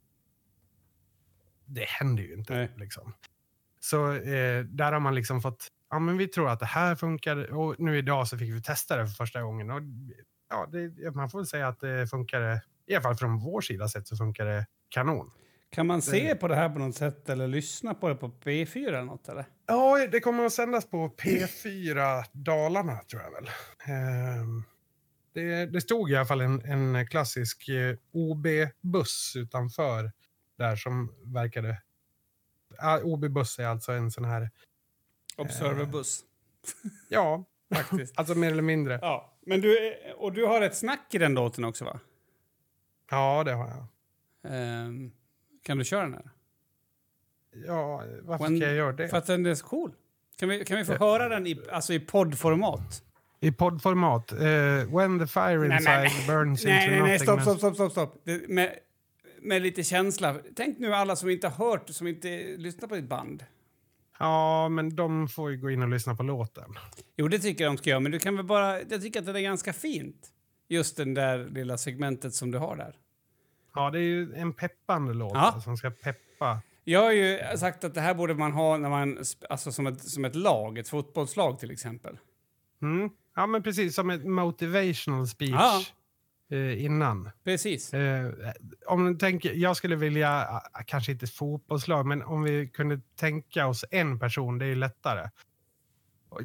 Det 1.65 1.86
händer 1.88 2.24
ju 2.24 2.34
inte. 2.34 2.54
Nej. 2.54 2.69
Liksom. 2.78 3.13
Så 3.80 4.12
eh, 4.13 4.63
där 4.63 4.91
har 4.91 5.00
man 5.00 5.15
liksom 5.15 5.41
fått, 5.41 5.67
ja 5.89 6.00
men 6.00 6.17
vi 6.17 6.28
tror 6.28 6.50
att 6.50 6.60
det 6.60 6.65
här 6.65 6.95
funkar. 6.95 7.54
Och 7.54 7.76
nu 7.80 7.98
idag 7.98 8.28
så 8.28 8.38
fick 8.38 8.54
vi 8.54 8.62
testa 8.62 8.98
det 8.98 9.08
för 9.08 9.13
första 9.15 9.41
gången. 9.41 9.72
Och, 9.72 9.82
ja, 10.50 10.69
det, 10.72 11.15
man 11.15 11.30
får 11.30 11.39
väl 11.39 11.48
säga 11.48 11.67
att 11.67 11.80
det 11.80 12.08
funkar, 12.08 12.62
i 12.89 12.95
alla 12.95 13.02
fall 13.02 13.15
från 13.15 13.39
vår 13.39 13.62
sida 13.62 13.88
sett 13.88 14.08
så 14.08 14.15
funkar 14.15 14.45
det 14.45 14.65
kanon. 14.89 15.32
Kan 15.71 15.88
man 15.88 16.02
se 16.02 16.36
på 16.36 16.47
det 16.47 16.56
här 16.56 16.69
på 16.69 16.80
något 16.80 16.95
sätt 16.95 17.30
eller 17.30 17.47
lyssna 17.47 17.93
på 17.93 18.10
det 18.10 18.15
på 18.15 18.28
P4 18.30 18.88
eller 18.88 19.04
något 19.04 19.30
eller? 19.30 19.45
Ja, 19.67 20.08
det 20.12 20.19
kommer 20.19 20.45
att 20.45 20.54
sändas 20.54 20.89
på 20.89 21.10
P4 21.10 22.23
Dalarna 22.32 22.97
tror 22.97 23.21
jag 23.21 23.32
väl. 23.32 23.49
Ehm, 23.86 24.63
det, 25.34 25.65
det 25.65 25.82
stod 25.82 26.12
i 26.12 26.15
alla 26.15 26.25
fall 26.25 26.41
en, 26.41 26.62
en 26.62 27.08
klassisk 27.08 27.69
eh, 27.69 27.95
OB-buss 28.12 29.34
utanför 29.36 30.12
där 30.58 30.75
som 30.75 31.13
verkade... 31.23 31.82
OB-buss 33.04 33.60
är 33.60 33.67
alltså 33.67 33.91
en 33.91 34.12
sån 34.12 34.25
här... 34.25 34.49
Observerbuss. 35.38 36.21
Ja, 37.10 37.46
Faktiskt. 37.75 38.19
alltså 38.19 38.35
mer 38.35 38.52
eller 38.52 38.62
mindre. 38.62 39.00
ja. 39.02 39.35
Men 39.46 39.62
du, 39.62 39.96
och 40.17 40.33
du 40.33 40.46
har 40.46 40.62
ett 40.62 40.75
snack 40.75 41.13
i 41.13 41.17
den 41.17 41.33
låten 41.33 41.65
också 41.65 41.85
va? 41.85 42.00
Ja, 43.10 43.44
det 43.44 43.54
har 43.54 43.68
jag. 43.70 43.86
Ehm, 44.54 45.12
kan 45.64 45.78
du 45.78 45.86
köra 45.86 46.02
den 46.04 46.14
här? 46.14 46.30
Ja, 47.68 48.04
varför 48.22 48.46
When- 48.46 48.58
ska 48.58 48.66
jag 48.68 48.76
göra 48.76 48.92
det? 48.92 49.08
För 49.10 49.18
att 49.18 49.26
den 49.26 49.46
är 49.46 49.56
så 49.56 49.66
cool. 49.66 49.92
Kan 50.40 50.50
vi, 50.50 50.66
kan 50.66 50.78
vi 50.78 50.86
få 50.86 50.94
Ja. 50.94 50.98
höra 50.98 51.30
den 51.30 51.48
i, 51.48 51.60
alltså 51.72 51.94
i 51.94 52.00
poddformat? 52.00 53.04
I 53.40 53.52
poddformat. 53.52 54.32
Eh, 54.32 54.40
when 54.98 55.20
the 55.20 55.28
fire 55.28 55.58
Nej, 55.68 55.78
inside 55.78 55.86
nej, 56.00 56.14
nej. 56.18 56.28
burns 56.28 56.64
Nej, 56.66 56.84
into 56.84 56.92
nej, 56.92 57.02
nej, 57.10 57.20
stopp, 57.20 57.42
stopp, 57.42 57.58
stopp, 57.58 57.74
stopp, 57.76 57.92
stopp. 57.92 58.22
Det, 58.24 58.50
med, 58.50 58.76
med 59.42 59.62
lite 59.62 59.84
känsla. 59.84 60.36
Tänk 60.56 60.80
nu 60.80 60.94
alla 60.94 61.16
som 61.16 61.30
inte 61.30 61.48
har 61.48 61.66
hört, 61.72 61.90
som 61.90 62.08
inte 62.08 62.44
lyssnar 62.58 62.88
på 62.90 62.96
ditt 62.96 63.10
band. 63.10 63.46
Ja, 64.20 64.70
men 64.70 64.96
de 64.96 65.28
får 65.28 65.52
ju 65.52 65.58
gå 65.58 65.70
in 65.72 65.82
och 65.84 65.90
lyssna 65.90 66.16
på 66.16 66.24
låten. 66.24 66.76
Jo, 67.18 67.28
det 67.28 67.40
tycker 67.40 67.64
jag 67.64 67.74
de 67.74 67.78
ska 67.78 67.90
göra, 67.90 68.00
men 68.00 68.12
du 68.12 68.20
kan 68.20 68.36
väl 68.36 68.46
bara... 68.46 68.82
Jag 68.82 69.02
tycker 69.02 69.20
att 69.20 69.26
det 69.26 69.40
är 69.40 69.42
ganska 69.42 69.74
fint. 69.74 70.28
Just 70.70 70.98
den 70.98 71.13
där 71.13 71.38
lilla 71.50 71.78
segmentet 71.78 72.34
som 72.34 72.52
du 72.52 72.58
har 72.58 72.76
där. 72.76 72.96
Ja, 73.76 73.90
det 73.92 74.00
är 74.00 74.04
ju 74.04 74.34
en 74.36 74.54
peppande 74.54 75.13
låt 75.13 75.34
Ja. 75.34 75.62
som 75.63 75.78
ska 75.78 75.90
peppa. 75.90 76.60
Jag 76.84 77.02
har 77.02 77.12
ju 77.12 77.40
sagt 77.58 77.84
att 77.84 77.94
det 77.94 78.02
här 78.02 78.13
borde 78.13 78.34
man 78.34 78.52
ha 78.52 78.78
när 78.78 78.90
man, 78.90 79.17
alltså 79.50 79.72
som 79.72 79.88
ett, 79.88 80.02
som 80.02 80.26
ett 80.26 80.36
lag, 80.36 80.78
ett 80.78 80.90
fotbollslag 80.90 81.60
till 81.60 81.72
exempel. 81.72 82.17
Mm. 82.82 83.10
Ja, 83.36 83.48
men 83.48 83.63
precis 83.63 83.96
som 83.96 84.10
ett 84.10 84.26
motivational 84.26 85.28
speech 85.28 85.52
Ja. 85.52 85.82
eh, 86.52 86.84
innan. 86.86 87.30
Precis. 87.44 87.94
Eh, 87.94 88.32
om 88.88 89.06
du 89.06 89.15
tänker, 89.20 89.54
jag 89.54 89.78
skulle 89.78 89.96
vilja, 89.96 90.48
ah, 90.74 90.84
kanske 90.86 91.12
inte 91.12 91.28
fotbollslag, 91.28 92.06
men 92.06 92.24
om 92.24 92.44
vi 92.44 92.67
kunde 92.67 93.02
tänka 93.15 93.67
oss 93.67 93.86
en 93.92 94.20
person, 94.20 94.58
det 94.58 94.65
är 94.65 94.70
ju 94.70 94.76
lättare. 94.76 95.30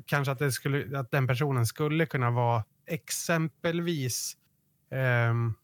Kanske 0.07 0.33
att, 0.33 0.39
det 0.39 0.53
skulle, 0.53 0.99
att 0.99 1.11
den 1.11 1.27
personen 1.27 1.67
skulle 1.67 2.07
kunna 2.07 2.31
vara 2.31 2.65
exempelvis 2.87 4.37
ehm, 4.91 5.55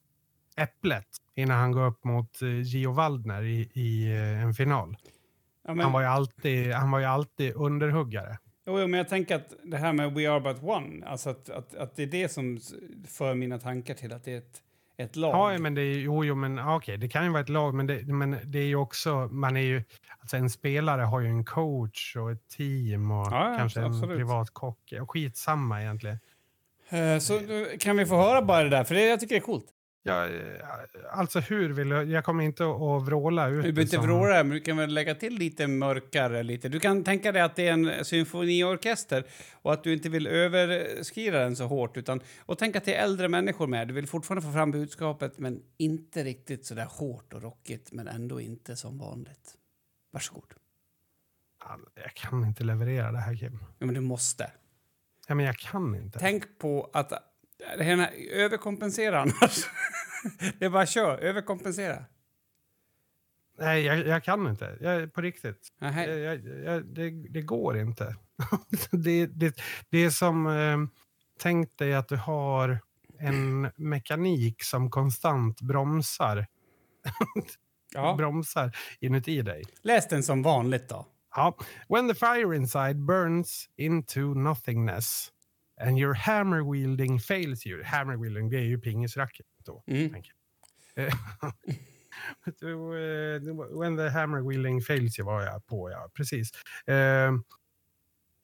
Äpplet 0.56 1.06
innan 1.34 1.58
han 1.58 1.72
går 1.72 1.86
upp 1.86 2.04
mot 2.04 2.42
eh, 2.42 2.60
Gio 2.60 2.92
Waldner 2.92 3.42
i, 3.42 3.70
i 3.74 4.12
eh, 4.12 4.42
en 4.42 4.54
final. 4.54 4.96
Ja, 5.66 5.74
men, 5.74 5.84
Han 5.84 5.92
var 5.92 6.00
ju 6.00 6.06
alltid, 6.06 6.72
han 6.72 6.90
var 6.90 6.98
ju 6.98 7.04
alltid 7.04 7.52
underhuggare. 7.54 8.38
jo, 8.66 8.80
jo, 8.80 8.86
men 8.86 8.98
jag 8.98 9.08
tänker 9.08 9.36
att 9.36 9.52
det 9.64 9.76
här 9.76 9.92
med 9.92 10.12
We 10.14 10.30
are 10.30 10.40
but 10.40 10.62
one, 10.62 11.06
alltså 11.06 11.30
att, 11.30 11.50
att, 11.50 11.74
att 11.74 11.96
det 11.96 12.02
är 12.02 12.06
det 12.06 12.28
som 12.28 12.58
för 13.06 13.34
mina 13.34 13.58
tankar 13.58 13.94
till 13.94 14.12
att 14.12 14.24
det 14.24 14.32
är 14.32 14.38
ett, 14.38 14.62
ett 14.96 15.16
lag. 15.16 15.54
Ja, 15.54 15.58
men 15.58 15.74
det 15.74 15.82
är 15.82 15.98
jo, 15.98 16.24
jo, 16.24 16.34
men 16.34 16.58
okej, 16.58 16.96
det 16.96 17.08
kan 17.08 17.24
ju 17.24 17.30
vara 17.30 17.42
ett 17.42 17.48
lag, 17.48 17.74
men 17.74 17.86
det, 17.86 18.02
men 18.06 18.36
det 18.44 18.58
är 18.58 18.66
ju 18.66 18.76
också, 18.76 19.28
man 19.32 19.56
är 19.56 19.60
ju, 19.60 19.82
alltså 20.20 20.36
en 20.36 20.50
spelare 20.50 21.02
har 21.02 21.20
ju 21.20 21.26
en 21.28 21.44
coach 21.44 22.16
och 22.16 22.30
ett 22.30 22.48
team 22.48 23.10
och 23.10 23.26
Ja, 23.26 23.54
kanske 23.58 23.80
en 23.80 23.86
absolut. 23.86 24.16
privat 24.16 24.50
kock. 24.50 24.92
Och 25.00 25.10
Skitsamma 25.10 25.82
egentligen. 25.82 26.18
Eh, 26.90 27.18
Så 27.18 27.40
kan 27.80 27.96
vi 27.96 28.06
få 28.06 28.16
höra 28.16 28.42
bara 28.42 28.62
det 28.64 28.70
där, 28.70 28.84
för 28.84 28.94
det, 28.94 29.06
jag 29.06 29.20
tycker 29.20 29.34
det 29.34 29.38
är 29.38 29.44
coolt. 29.44 29.66
Ja, 30.02 30.24
eh, 30.28 30.32
alltså 31.18 31.40
hur 31.40 31.68
vill 31.72 31.88
du, 31.88 32.02
jag 32.02 32.24
kommer 32.24 32.44
inte 32.44 32.64
att 32.64 33.06
vråla 33.06 33.48
ut 33.48 33.54
Du 33.64 33.72
behöver 33.72 33.82
inte 33.82 33.96
som- 33.96 34.04
vråla 34.06 34.44
men 34.44 34.50
du 34.50 34.60
kan 34.60 34.76
väl 34.76 34.94
lägga 34.94 35.14
till 35.14 35.34
lite 35.34 35.66
mörkare. 35.66 36.42
Lite. 36.42 36.68
Du 36.68 36.80
kan 36.80 37.04
tänka 37.04 37.32
dig 37.32 37.42
att 37.42 37.56
det 37.56 37.68
är 37.68 37.72
en 37.72 38.04
symfoniorkester 38.04 39.24
och 39.62 39.72
att 39.72 39.84
du 39.84 39.92
inte 39.92 40.08
vill 40.08 40.26
överskrida 40.26 41.38
den 41.38 41.56
så 41.56 41.66
hårt. 41.66 41.96
Utan, 41.96 42.20
och 42.46 42.58
tänk 42.58 42.76
att 42.76 42.84
det 42.84 42.94
är 42.94 43.04
äldre 43.04 43.28
människor 43.28 43.66
med. 43.66 43.88
Du 43.88 43.94
vill 43.94 44.06
fortfarande 44.06 44.42
få 44.46 44.52
fram 44.52 44.70
budskapet, 44.70 45.38
men 45.38 45.62
inte 45.78 46.24
riktigt 46.24 46.66
så 46.66 46.74
där 46.74 46.84
hårt 46.90 47.32
och 47.32 47.42
rockigt, 47.42 47.92
men 47.92 48.08
ändå 48.08 48.40
inte 48.40 48.76
som 48.76 48.98
vanligt. 48.98 49.54
Varsågod. 50.12 50.52
Jag 51.94 52.14
kan 52.14 52.44
inte 52.44 52.64
leverera 52.64 53.12
det 53.12 53.18
här 53.18 53.36
Kim. 53.36 53.58
Ja, 53.78 53.86
men 53.86 53.94
du 53.94 54.00
måste. 54.00 54.50
Ja, 55.30 55.34
men 55.34 55.46
jag 55.46 55.56
kan 55.56 55.94
inte. 55.94 56.18
Tänk 56.18 56.58
på 56.58 56.90
att 56.92 57.12
överkompensera 58.32 59.20
annars. 59.20 59.66
det 60.58 60.64
är 60.64 60.70
bara 60.70 60.86
kör, 60.86 61.18
överkompensera. 61.18 62.04
Nej, 63.58 63.82
jag, 63.82 64.06
jag 64.06 64.24
kan 64.24 64.46
inte. 64.46 64.78
Jag, 64.80 65.12
på 65.12 65.20
riktigt. 65.20 65.68
Jag, 65.78 66.84
det, 66.84 67.10
det 67.10 67.42
går 67.42 67.78
inte. 67.78 68.16
det, 68.90 69.26
det, 69.26 69.60
det 69.90 69.98
är 69.98 70.10
som... 70.10 70.46
Eh, 70.46 70.78
tänk 71.38 71.78
dig 71.78 71.94
att 71.94 72.08
du 72.08 72.16
har 72.16 72.78
en 73.18 73.70
mekanik 73.76 74.62
som 74.64 74.90
konstant 74.90 75.60
bromsar, 75.60 76.46
Ja. 77.94 78.14
bromsar 78.14 78.76
inuti 79.00 79.42
dig. 79.42 79.64
Läs 79.82 80.08
den 80.08 80.22
som 80.22 80.42
vanligt 80.42 80.88
då. 80.88 81.06
Ja. 81.36 81.54
When 81.88 82.08
the 82.08 82.14
fire 82.14 82.54
inside 82.54 83.06
burns 83.06 83.68
into 83.76 84.34
nothingness 84.34 85.32
and 85.80 85.98
your 85.98 86.14
hammer 86.14 86.62
wielding 86.62 87.18
fails 87.18 87.66
you. 87.66 87.82
Hammer 87.82 88.16
wielding, 88.16 88.50
det 88.50 88.56
är 88.56 88.64
ju 88.64 88.78
pingisracket 88.78 89.46
då. 89.64 89.82
Mm. 89.86 90.14
Eh, 90.96 91.04
eh, 92.62 93.40
When 93.78 93.96
the 93.96 94.10
hammer 94.10 94.42
wielding 94.42 94.80
fails 94.80 95.18
you 95.18 95.26
var 95.26 95.42
jag 95.42 95.66
på, 95.66 95.90
ja. 95.90 96.10
Precis. 96.14 96.50
Eh, 96.86 97.32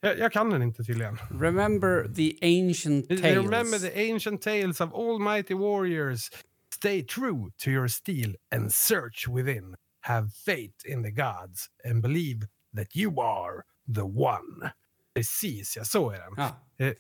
jag, 0.01 0.19
jag 0.19 0.33
kan 0.33 0.51
den 0.51 0.63
inte 0.63 0.85
tydligen. 0.85 1.19
Remember 1.31 2.09
the 2.15 2.39
ancient 2.43 3.09
tales. 3.09 3.37
Remember 3.37 3.79
the 3.79 4.13
ancient 4.13 4.43
tales 4.43 4.81
of 4.81 4.95
almighty 4.95 5.55
warriors. 5.55 6.31
Stay 6.75 7.03
true 7.03 7.51
to 7.59 7.71
your 7.71 7.89
steel 7.89 8.37
and 8.51 8.73
search 8.73 9.29
within. 9.29 9.77
Have 10.01 10.33
faith 10.33 10.85
in 10.85 11.03
the 11.03 11.11
gods 11.11 11.69
and 11.85 12.03
believe 12.03 12.47
that 12.77 12.97
you 12.97 13.23
are 13.23 13.63
the 13.95 14.03
one. 14.03 14.71
Precis, 15.15 15.77
ja, 15.77 15.85
så 15.85 16.11
är 16.11 16.19
den. 16.19 16.35
Ja. 16.37 16.93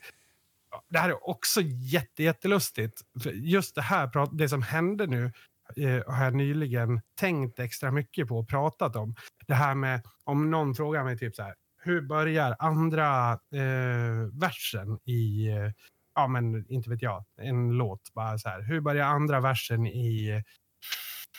Det 0.88 0.98
här 0.98 1.08
är 1.08 1.28
också 1.28 1.60
jätte, 1.64 2.22
jättelustigt. 2.22 3.00
Just 3.32 3.74
det 3.74 3.82
här, 3.82 4.36
det 4.36 4.48
som 4.48 4.62
hände 4.62 5.06
nu, 5.06 5.32
eh, 5.76 6.14
har 6.14 6.24
jag 6.24 6.34
nyligen 6.34 7.00
tänkt 7.14 7.58
extra 7.58 7.90
mycket 7.90 8.28
på 8.28 8.38
och 8.38 8.48
pratat 8.48 8.96
om. 8.96 9.14
Det 9.46 9.54
här 9.54 9.74
med, 9.74 10.02
om 10.24 10.50
någon 10.50 10.74
frågar 10.74 11.04
mig 11.04 11.18
typ 11.18 11.34
så 11.34 11.42
här, 11.42 11.54
hur 11.78 12.00
börjar 12.00 12.56
andra 12.58 13.32
eh, 13.32 14.28
versen 14.32 14.98
i, 15.04 15.48
eh, 15.48 15.70
ja 16.14 16.28
men 16.28 16.70
inte 16.70 16.90
vet 16.90 17.02
jag, 17.02 17.24
en 17.36 17.70
låt 17.70 18.14
bara 18.14 18.38
så 18.38 18.48
här. 18.48 18.62
Hur 18.62 18.80
börjar 18.80 19.06
andra 19.06 19.40
versen 19.40 19.86
i, 19.86 20.28
eh, 20.28 20.42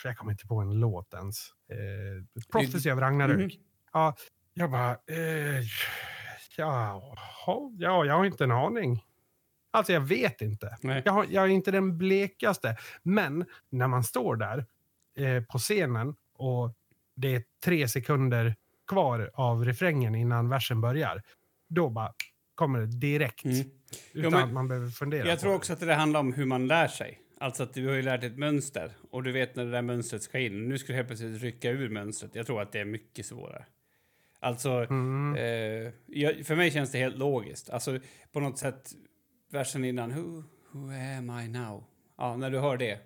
jag 0.04 0.16
kommer 0.16 0.32
inte 0.32 0.46
på 0.46 0.60
en 0.60 0.80
låt 0.80 1.14
ens. 1.14 1.50
Eh, 1.72 2.42
Prophecy 2.52 2.92
of 2.92 2.98
Ragnarök. 2.98 3.54
Mhm. 3.54 3.64
Ja, 3.98 4.16
jag 4.54 4.70
bara, 4.70 4.90
eh, 4.90 5.62
ja, 6.56 7.16
ja, 7.78 8.04
jag 8.04 8.14
har 8.14 8.24
inte 8.24 8.44
en 8.44 8.52
aning. 8.52 9.04
Alltså 9.70 9.92
jag 9.92 10.00
vet 10.00 10.40
inte. 10.40 10.76
Jag, 10.82 11.12
har, 11.12 11.26
jag 11.30 11.44
är 11.44 11.48
inte 11.48 11.70
den 11.70 11.98
blekaste. 11.98 12.76
Men 13.02 13.44
när 13.70 13.88
man 13.88 14.04
står 14.04 14.36
där 14.36 14.66
eh, 15.18 15.44
på 15.44 15.58
scenen 15.58 16.14
och 16.34 16.74
det 17.16 17.34
är 17.34 17.42
tre 17.64 17.88
sekunder 17.88 18.56
kvar 18.88 19.30
av 19.34 19.64
refrängen 19.64 20.14
innan 20.14 20.48
versen 20.48 20.80
börjar. 20.80 21.22
Då 21.68 21.90
bara 21.90 22.12
kommer 22.54 22.80
det 22.80 22.86
direkt. 22.86 23.44
Mm. 23.44 23.70
Utan 24.12 24.32
men 24.32 24.42
att 24.42 24.52
man 24.52 24.68
behöver 24.68 24.88
fundera 24.88 25.28
Jag 25.28 25.40
tror 25.40 25.50
det. 25.50 25.56
också 25.56 25.72
att 25.72 25.80
det 25.80 25.94
handlar 25.94 26.20
om 26.20 26.32
hur 26.32 26.46
man 26.46 26.66
lär 26.66 26.88
sig. 26.88 27.20
Alltså 27.40 27.62
att 27.62 27.74
du 27.74 27.88
har 27.88 27.94
ju 27.94 28.02
lärt 28.02 28.24
ett 28.24 28.38
mönster 28.38 28.92
och 29.10 29.22
du 29.22 29.32
vet 29.32 29.56
när 29.56 29.64
det 29.64 29.70
där 29.70 29.82
mönstret 29.82 30.22
ska 30.22 30.38
in. 30.38 30.68
Nu 30.68 30.78
ska 30.78 30.92
du 30.92 30.96
helt 30.96 31.08
plötsligt 31.08 31.42
rycka 31.42 31.70
ur 31.70 31.88
mönstret. 31.88 32.34
Jag 32.34 32.46
tror 32.46 32.62
att 32.62 32.72
det 32.72 32.80
är 32.80 32.84
mycket 32.84 33.26
svårare. 33.26 33.64
Alltså, 34.40 34.70
Mm. 34.70 35.34
eh, 35.36 35.92
jag, 36.06 36.46
för 36.46 36.56
mig 36.56 36.70
känns 36.70 36.92
det 36.92 36.98
helt 36.98 37.18
logiskt. 37.18 37.70
Alltså 37.70 37.98
på 38.32 38.40
något 38.40 38.58
sätt, 38.58 38.90
versen 39.50 39.84
innan, 39.84 40.10
who, 40.14 40.42
who 40.72 40.90
am 41.18 41.40
I 41.40 41.48
now? 41.48 41.84
Ja, 42.18 42.36
när 42.36 42.50
du 42.50 42.58
hör 42.58 42.76
det, 42.76 42.98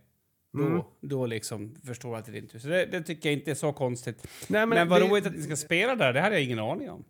då, 0.52 0.62
Mm. 0.66 0.82
då 1.00 1.26
liksom 1.26 1.74
förstår 1.86 2.16
att 2.16 2.24
det 2.24 2.30
är 2.30 2.34
din 2.40 2.48
tur. 2.48 2.58
Så 2.58 2.68
det, 2.68 2.86
det 2.86 3.02
tycker 3.02 3.28
jag 3.28 3.38
inte 3.38 3.50
är 3.50 3.54
så 3.54 3.72
konstigt. 3.72 4.26
Nej, 4.48 4.66
Men, 4.66 4.88
vad 4.88 5.00
det- 5.02 5.08
roligt 5.08 5.26
att 5.26 5.32
ni 5.32 5.42
ska 5.42 5.56
spela 5.56 5.96
där, 5.96 6.12
det 6.12 6.20
hade 6.20 6.34
jag 6.34 6.44
ingen 6.44 6.58
aning 6.58 6.90
om. 6.90 7.04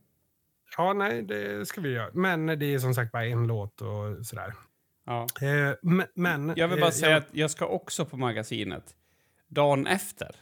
Ja, 0.76 0.92
nej, 0.92 1.22
det 1.22 1.66
ska 1.68 1.80
vi 1.80 1.88
göra. 1.92 2.10
Men 2.14 2.46
det 2.46 2.66
är 2.74 2.78
som 2.78 2.94
sagt 2.94 3.12
bara 3.12 3.26
en 3.26 3.46
låt 3.46 3.80
och 3.82 4.26
sådär. 4.26 4.54
Ja. 5.06 5.26
Eh, 5.42 5.74
men, 5.82 6.06
men... 6.14 6.52
Jag 6.56 6.68
vill 6.68 6.80
bara 6.80 6.86
eh, 6.86 6.92
säga 6.92 7.10
jag- 7.12 7.18
att 7.22 7.28
jag 7.32 7.50
ska 7.50 7.66
också 7.66 8.04
på 8.04 8.16
magasinet. 8.16 8.94
Dagen 9.48 9.86
efter 9.86 10.36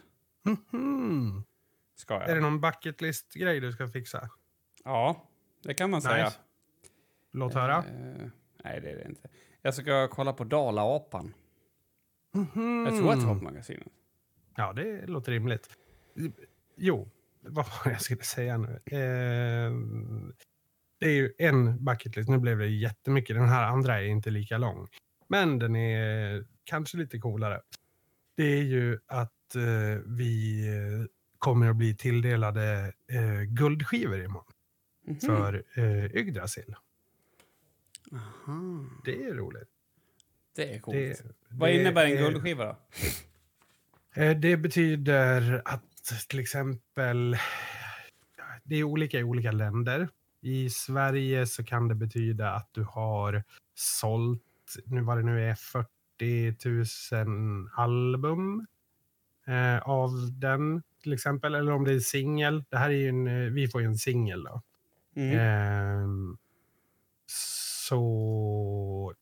Mhm. 0.71 1.43
Ska 2.01 2.13
jag. 2.13 2.29
Är 2.29 2.35
det 2.35 2.41
någon 2.41 2.61
bucket 2.61 3.01
list-grej 3.01 3.59
du 3.59 3.71
ska 3.71 3.87
fixa? 3.87 4.29
Ja, 4.83 5.29
det 5.63 5.73
kan 5.73 5.89
man 5.89 6.01
säga. 6.01 6.25
Nice. 6.25 6.37
Låt 7.31 7.53
höra. 7.53 7.77
Eh, 7.77 8.27
nej, 8.63 8.81
det 8.81 8.91
är 8.91 8.95
det 8.95 9.05
inte. 9.05 9.29
Jag 9.61 9.73
ska 9.73 10.07
kolla 10.07 10.33
på 10.33 10.43
Dala-apan. 10.43 11.33
Mhm. 12.33 12.85
Jag 12.85 12.97
tror 12.97 13.11
att 13.11 13.19
det 13.19 13.25
var 13.25 13.35
på 13.35 13.43
magasinet. 13.43 13.87
Ja, 14.55 14.73
det 14.73 15.07
låter 15.07 15.31
rimligt. 15.31 15.69
Jo, 16.77 17.09
vad 17.41 17.65
var 17.65 17.91
jag 17.91 18.01
skulle 18.01 18.23
säga 18.23 18.57
nu? 18.57 18.81
Eh, 18.85 19.71
det 20.99 21.05
är 21.05 21.13
ju 21.13 21.33
en 21.37 21.85
bucket 21.85 22.15
list. 22.15 22.29
Nu 22.29 22.37
blev 22.37 22.57
det 22.57 22.67
jättemycket. 22.67 23.35
Den 23.35 23.49
här 23.49 23.63
andra 23.63 24.01
är 24.01 24.05
inte 24.05 24.29
lika 24.29 24.57
lång. 24.57 24.87
Men 25.27 25.59
den 25.59 25.75
är 25.75 26.45
kanske 26.63 26.97
lite 26.97 27.19
coolare. 27.19 27.61
Det 28.37 28.43
är 28.43 28.63
ju 28.63 28.99
att 29.07 29.55
eh, 29.55 30.01
vi 30.05 30.63
eh, 30.67 31.05
kommer 31.41 31.69
att 31.69 31.75
bli 31.75 31.95
tilldelade 31.95 32.93
eh, 33.07 33.41
guldskivor 33.41 34.23
imorgon 34.23 34.45
Mhm. 35.07 35.19
för 35.19 35.63
eh, 35.75 36.05
Yggdrasil. 36.05 36.75
Aha, 38.13 38.85
Det 39.05 39.23
är 39.25 39.33
roligt. 39.33 39.69
det 40.55 40.75
är 40.75 40.79
coolt. 40.79 40.95
Det, 40.97 41.21
Vad 41.49 41.69
det 41.69 41.81
innebär 41.81 42.05
en 42.05 42.11
är- 42.17 42.21
guldskiva 42.31 42.65
då? 42.65 42.75
Eh, 44.21 44.37
Det 44.37 44.57
betyder 44.57 45.61
att 45.65 45.83
till 46.29 46.39
exempel, 46.39 47.37
det 48.63 48.75
är 48.75 48.83
olika 48.83 49.19
i 49.19 49.23
olika 49.23 49.51
länder. 49.51 50.09
I 50.41 50.69
Sverige 50.69 51.45
så 51.47 51.63
kan 51.63 51.87
det 51.87 51.95
betyda 51.95 52.51
att 52.51 52.69
du 52.71 52.83
har 52.83 53.43
sålt, 53.75 54.41
nu 54.85 55.01
vad 55.01 55.17
det 55.17 55.23
nu 55.23 55.49
är, 55.49 55.55
40 55.55 56.55
000 57.25 57.69
album 57.75 58.67
eh, 59.47 59.77
av 59.79 60.11
den. 60.39 60.83
Till 61.03 61.13
exempel, 61.13 61.55
eller 61.55 61.71
om 61.71 61.83
det 61.83 61.93
är 61.93 61.99
singel. 61.99 62.63
Det 62.69 62.77
här 62.77 62.89
är 62.89 62.93
ju 62.93 63.09
en, 63.09 63.27
eh, 63.27 63.51
vi 63.51 63.67
får 63.67 63.81
ju 63.81 63.87
en 63.87 63.97
singel 63.97 64.43
då. 64.43 64.61
Mm. 65.15 65.39
Ehm, 65.39 66.37
så... 67.27 69.13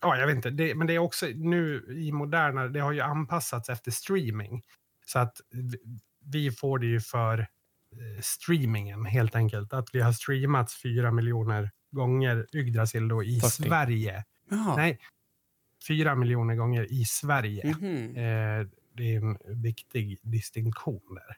Ja, 0.00 0.16
jag 0.16 0.26
vet 0.26 0.36
inte. 0.36 0.50
Det, 0.50 0.74
men 0.74 0.86
det 0.86 0.94
är 0.94 0.98
också 0.98 1.26
nu 1.26 1.84
i 1.88 2.12
moderna, 2.12 2.68
det 2.68 2.80
har 2.80 2.92
ju 2.92 3.00
anpassats 3.00 3.68
efter 3.68 3.90
streaming. 3.90 4.62
Så 5.06 5.18
att 5.18 5.40
vi- 6.24 6.50
får 6.50 6.78
det 6.78 6.86
ju 6.86 7.00
för 7.00 7.38
eh, 7.38 8.20
streamingen 8.22 9.04
helt 9.04 9.34
enkelt. 9.34 9.72
Att 9.72 9.88
vi 9.94 10.00
har 10.00 10.12
streamats 10.12 10.82
fyra 10.82 11.10
miljoner 11.10 11.70
gånger 11.90 12.46
Yggdrasil 12.52 13.08
då 13.08 13.24
i 13.24 13.40
40. 13.40 13.50
Sverige. 13.62 14.24
Jaha. 14.50 14.76
Nej, 14.76 14.98
fyra 15.88 16.14
miljoner 16.14 16.54
gånger 16.54 16.92
i 16.92 17.04
Sverige. 17.04 17.74
Mhm. 17.80 18.16
Eh, 18.16 18.66
det 18.98 19.14
är 19.14 19.16
en 19.16 19.62
viktig 19.62 20.18
distinktion 20.22 21.14
där. 21.14 21.36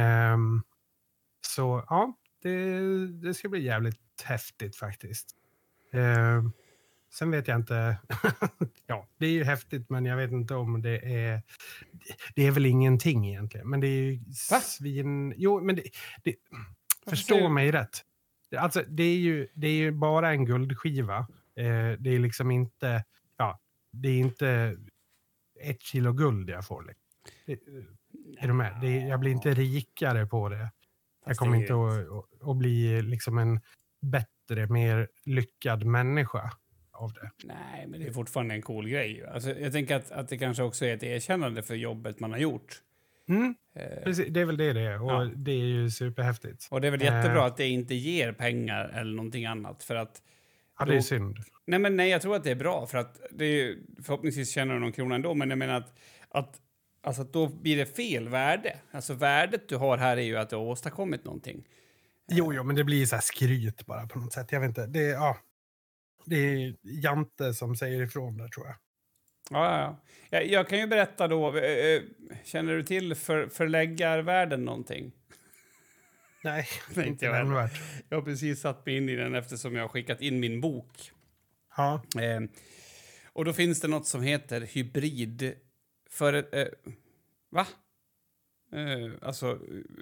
Ehm, 0.00 0.62
så 1.46 1.84
ja, 1.88 2.16
det, 2.42 2.80
det 3.06 3.34
ska 3.34 3.48
bli 3.48 3.62
jävligt 3.64 4.22
häftigt 4.24 4.76
faktiskt. 4.76 5.28
Ehm, 5.92 6.52
sen 7.12 7.30
vet 7.30 7.48
jag 7.48 7.56
inte. 7.56 7.98
ja, 8.86 9.08
det 9.18 9.26
är 9.26 9.30
ju 9.30 9.44
häftigt, 9.44 9.90
men 9.90 10.04
jag 10.04 10.16
vet 10.16 10.30
inte 10.32 10.54
om 10.54 10.82
det 10.82 10.98
är. 11.26 11.42
Det 12.34 12.46
är 12.46 12.50
väl 12.50 12.66
ingenting 12.66 13.28
egentligen, 13.28 13.68
men 13.70 13.80
det 13.80 13.86
är 13.86 14.02
ju 14.02 14.18
Va? 14.50 14.60
svin. 14.60 15.34
Jo, 15.36 15.60
men 15.60 15.76
det, 15.76 15.82
det, 16.22 16.34
förstå 17.10 17.36
du- 17.38 17.48
mig 17.48 17.70
rätt. 17.72 18.04
Alltså, 18.56 18.84
det 18.88 19.02
är 19.02 19.16
ju, 19.16 19.48
det 19.54 19.66
är 19.66 19.76
ju 19.76 19.90
bara 19.92 20.30
en 20.30 20.44
guldskiva. 20.44 21.18
Eh, 21.56 21.92
det 21.98 22.10
är 22.10 22.18
liksom 22.18 22.50
inte. 22.50 23.04
Ja, 23.36 23.60
det 23.92 24.08
är 24.08 24.18
inte 24.18 24.76
ett 25.60 25.82
kilo 25.82 26.12
guld 26.12 26.50
jag 26.50 26.66
får. 26.66 26.82
liksom. 26.82 27.04
Det- 27.46 28.42
Är 28.44 28.46
du 28.48 28.52
med? 28.52 28.78
Det 28.80 28.96
jag 28.96 29.20
blir 29.20 29.30
inte 29.32 29.54
rikare 29.54 30.26
på 30.26 30.48
det. 30.48 30.70
Jag 31.26 31.36
kommer 31.36 31.56
inte 31.56 31.74
att, 31.74 32.48
att, 32.48 32.56
bli 32.56 33.02
liksom 33.02 33.38
en 33.38 33.60
bättre, 34.00 34.66
mer 34.66 35.08
lyckad 35.24 35.84
människa 35.84 36.50
av 36.92 37.12
det. 37.12 37.30
Nej, 37.44 37.86
men 37.88 38.00
det 38.00 38.06
är 38.06 38.12
fortfarande 38.12 38.54
en 38.54 38.62
cool 38.62 38.88
grej. 38.88 39.26
Alltså, 39.26 39.50
jag 39.58 39.72
tänker 39.72 39.96
att, 39.96 40.10
att 40.10 40.28
det 40.28 40.38
kanske 40.38 40.62
också 40.62 40.84
är 40.84 40.94
ett 40.94 41.02
erkännande 41.02 41.62
för 41.62 41.74
jobbet 41.74 42.20
man 42.20 42.30
har 42.32 42.38
gjort. 42.38 42.82
Mm, 43.28 43.54
Eh, 43.74 44.02
precis, 44.04 44.26
det 44.30 44.40
är 44.40 44.44
väl 44.44 44.56
det 44.56 44.72
det 44.72 44.80
är 44.80 45.02
och 45.02 45.10
Ja. 45.12 45.30
det 45.36 45.50
är 45.52 45.56
ju 45.64 45.90
superhäftigt. 45.90 46.68
och 46.70 46.80
det 46.80 46.86
är 46.86 46.90
väl 46.90 47.02
Eh. 47.02 47.14
jättebra 47.14 47.44
att 47.46 47.56
det 47.56 47.66
inte 47.68 47.94
ger 47.94 48.32
pengar 48.32 48.88
eller 48.88 49.14
någonting 49.16 49.46
annat. 49.46 49.82
För 49.82 49.94
att, 49.96 50.22
Ja, 50.78 50.84
det 50.84 50.96
är 50.96 51.00
synd. 51.00 51.36
nej, 51.66 51.78
men 51.78 51.96
nej, 51.96 52.10
jag 52.10 52.22
tror 52.22 52.36
att 52.36 52.44
det 52.44 52.50
är 52.50 52.54
bra. 52.54 52.86
För 52.86 52.98
att 52.98 53.20
det 53.30 53.44
är, 53.44 53.76
förhoppningsvis 54.02 54.50
tjänar 54.50 54.74
du 54.74 54.80
någon 54.80 54.92
krona 54.92 55.14
ändå. 55.14 55.34
Men 55.34 55.50
jag 55.50 55.58
menar 55.58 55.74
att, 55.74 55.94
att, 56.28 56.56
alltså 57.02 57.22
att 57.22 57.32
då 57.32 57.48
blir 57.48 57.76
det 57.76 57.86
fel 57.86 58.28
värde. 58.28 58.76
Alltså 58.90 59.14
värdet 59.14 59.68
du 59.68 59.76
har 59.76 59.96
här 59.98 60.16
är 60.16 60.22
ju 60.22 60.36
att 60.36 60.50
du 60.50 60.56
har 60.56 60.62
åstadkommit 60.62 61.24
någonting. 61.24 61.64
Jo, 62.30 62.52
jo, 62.52 62.62
men 62.64 62.76
det 62.76 62.84
blir 62.84 63.06
så 63.06 63.16
här 63.16 63.22
skryt 63.22 63.86
bara 63.86 64.06
på 64.06 64.18
något 64.18 64.32
sätt. 64.32 64.52
Jag 64.52 64.60
vet 64.60 64.68
inte. 64.68 64.86
Det 64.86 65.00
är, 65.10 65.12
ja, 65.12 65.36
det 66.24 66.36
är 66.36 66.74
Jante 66.82 67.54
som 67.54 67.76
säger 67.76 68.02
ifrån 68.02 68.36
där 68.36 68.48
tror 68.48 68.66
jag. 68.66 68.76
Ja, 69.50 69.78
ja, 69.78 69.80
ja. 69.80 69.98
Jag, 70.38 70.46
jag 70.46 70.68
kan 70.68 70.78
ju 70.78 70.86
berätta 70.86 71.28
då. 71.28 71.56
eh, 71.58 71.64
eh, 71.64 72.02
Känner 72.44 72.76
du 72.76 72.82
till 72.82 73.14
för, 73.14 73.48
förläggarvärlden 73.48 74.64
någonting? 74.64 75.12
Nej, 76.44 76.66
Tänkte 76.84 77.08
inte 77.08 77.24
jag 77.24 77.34
nämnvärt. 77.34 77.80
Jag 78.08 78.16
har 78.16 78.22
precis 78.22 78.60
satt 78.60 78.86
mig 78.86 78.96
in 78.96 79.08
i 79.08 79.16
den 79.16 79.34
eftersom 79.34 79.74
jag 79.74 79.82
har 79.82 79.88
skickat 79.88 80.20
in 80.20 80.40
min 80.40 80.60
bok. 80.60 81.12
Ja, 81.76 82.02
Eh, 82.20 82.40
och 83.32 83.44
då 83.44 83.52
finns 83.52 83.80
det 83.80 83.88
något 83.88 84.06
som 84.06 84.22
heter 84.22 84.60
hybrid... 84.60 85.54
För... 86.10 86.56
Eh, 86.58 86.66
va? 87.50 87.66
Eh, 88.72 89.12
alltså, 89.22 89.58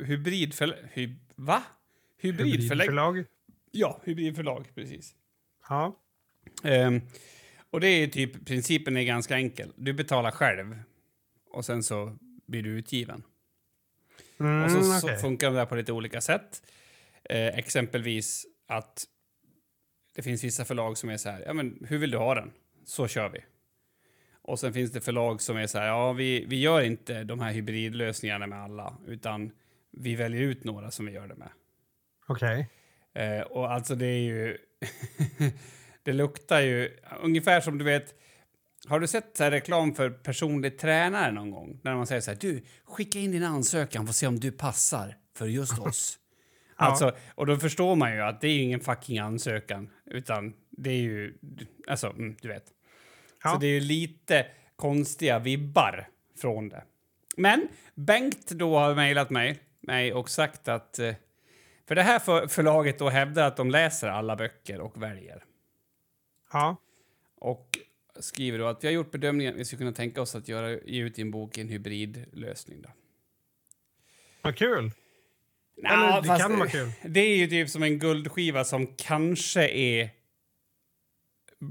hybridförlag... 0.07 0.77
Hy, 0.93 1.17
va? 1.35 1.63
Hybridförlägg... 2.19 2.87
hybridförlag. 2.87 3.25
Ja, 3.71 4.01
hybridförlag, 4.05 4.69
precis. 4.75 5.15
Ja, 5.69 5.97
Ehm, 6.65 7.01
och 7.71 7.81
det 7.81 7.89
är 7.89 8.07
typ, 8.09 8.47
principen 8.47 8.97
är 8.97 9.03
ganska 9.03 9.37
enkel. 9.37 9.73
Du 9.77 9.93
betalar 9.93 10.31
själv 10.31 10.79
och 11.51 11.65
sen 11.65 11.83
så 11.83 12.19
blir 12.47 12.63
du 12.63 12.71
utgiven. 12.71 13.23
Mm, 14.41 14.65
och 14.65 14.71
så, 14.71 14.83
så 14.83 15.07
okej. 15.07 15.19
funkar 15.19 15.51
det 15.51 15.57
där 15.57 15.67
på 15.67 15.75
lite 15.75 15.93
olika 15.93 16.21
sätt. 16.21 16.63
Eh, 17.25 17.59
exempelvis 17.59 18.47
att 18.69 19.05
det 20.15 20.23
finns 20.23 20.45
vissa 20.45 20.65
förlag 20.65 20.99
som 20.99 21.11
är 21.11 21.17
så 21.17 21.31
här, 21.31 21.43
ja 21.47 21.53
men 21.53 21.87
hur 21.89 21.99
vill 21.99 22.11
du 22.11 22.19
ha 22.19 22.35
den? 22.35 22.53
Så 22.85 23.09
kör 23.09 23.29
vi. 23.29 23.45
Och 24.43 24.59
sen 24.61 24.73
finns 24.73 24.93
det 24.93 25.01
förlag 25.01 25.41
som 25.43 25.57
är 25.57 25.67
så 25.67 25.79
här, 25.79 25.87
ja 25.87 26.13
vi, 26.13 26.45
vi 26.49 26.61
gör 26.61 26.83
inte 26.83 27.25
de 27.25 27.41
här 27.41 27.53
hybridlösningarna 27.53 28.47
med 28.47 28.63
alla, 28.63 28.97
utan 29.07 29.53
vi 29.91 30.15
väljer 30.15 30.43
ut 30.43 30.65
några 30.65 30.91
som 30.91 31.07
vi 31.07 31.13
gör 31.13 31.27
det 31.29 31.35
med. 31.35 31.49
Okej. 32.27 32.69
Eh, 33.15 33.41
och 33.41 33.73
alltså 33.73 33.95
det 33.95 34.07
är 34.07 34.19
ju... 34.19 34.59
det 36.03 36.13
luktar 36.13 36.61
ju 36.61 36.97
ungefär 37.23 37.61
som 37.61 37.79
du 37.79 37.85
vet... 37.85 38.15
Har 38.89 39.01
du 39.01 39.07
sett 39.07 39.37
så 39.37 39.45
reklam 39.45 39.95
för 39.95 40.11
personlig 40.11 40.79
tränare 40.79 41.33
någon 41.33 41.51
gång? 41.51 41.81
När 41.83 41.95
man 41.95 42.07
säger 42.07 42.21
så 42.21 42.31
här, 42.31 42.39
du, 42.41 42.65
skicka 42.85 43.19
in 43.19 43.33
din 43.33 43.45
ansökan 43.45 44.07
för 44.07 44.11
att 44.11 44.17
se 44.17 44.27
om 44.27 44.41
du 44.41 44.53
passar 44.53 45.17
för 45.37 45.47
just 45.47 45.79
oss. 45.79 46.19
Alltså, 46.79 47.17
och 47.35 47.47
då 47.47 47.57
förstår 47.57 47.97
man 47.97 48.15
ju 48.15 48.21
att 48.21 48.41
det 48.41 48.49
är 48.49 48.63
ingen 48.63 48.81
fucking 48.81 49.19
ansökan, 49.19 49.91
utan 50.07 50.55
det 50.71 50.91
är 50.91 50.95
ju, 50.95 51.39
alltså, 51.89 52.07
mm, 52.07 52.37
du 52.41 52.49
vet. 52.49 52.65
Ja. 53.45 53.53
Så 53.53 53.59
det 53.59 53.67
är 53.67 53.71
ju 53.71 53.81
lite 53.81 54.47
konstiga 54.77 55.39
vibbar 55.39 56.09
från 56.41 56.69
det. 56.69 56.85
Men 57.37 57.69
Bengt 57.95 58.51
då 58.51 58.79
har 58.79 58.95
mejlat 58.95 59.31
mig, 59.31 59.61
mig 59.81 60.13
och 60.13 60.31
sagt 60.31 60.69
att 60.69 60.99
eh, 60.99 61.15
för 61.89 61.95
det 61.95 62.03
här 62.03 62.19
för, 62.19 62.47
förlaget 62.47 62.99
då 62.99 63.09
hävdar 63.09 63.47
att 63.47 63.57
de 63.57 63.71
läser 63.71 64.09
alla 64.09 64.37
böcker 64.37 64.81
och 64.81 65.03
väljer. 65.03 65.45
Ja, 66.53 66.77
Och 67.39 67.79
skriver 68.21 68.59
då 68.59 68.67
att 68.67 68.85
vi 68.85 68.89
har 68.89 68.93
gjort 68.93 69.11
bedömningen 69.11 69.55
att 69.55 69.61
vi 69.61 69.65
skulle 69.65 69.79
kunna 69.79 69.93
tänka 69.93 70.23
oss 70.23 70.35
att 70.35 70.49
göra, 70.49 70.71
ge 70.85 71.03
ut 71.03 71.15
din 71.15 71.31
bok 71.31 71.59
i 71.59 71.61
en 71.61 71.69
hybridlösning. 71.69 72.83
Då. 72.83 72.89
vad 74.43 74.57
kul. 74.57 74.91
Nja, 75.83 75.91
Eller 75.91 76.23
det 76.23 76.39
kan 76.39 76.59
vara 76.59 76.69
kul. 76.69 76.93
Det 77.05 77.21
är 77.21 77.37
ju 77.37 77.47
typ 77.47 77.71
som 77.71 77.83
en 77.83 77.99
guldskiva 77.99 78.65
som 78.65 78.87
kanske 78.97 79.69
är 79.69 80.11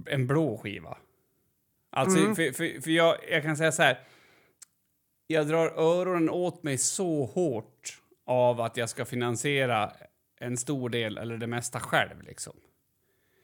en 0.06 0.28
blå 0.28 0.58
skiva. 0.58 0.98
Alltså, 1.90 2.20
Mm. 2.20 2.36
för, 2.36 2.52
för, 2.52 2.82
för 2.82 2.92
jag, 2.92 3.18
jag 3.30 3.44
kan 3.44 3.58
säga 3.58 3.72
så 3.72 3.84
här. 3.84 4.00
Jag 5.28 5.48
drar 5.48 5.68
öronen 5.68 6.30
åt 6.30 6.64
mig 6.64 6.78
så 6.78 7.26
hårt 7.26 8.00
av 8.26 8.62
att 8.62 8.78
jag 8.78 8.90
ska 8.90 9.06
finansiera 9.06 9.92
en 10.40 10.58
stor 10.58 10.90
del 10.90 11.18
eller 11.18 11.38
det 11.38 11.48
mesta 11.48 11.80
själv. 11.80 12.22
Liksom. 12.22 12.54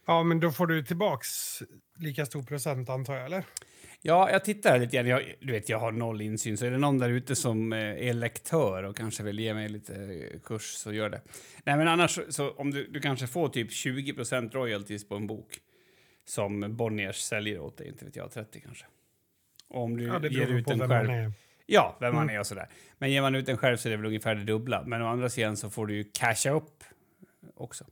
Ja, 0.05 0.23
men 0.23 0.39
då 0.39 0.51
får 0.51 0.67
du 0.67 0.83
tillbaks 0.83 1.59
lika 1.99 2.25
stor 2.25 2.43
procent 2.43 2.89
antar 2.89 3.15
jag, 3.15 3.25
eller? 3.25 3.43
Ja, 4.01 4.31
jag 4.31 4.45
tittar 4.45 4.79
lite 4.79 4.97
grann. 4.97 5.07
Jag, 5.07 5.33
du 5.39 5.51
vet, 5.51 5.69
jag 5.69 5.79
har 5.79 5.91
noll 5.91 6.21
insyn. 6.21 6.57
Så 6.57 6.65
är 6.65 6.71
det 6.71 6.77
någon 6.77 6.97
där 6.99 7.09
ute 7.09 7.35
som 7.35 7.73
eh, 7.73 7.79
är 7.79 8.13
lektör 8.13 8.83
och 8.83 8.97
kanske 8.97 9.23
vill 9.23 9.39
ge 9.39 9.53
mig 9.53 9.69
lite 9.69 9.95
eh, 9.95 10.39
kurs 10.39 10.63
så 10.73 10.93
gör 10.93 11.09
det. 11.09 11.21
Nej, 11.63 11.77
men 11.77 11.87
annars 11.87 12.19
så 12.29 12.51
om 12.51 12.71
du, 12.71 12.87
du 12.87 12.99
kanske 12.99 13.27
får 13.27 13.49
typ 13.49 13.69
20% 13.69 14.51
royalties 14.51 15.07
på 15.07 15.15
en 15.15 15.27
bok 15.27 15.59
som 16.25 16.75
Bonniers 16.77 17.15
säljer 17.21 17.59
åt 17.59 17.77
dig, 17.77 17.87
inte 17.87 18.05
vet 18.05 18.15
jag, 18.15 18.31
30 18.31 18.61
kanske. 18.61 18.85
Och 19.69 19.83
om 19.83 19.97
du 19.97 20.03
Ja, 20.05 20.25
ger 20.27 20.47
ut 20.47 20.65
den 20.67 20.89
själv. 20.89 21.33
Ja, 21.65 21.97
vem 21.99 22.15
man 22.15 22.23
Mm. 22.23 22.35
är 22.35 22.39
och 22.39 22.47
sådär. 22.47 22.69
Men 22.97 23.11
ger 23.11 23.21
man 23.21 23.35
ut 23.35 23.45
den 23.45 23.57
själv 23.57 23.77
så 23.77 23.87
är 23.87 23.91
det 23.91 23.97
väl 23.97 24.05
ungefär 24.05 24.35
det 24.35 24.43
dubbla. 24.43 24.83
Men 24.83 25.01
å 25.01 25.07
andra 25.07 25.29
sidan 25.29 25.57
så 25.57 25.69
får 25.69 25.87
du 25.87 25.95
ju 25.95 26.03
casha 26.13 26.49
upp 26.49 26.83
också. 27.55 27.85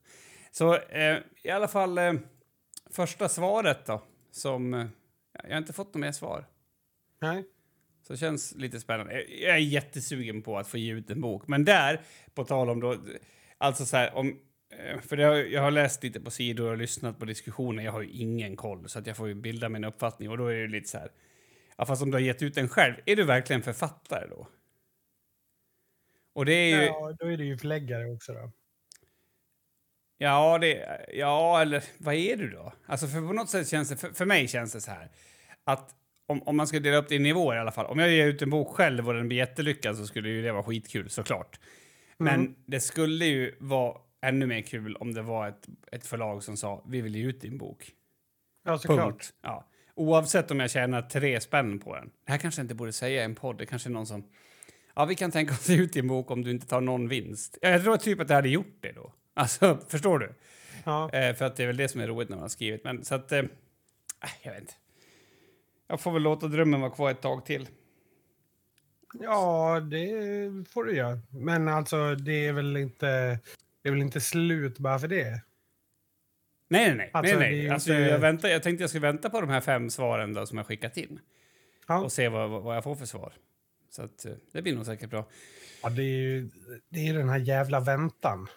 Så 0.51 0.75
eh, 0.75 1.17
i 1.43 1.49
alla 1.49 1.67
fall 1.67 1.97
eh, 1.97 2.13
första 2.91 3.29
svaret 3.29 3.85
då, 3.85 4.01
som... 4.31 4.73
Eh, 4.73 4.87
jag 5.43 5.49
har 5.51 5.57
inte 5.57 5.73
fått 5.73 5.87
något 5.93 6.01
mer 6.01 6.11
svar. 6.11 6.45
Nej. 7.21 7.45
Så 8.01 8.13
det 8.13 8.17
känns 8.19 8.55
lite 8.55 8.79
spännande. 8.79 9.13
Jag- 9.13 9.55
är 9.55 9.57
jättesugen 9.57 10.41
på 10.41 10.57
att 10.57 10.67
få 10.67 10.77
ge 10.77 10.93
ut 10.93 11.09
en 11.09 11.21
bok. 11.21 11.47
Men 11.47 11.65
där, 11.65 12.01
på 12.33 12.43
tal 12.45 12.69
om 12.69 12.79
då... 12.79 12.95
Alltså 13.57 13.85
så 13.85 13.97
här, 13.97 14.13
om... 14.15 14.39
eh, 14.69 14.99
För 14.99 15.17
det 15.17 15.23
har, 15.23 15.35
jag 15.35 15.61
har 15.61 15.71
läst 15.71 16.03
lite 16.03 16.19
på 16.19 16.31
sidor 16.31 16.69
och 16.71 16.77
lyssnat 16.77 17.19
på 17.19 17.25
diskussioner. 17.25 17.83
Jag 17.83 17.91
har 17.91 18.01
ju 18.01 18.09
ingen 18.09 18.55
koll, 18.55 18.89
så 18.89 18.99
att 18.99 19.07
jag 19.07 19.17
får 19.17 19.27
ju 19.27 19.33
bilda 19.33 19.69
min 19.69 19.83
uppfattning. 19.83 20.29
Och 20.29 20.37
då 20.37 20.47
är 20.47 20.55
det 20.55 20.67
lite 20.67 20.89
så 20.89 20.97
här... 20.97 21.11
Ja, 21.77 21.85
fast 21.85 22.01
om 22.01 22.11
du 22.11 22.15
har 22.15 22.21
gett 22.21 22.41
ut 22.41 22.55
den 22.55 22.69
själv, 22.69 22.93
är 23.05 23.15
du 23.15 23.23
verkligen 23.23 23.61
författare 23.61 24.27
då? 24.29 24.47
Och 26.33 26.45
det 26.45 26.53
är 26.53 26.79
ju... 26.81 26.85
Ja, 26.85 27.15
då 27.19 27.25
är 27.31 27.37
det 27.37 27.45
ju 27.45 27.57
förläggare 27.57 28.05
också 28.11 28.33
då. 28.33 28.51
Ja, 30.21 30.57
det, 30.57 30.99
ja, 31.13 31.61
eller 31.61 31.83
vad 31.97 32.15
är 32.15 32.35
du 32.35 32.49
då? 32.49 32.73
Alltså 32.85 33.07
för 33.07 33.27
på 33.27 33.33
något 33.33 33.49
sätt 33.49 33.67
känns 33.67 33.89
det, 33.89 33.97
för, 33.97 34.09
för 34.09 34.25
mig 34.25 34.47
känns 34.47 34.73
det 34.73 34.81
så 34.81 34.91
här 34.91 35.09
att 35.63 35.95
om, 36.27 36.41
om 36.43 36.57
man 36.57 36.67
ska 36.67 36.79
dela 36.79 36.97
upp 36.97 37.09
det 37.09 37.15
i 37.15 37.19
nivåer 37.19 37.55
i 37.55 37.59
alla 37.59 37.71
fall. 37.71 37.85
Om 37.85 37.99
jag 37.99 38.09
ger 38.09 38.27
ut 38.27 38.41
en 38.41 38.49
bok 38.49 38.67
själv 38.75 39.07
och 39.07 39.13
den 39.13 39.27
blir 39.27 39.37
jättelyckad 39.37 39.97
så 39.97 40.07
skulle 40.07 40.29
ju 40.29 40.41
det 40.41 40.51
vara 40.51 40.63
skitkul 40.63 41.09
såklart. 41.09 41.59
Men 42.17 42.39
Mm. 42.39 42.55
det 42.65 42.79
skulle 42.79 43.25
ju 43.25 43.55
vara 43.59 43.97
ännu 44.21 44.45
mer 44.45 44.61
kul 44.61 44.95
om 44.95 45.13
det 45.13 45.21
var 45.21 45.47
ett, 45.47 45.67
ett 45.91 46.05
förlag 46.05 46.43
som 46.43 46.57
sa 46.57 46.83
vi 46.87 47.01
vill 47.01 47.15
ge 47.15 47.23
ut 47.25 47.41
din 47.41 47.57
bok. 47.57 47.91
Ja, 48.65 48.77
såklart. 48.77 49.25
Ja. 49.41 49.67
Oavsett 49.95 50.51
om 50.51 50.59
jag 50.59 50.71
tjänar 50.71 51.01
tre 51.01 51.41
spänn 51.41 51.79
på 51.79 51.95
den. 51.95 52.09
Det 52.25 52.31
här 52.31 52.39
kanske 52.39 52.59
jag 52.61 52.63
inte 52.63 52.75
borde 52.75 52.93
säga 52.93 53.21
i 53.21 53.25
en 53.25 53.35
podd. 53.35 53.57
Det 53.57 53.65
kanske 53.65 53.89
är 53.89 53.91
någon 53.91 54.05
som... 54.07 54.23
ja, 54.95 55.05
vi 55.05 55.15
kan 55.15 55.31
tänka 55.31 55.53
oss 55.53 55.69
ut 55.69 55.95
i 55.95 55.99
en 55.99 56.07
bok 56.07 56.31
om 56.31 56.43
du 56.43 56.51
inte 56.51 56.67
tar 56.67 56.81
någon 56.81 57.07
vinst. 57.07 57.57
Ja, 57.61 57.69
Jag 57.69 57.83
tror 57.83 57.97
typ 57.97 58.19
att 58.19 58.29
jag 58.29 58.35
hade 58.35 58.49
gjort 58.49 58.77
det 58.79 58.91
då. 58.91 59.13
Alltså, 59.39 59.79
förstår 59.87 60.19
du? 60.19 60.33
Ja. 60.83 61.09
Eh, 61.13 61.35
för 61.35 61.45
att 61.45 61.55
det 61.55 61.63
är 61.63 61.67
väl 61.67 61.77
det 61.77 61.87
som 61.89 62.01
är 62.01 62.07
roligt 62.07 62.29
när 62.29 62.35
man 62.37 62.41
har 62.41 62.49
skrivit. 62.49 62.83
Men 62.83 63.05
så 63.05 63.15
att, 63.15 63.31
eh, 63.31 63.39
äh, 63.39 63.45
jag 64.41 64.51
vet 64.51 64.61
inte. 64.61 64.73
Jag 65.87 66.01
får 66.01 66.11
väl 66.11 66.21
låta 66.21 66.47
drömmen 66.47 66.81
vara 66.81 66.91
kvar 66.91 67.11
ett 67.11 67.21
tag 67.21 67.45
till. 67.45 67.67
ja, 69.13 69.79
det 69.79 70.09
får 70.69 70.83
du 70.83 70.95
göra. 70.95 71.19
Men 71.29 71.67
alltså, 71.67 72.15
det 72.15 72.45
är 72.47 72.53
väl 72.53 72.77
inte, 72.77 73.39
det 73.81 73.89
är 73.89 73.91
väl 73.91 74.01
inte 74.01 74.21
slut 74.21 74.77
bara 74.79 74.99
för 74.99 75.07
det. 75.07 75.41
Nej, 76.71 76.87
nej, 76.87 76.95
nej. 76.95 77.09
Alltså, 77.13 77.39
nej, 77.39 77.57
nej. 77.57 77.69
Alltså, 77.69 77.91
inte- 77.91 78.01
jag, 78.01 78.19
väntar, 78.19 78.49
jag 78.49 78.63
tänkte 78.63 78.83
jag 78.83 78.89
skulle 78.89 79.07
vänta 79.07 79.29
på 79.29 79.41
de 79.41 79.49
här 79.49 79.61
fem 79.61 79.89
svaren 79.89 80.33
då, 80.33 80.45
som 80.45 80.57
jag 80.57 80.67
skickat 80.67 80.97
in. 80.97 81.19
Ja. 81.87 81.99
Och 82.03 82.11
se 82.11 82.29
vad, 82.29 82.49
vad 82.49 82.75
jag 82.75 82.83
får 82.83 82.95
för 82.95 83.05
svar. 83.05 83.33
Så 83.89 84.01
att, 84.03 84.25
eh, 84.25 84.31
det 84.51 84.61
blir 84.61 84.75
nog 84.75 84.85
säkert 84.85 85.09
bra. 85.09 85.27
Ja, 85.83 85.89
det 85.89 86.01
är 86.03 86.05
ju 86.17 86.49
det 86.89 87.07
är 87.07 87.13
den 87.13 87.29
här 87.29 87.39
jävla 87.39 87.79
väntan. 87.79 88.47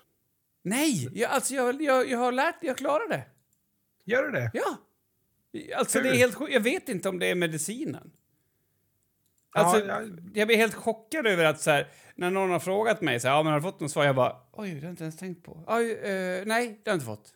Nej! 0.63 1.09
Jag, 1.13 1.31
alltså, 1.31 1.55
jag, 1.55 1.83
jag, 1.83 2.11
jag 2.11 2.19
har 2.19 2.33
lärt 2.33 2.57
Jag 2.61 2.77
klarar 2.79 3.09
det. 3.09 3.25
Gör 4.05 4.23
du 4.23 4.31
det? 4.31 4.51
Ja. 4.55 4.77
Alltså, 5.77 6.01
det 6.01 6.09
är 6.09 6.15
helt. 6.15 6.37
Jag 6.51 6.61
vet 6.61 6.89
inte 6.89 7.09
om 7.09 7.19
det 7.19 7.27
är 7.27 7.35
medicinen. 7.35 8.13
Ja, 9.55 9.61
Alltså, 9.61 9.87
jag- 9.87 10.31
jag 10.35 10.47
blir 10.49 10.57
helt 10.57 10.75
chockad 10.75 11.27
över 11.27 11.45
att 11.45 11.61
så 11.61 11.71
här, 11.71 11.89
när 12.15 12.31
någon 12.31 12.51
har 12.51 12.61
frågat 12.61 13.01
mig 13.01 13.21
så 13.21 13.29
här, 13.29 13.35
ja, 13.35 13.43
men 13.43 13.53
har 13.53 13.61
du 13.61 13.63
fått 13.63 13.81
något 13.81 13.91
svar? 13.91 14.05
Jag 14.05 14.17
bara, 14.17 14.37
oj, 14.53 14.69
det 14.71 14.75
har 14.77 14.83
jag 14.83 14.93
inte 14.93 15.03
ens 15.05 15.17
tänkt 15.17 15.45
på. 15.45 15.65
Oj, 15.67 15.93
eh, 15.93 16.43
nej, 16.47 16.81
det 16.85 16.91
har 16.91 16.93
jag 16.93 16.95
inte 16.95 17.07
fått. 17.07 17.35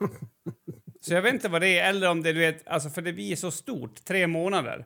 så 1.00 1.14
jag 1.14 1.22
vet 1.22 1.34
inte 1.34 1.48
vad 1.48 1.60
det 1.60 1.78
är, 1.78 1.88
eller 1.90 2.10
om 2.10 2.22
det, 2.22 2.32
du 2.32 2.38
vet, 2.40 2.68
alltså 2.68 2.90
för 2.90 3.02
det 3.02 3.12
blir 3.12 3.36
så 3.36 3.50
stort, 3.50 4.04
tre 4.04 4.26
månader. 4.26 4.78
Om, 4.78 4.84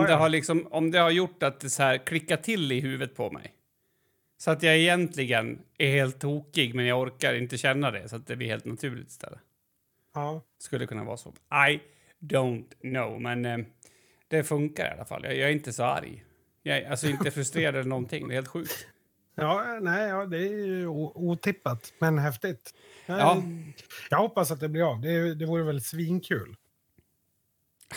Ja, 0.00 0.02
det 0.02 0.10
ja. 0.12 0.16
har 0.16 0.28
liksom, 0.28 0.66
om 0.70 0.90
det 0.90 0.98
har 0.98 1.10
gjort 1.10 1.42
att 1.42 1.60
det 1.60 1.70
så 1.70 1.82
här 1.82 1.98
klickar 2.06 2.36
till 2.36 2.72
i 2.72 2.80
huvudet 2.80 3.16
på 3.16 3.30
mig. 3.30 3.54
Så 4.42 4.50
att 4.50 4.62
jag 4.62 4.76
egentligen 4.76 5.58
är 5.78 5.90
helt 5.90 6.20
tokig, 6.20 6.74
men 6.74 6.86
jag 6.86 7.00
orkar 7.00 7.34
inte 7.34 7.58
känna 7.58 7.90
det, 7.90 8.08
så 8.08 8.16
att 8.16 8.26
det 8.26 8.36
blir 8.36 8.48
helt 8.48 8.64
naturligt 8.64 9.08
istället. 9.08 9.38
Ja. 10.14 10.42
Skulle 10.58 10.86
kunna 10.86 11.04
vara 11.04 11.16
så. 11.16 11.34
I 11.70 11.80
don't 12.20 12.64
know, 12.80 13.20
men 13.20 13.44
eh, 13.44 13.58
det 14.28 14.44
funkar 14.44 14.86
i 14.86 14.90
alla 14.90 15.04
fall. 15.04 15.24
Jag, 15.24 15.36
jag 15.36 15.48
är 15.48 15.52
inte 15.52 15.72
så 15.72 15.84
arg. 15.84 16.24
Jag 16.62 16.78
är 16.78 16.90
alltså 16.90 17.08
inte 17.08 17.30
frustrerad 17.30 17.74
eller 17.74 17.88
någonting. 17.88 18.28
Det 18.28 18.32
är 18.32 18.34
helt 18.34 18.48
sjukt. 18.48 18.86
Ja, 19.34 19.78
nej, 19.82 20.08
ja, 20.08 20.26
det 20.26 20.38
är 20.38 20.66
ju 20.66 20.86
otippat, 20.86 21.92
men 21.98 22.18
häftigt. 22.18 22.74
Jag, 23.06 23.18
Ja. 23.20 23.42
jag 24.10 24.18
hoppas 24.18 24.50
att 24.50 24.60
det 24.60 24.68
blir 24.68 24.90
av. 24.90 25.00
Det, 25.00 25.34
det 25.34 25.46
vore 25.46 25.62
väl 25.62 25.80
svinkul. 25.80 26.56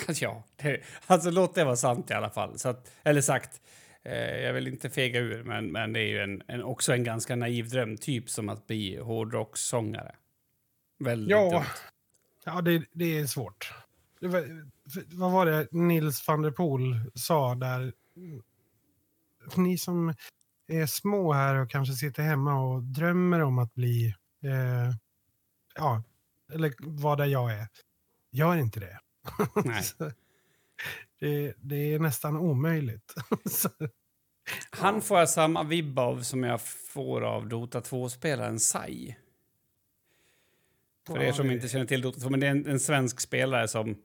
ja, 0.21 0.43
det, 0.55 0.81
alltså 1.05 1.31
låt 1.31 1.55
det 1.55 1.63
vara 1.63 1.75
sant 1.75 2.11
i 2.11 2.13
alla 2.13 2.29
fall. 2.29 2.59
Så 2.59 2.69
att, 2.69 2.91
eller 3.03 3.21
sagt, 3.21 3.61
jag 4.13 4.53
vill 4.53 4.67
inte 4.67 4.89
fega 4.89 5.19
ur, 5.19 5.43
men, 5.43 5.71
men 5.71 5.93
det 5.93 5.99
är 5.99 6.07
ju 6.07 6.19
en, 6.19 6.43
en, 6.47 6.63
också 6.63 6.93
en 6.93 7.03
ganska 7.03 7.35
naiv 7.35 7.69
dröm, 7.69 7.97
typ 7.97 8.29
som 8.29 8.49
att 8.49 8.67
bli 8.67 8.97
hårdrockssångare. 8.97 10.15
Väldigt 10.99 11.29
Ja. 11.29 11.49
dumt. 11.51 11.63
Ja, 12.45 12.61
det, 12.61 12.85
det 12.91 13.17
är 13.19 13.25
svårt. 13.27 13.73
Det 14.19 14.27
var, 14.27 14.69
vad 15.15 15.31
var 15.31 15.45
det 15.45 15.67
Nils 15.71 16.27
van 16.27 16.41
der 16.41 16.51
Poel 16.51 17.11
sa 17.15 17.55
där? 17.55 17.93
Ni 19.55 19.77
som 19.77 20.13
är 20.67 20.85
små 20.85 21.33
här 21.33 21.55
och 21.55 21.69
kanske 21.69 21.93
sitter 21.93 22.23
hemma 22.23 22.59
och 22.59 22.83
drömmer 22.83 23.39
om 23.41 23.59
att 23.59 23.73
bli, 23.73 24.15
eh, 24.43 24.95
ja, 25.75 26.03
eller 26.53 26.73
vad 26.79 27.17
där 27.17 27.25
jag 27.25 27.51
är. 27.53 27.67
Gör 28.31 28.55
inte 28.57 28.79
det. 28.79 28.99
Nej. 29.65 29.83
Det, 31.19 31.53
det 31.57 31.93
är 31.93 31.99
nästan 31.99 32.37
omöjligt. 32.37 33.13
Så, 33.49 33.69
Han 34.69 35.01
får 35.01 35.19
jag 35.19 35.29
samma 35.29 35.63
vibb 35.63 35.99
av 35.99 36.21
som 36.21 36.43
jag 36.43 36.61
får 36.61 37.21
av 37.21 37.47
Dota 37.47 37.79
2-spelaren 37.79 38.59
Sai. 38.59 39.15
För 41.07 41.21
er 41.21 41.31
som 41.31 41.51
inte 41.51 41.67
känner 41.67 41.85
till 41.85 42.01
Dota 42.01 42.19
2, 42.19 42.29
men 42.29 42.39
det 42.39 42.47
är 42.47 42.51
en, 42.51 42.67
en 42.67 42.79
svensk 42.79 43.19
spelare 43.19 43.67
som, 43.67 43.97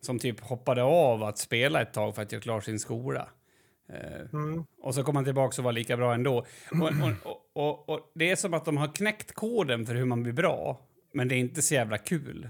som 0.00 0.18
typ 0.18 0.40
hoppade 0.40 0.82
av 0.82 1.22
att 1.22 1.38
spela 1.38 1.82
ett 1.82 1.92
tag 1.92 2.14
för 2.14 2.22
att 2.22 2.32
göra 2.32 2.42
klart 2.42 2.64
sin 2.64 2.78
skola. 2.78 3.28
Eh, 3.88 4.20
mm. 4.32 4.64
och 4.82 4.94
så 4.94 5.04
kom 5.04 5.16
han 5.16 5.24
tillbaka 5.24 5.60
och 5.60 5.64
var 5.64 5.72
lika 5.72 5.96
bra 5.96 6.14
ändå. 6.14 6.46
Och, 6.70 6.82
och, 6.82 7.12
och, 7.24 7.50
och, 7.52 7.88
och 7.88 8.12
det 8.14 8.30
är 8.30 8.36
som 8.36 8.54
att 8.54 8.64
de 8.64 8.76
har 8.76 8.94
knäckt 8.94 9.32
koden 9.32 9.86
för 9.86 9.94
hur 9.94 10.04
man 10.04 10.22
blir 10.22 10.32
bra, 10.32 10.80
men 11.12 11.28
det 11.28 11.34
är 11.34 11.38
inte 11.38 11.62
så 11.62 11.74
jävla 11.74 11.98
kul. 11.98 12.48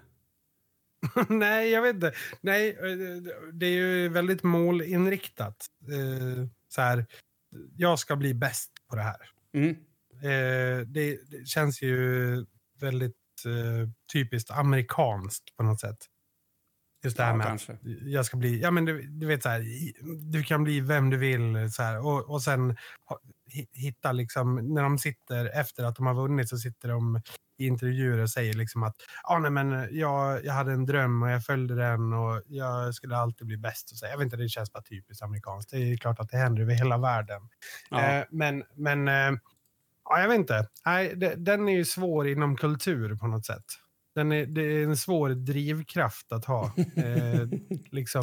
Nej, 1.29 1.71
jag 1.71 1.83
vet 1.83 1.95
inte. 1.95 2.13
Nej, 2.41 2.69
eh, 2.71 3.33
det 3.53 3.67
är 3.67 3.71
ju 3.71 4.09
väldigt 4.09 4.43
målinriktat. 4.43 5.67
Eh, 5.93 6.47
Så 6.69 6.81
här, 6.81 7.07
jag 7.77 7.99
ska 7.99 8.17
bli 8.17 8.35
bäst 8.35 8.71
på 8.91 8.97
det 8.97 9.03
här. 9.03 9.17
Mm. 9.55 9.71
Eh, 10.23 10.87
det, 10.87 11.31
det 11.31 11.47
känns 11.49 11.83
ju 11.83 12.47
väldigt 12.81 13.17
typiskt 14.13 14.51
amerikanskt 14.51 15.57
på 15.57 15.63
något 15.63 15.81
sätt. 15.81 15.97
Just 17.05 17.17
det 17.17 17.23
här 17.23 17.31
Ja, 17.31 17.37
med 17.37 17.47
kanske. 17.47 17.73
att 17.73 17.79
jag 18.03 18.27
ska 18.27 18.37
bli, 18.37 18.61
ja 18.61 18.71
men 18.71 18.85
du, 18.85 19.03
du 19.03 19.27
vet 19.27 19.43
så 19.43 19.49
här, 19.49 19.65
du 20.33 20.43
kan 20.43 20.65
bli 20.65 20.81
vem 20.81 21.11
du 21.11 21.17
vill 21.17 21.73
så 21.73 21.83
här, 21.83 22.07
och, 22.07 22.31
och 22.31 22.43
sen 22.43 22.77
hitta 23.73 24.13
liksom, 24.13 24.75
när 24.75 24.83
de 24.83 24.99
sitter 24.99 25.45
efter 25.61 25.85
att 25.85 25.97
de 25.97 26.07
har 26.07 26.15
vunnit 26.15 26.49
så 26.49 26.59
sitter 26.59 26.89
de 26.89 27.21
i 27.63 27.67
intervjuer 27.67 28.19
och 28.19 28.31
säger 28.31 28.55
liksom 28.55 28.83
att 28.83 28.97
ah, 29.23 29.39
nej, 29.39 29.51
men 29.51 29.89
jag, 29.91 30.45
jag 30.45 30.53
hade 30.53 30.73
en 30.73 30.87
dröm 30.87 31.23
och 31.23 31.31
jag 31.31 31.45
följde 31.45 31.75
den 31.75 32.13
och 32.13 32.43
jag 32.47 32.95
skulle 32.95 33.17
alltid 33.17 33.47
bli 33.47 33.57
bäst. 33.57 33.91
Och 33.93 33.99
så. 33.99 34.07
Jag 34.07 34.19
vet 34.19 34.25
inte, 34.25 34.37
det 34.37 34.49
känns 34.49 34.73
bara 34.73 34.83
typiskt 34.83 35.23
amerikanskt. 35.23 35.71
Det 35.71 35.77
är 35.77 35.97
klart 35.97 36.21
att 36.21 36.29
det 36.29 36.37
händer 36.37 36.63
över 36.63 36.75
hela 36.75 36.99
världen. 36.99 37.43
Ja. 37.91 38.01
Eh, 38.01 38.25
men 38.31 38.65
men 38.75 39.09
eh, 39.09 39.39
ja, 40.05 40.21
jag 40.21 40.29
vet 40.29 40.39
inte. 40.39 40.69
Nej, 40.87 41.13
det, 41.17 41.35
den 41.37 41.69
är 41.69 41.73
ju 41.73 41.85
svår 41.85 42.29
inom 42.29 42.57
kultur 42.57 43.17
på 43.17 43.27
något 43.27 43.47
sätt. 43.47 43.65
Den 44.15 44.33
är, 44.33 44.47
det 44.47 44.63
är 44.63 44.85
en 44.85 44.97
svår 44.97 45.31
drivkraft 45.31 46.33
att 46.33 46.45
ha. 46.45 46.73
Eh, 46.97 47.43
liksom, 47.91 48.23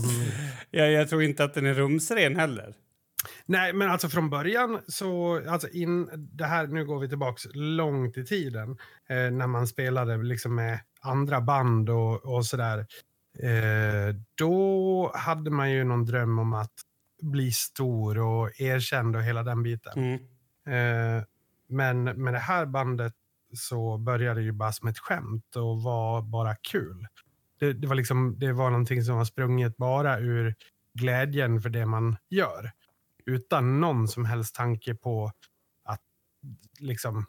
Jag, 0.72 0.92
jag 0.92 1.10
tror 1.10 1.24
inte 1.24 1.44
att 1.44 1.54
den 1.54 1.66
är 1.66 1.74
rumsren 1.74 2.36
heller. 2.36 2.76
Nej, 3.46 3.74
men 3.74 3.90
alltså 3.90 4.10
från 4.10 4.30
början 4.30 4.82
så, 4.88 5.42
alltså 5.50 5.68
in, 5.70 6.10
det 6.16 6.46
här, 6.46 6.68
nu 6.68 6.86
går 6.86 7.00
vi 7.00 7.10
tillbaks 7.10 7.44
långt 7.54 8.18
i 8.18 8.26
tiden, 8.26 8.78
eh, 9.10 9.32
när 9.32 9.48
man 9.48 9.68
spelade 9.68 10.18
liksom 10.18 10.56
med 10.56 10.80
andra 11.02 11.42
band 11.42 11.90
och, 11.90 12.36
och 12.36 12.46
sådär. 12.46 12.86
Eh, 13.40 14.16
då 14.36 15.12
hade 15.16 15.52
man 15.52 15.72
ju 15.72 15.84
någon 15.84 16.06
dröm 16.06 16.40
om 16.40 16.54
att 16.54 16.74
bli 17.22 17.52
stor 17.52 18.18
och 18.18 18.62
erkänd 18.62 19.16
och 19.16 19.24
hela 19.24 19.44
den 19.44 19.64
biten. 19.64 19.94
Mm. 19.98 21.18
Eh, 21.18 21.24
men 21.68 22.04
med 22.04 22.34
det 22.34 22.40
här 22.40 22.66
bandet 22.66 23.14
så 23.54 23.98
började 23.98 24.40
det 24.40 24.44
ju 24.44 24.52
bara 24.52 24.72
som 24.72 24.88
ett 24.88 25.00
skämt 25.00 25.56
och 25.56 25.84
var 25.84 26.22
bara 26.22 26.56
kul. 26.56 27.08
Det, 27.60 27.74
det, 27.74 27.88
var 27.88 27.96
liksom, 27.96 28.36
det 28.40 28.54
var 28.54 28.70
någonting 28.70 29.04
som 29.04 29.18
var 29.18 29.26
sprunget 29.26 29.78
bara 29.78 30.20
ur 30.20 30.56
glädjen 30.94 31.62
för 31.62 31.70
det 31.70 31.86
man 31.86 32.18
gör. 32.30 32.72
Utan 33.26 33.82
någon 33.82 34.08
som 34.08 34.26
helst 34.26 34.56
tanke 34.56 34.96
på 34.96 35.32
att 35.84 36.02
liksom 36.80 37.26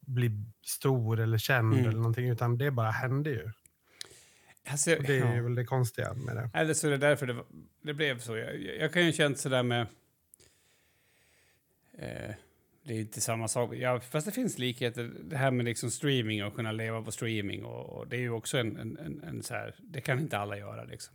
bli 0.00 0.30
stor 0.66 1.20
eller 1.20 1.38
känd 1.38 1.72
Mm. 1.74 1.84
eller 1.86 1.96
någonting. 1.98 2.28
Utan 2.28 2.58
det 2.58 2.70
bara 2.70 2.90
hände 2.90 3.30
ju. 3.30 3.50
Alltså, 4.68 4.90
det 4.90 5.18
är 5.18 5.36
ja. 5.36 5.42
väl 5.42 5.54
det 5.54 5.64
konstiga 5.64 6.14
med 6.14 6.36
det. 6.36 6.50
Eller 6.54 6.74
så 6.74 6.86
är 6.86 6.90
det 6.90 6.96
därför 6.96 7.26
det, 7.26 7.32
var- 7.32 7.46
det 7.82 7.94
blev 7.94 8.18
så. 8.18 8.36
Jag, 8.36 8.56
jag, 8.62 8.92
kan 8.92 9.06
ju 9.06 9.12
känt 9.12 9.38
sådär 9.38 9.62
med... 9.62 9.86
Eh, 11.98 12.34
det 12.82 12.94
är 12.94 13.00
inte 13.00 13.20
samma 13.20 13.48
sak. 13.48 13.74
Ja, 13.74 14.00
fast 14.00 14.26
det 14.26 14.32
finns 14.32 14.58
likheter. 14.58 15.12
Det 15.24 15.36
här 15.36 15.50
med 15.50 15.64
liksom 15.64 15.90
streaming 15.90 16.44
och 16.44 16.54
kunna 16.54 16.72
leva 16.72 17.02
på 17.02 17.12
streaming. 17.12 17.64
Och, 17.64 17.98
och 17.98 18.08
det 18.08 18.16
är 18.16 18.20
ju 18.20 18.30
också 18.30 18.58
en, 18.58 18.76
en, 18.76 18.98
en, 18.98 19.22
en 19.24 19.42
så 19.42 19.54
här... 19.54 19.74
Det 19.78 20.00
kan 20.00 20.18
inte 20.18 20.38
alla 20.38 20.58
göra 20.58 20.84
liksom. 20.84 21.14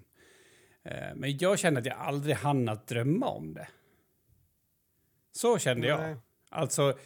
Eh, 0.84 1.16
men 1.16 1.38
jag 1.38 1.60
kände 1.60 1.80
att 1.80 1.86
jag 1.86 1.98
aldrig 1.98 2.36
hann 2.36 2.70
att 2.70 2.88
drömma 2.88 3.28
om 3.28 3.54
det. 3.54 3.68
Så 5.32 5.60
kände 5.60 5.88
jag. 5.88 6.00
Nej. 6.00 6.16
Alltså, 6.50 6.98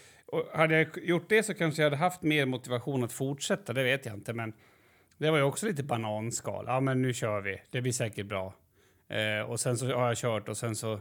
hade 0.54 0.76
jag 0.76 0.88
gjort 0.98 1.30
det 1.30 1.44
så 1.44 1.54
kanske 1.54 1.82
jag 1.82 1.90
hade 1.90 1.98
haft 1.98 2.22
mer 2.22 2.46
motivation 2.46 3.04
att 3.04 3.12
fortsätta, 3.12 3.74
det 3.74 3.84
vet 3.84 4.06
jag 4.06 4.16
inte. 4.16 4.34
Men 4.34 4.54
det 5.18 5.32
var 5.32 5.38
ju 5.38 5.44
också 5.44 5.66
lite 5.66 5.84
bananskal. 5.84 6.66
Ja, 6.68 6.80
men 6.80 7.02
nu 7.02 7.14
kör 7.14 7.42
vi. 7.42 7.62
Det 7.72 7.82
blir 7.82 7.92
säkert 7.92 8.26
bra. 8.26 8.54
Eh, 9.08 9.50
och 9.50 9.60
sen 9.60 9.78
så 9.78 9.94
har 9.94 10.08
jag 10.08 10.18
kört 10.18 10.50
och 10.50 10.58
sen 10.58 10.76
så 10.76 11.00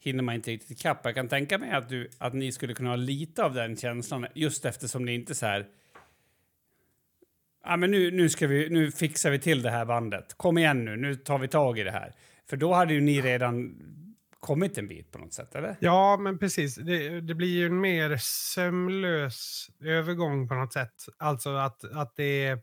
hinner 0.00 0.22
man 0.22 0.34
inte 0.34 0.50
riktigt 0.50 0.70
ikapp. 0.70 1.00
Jag 1.04 1.14
kan 1.14 1.28
tänka 1.28 1.58
mig 1.58 1.70
att, 1.70 1.88
du, 1.88 2.10
att 2.18 2.34
ni 2.34 2.52
skulle 2.52 2.74
kunna 2.74 2.88
ha 2.88 2.96
lite 2.96 3.44
av 3.44 3.54
den 3.54 3.76
känslan 3.76 4.26
just 4.34 4.64
eftersom 4.64 5.04
ni 5.04 5.14
inte 5.14 5.34
så 5.34 5.46
här... 5.46 5.66
Ja, 7.64 7.76
men 7.76 7.90
nu, 7.90 8.10
nu, 8.10 8.28
ska 8.28 8.46
vi, 8.46 8.68
nu 8.68 8.90
fixar 8.90 9.30
vi 9.30 9.38
till 9.38 9.62
det 9.62 9.70
här 9.70 9.84
bandet. 9.84 10.34
Kom 10.36 10.58
igen 10.58 10.84
nu, 10.84 10.96
nu 10.96 11.14
tar 11.14 11.38
vi 11.38 11.48
tag 11.48 11.78
i 11.78 11.82
det 11.82 11.90
här. 11.90 12.12
För 12.46 12.56
då 12.56 12.72
hade 12.72 12.94
ju 12.94 13.00
ni 13.00 13.20
redan 13.20 13.76
kommit 14.40 14.78
en 14.78 14.88
bit 14.88 15.12
på 15.12 15.18
något 15.18 15.32
sätt, 15.32 15.54
eller? 15.54 15.76
Ja, 15.80 16.16
men 16.16 16.38
precis. 16.38 16.74
Det, 16.74 17.20
det 17.20 17.34
blir 17.34 17.48
ju 17.48 17.66
en 17.66 17.80
mer 17.80 18.16
sömlös 18.20 19.66
övergång 19.80 20.48
på 20.48 20.54
något 20.54 20.72
sätt. 20.72 20.94
Alltså 21.18 21.50
att, 21.50 21.84
att 21.84 22.16
det 22.16 22.46
är... 22.46 22.62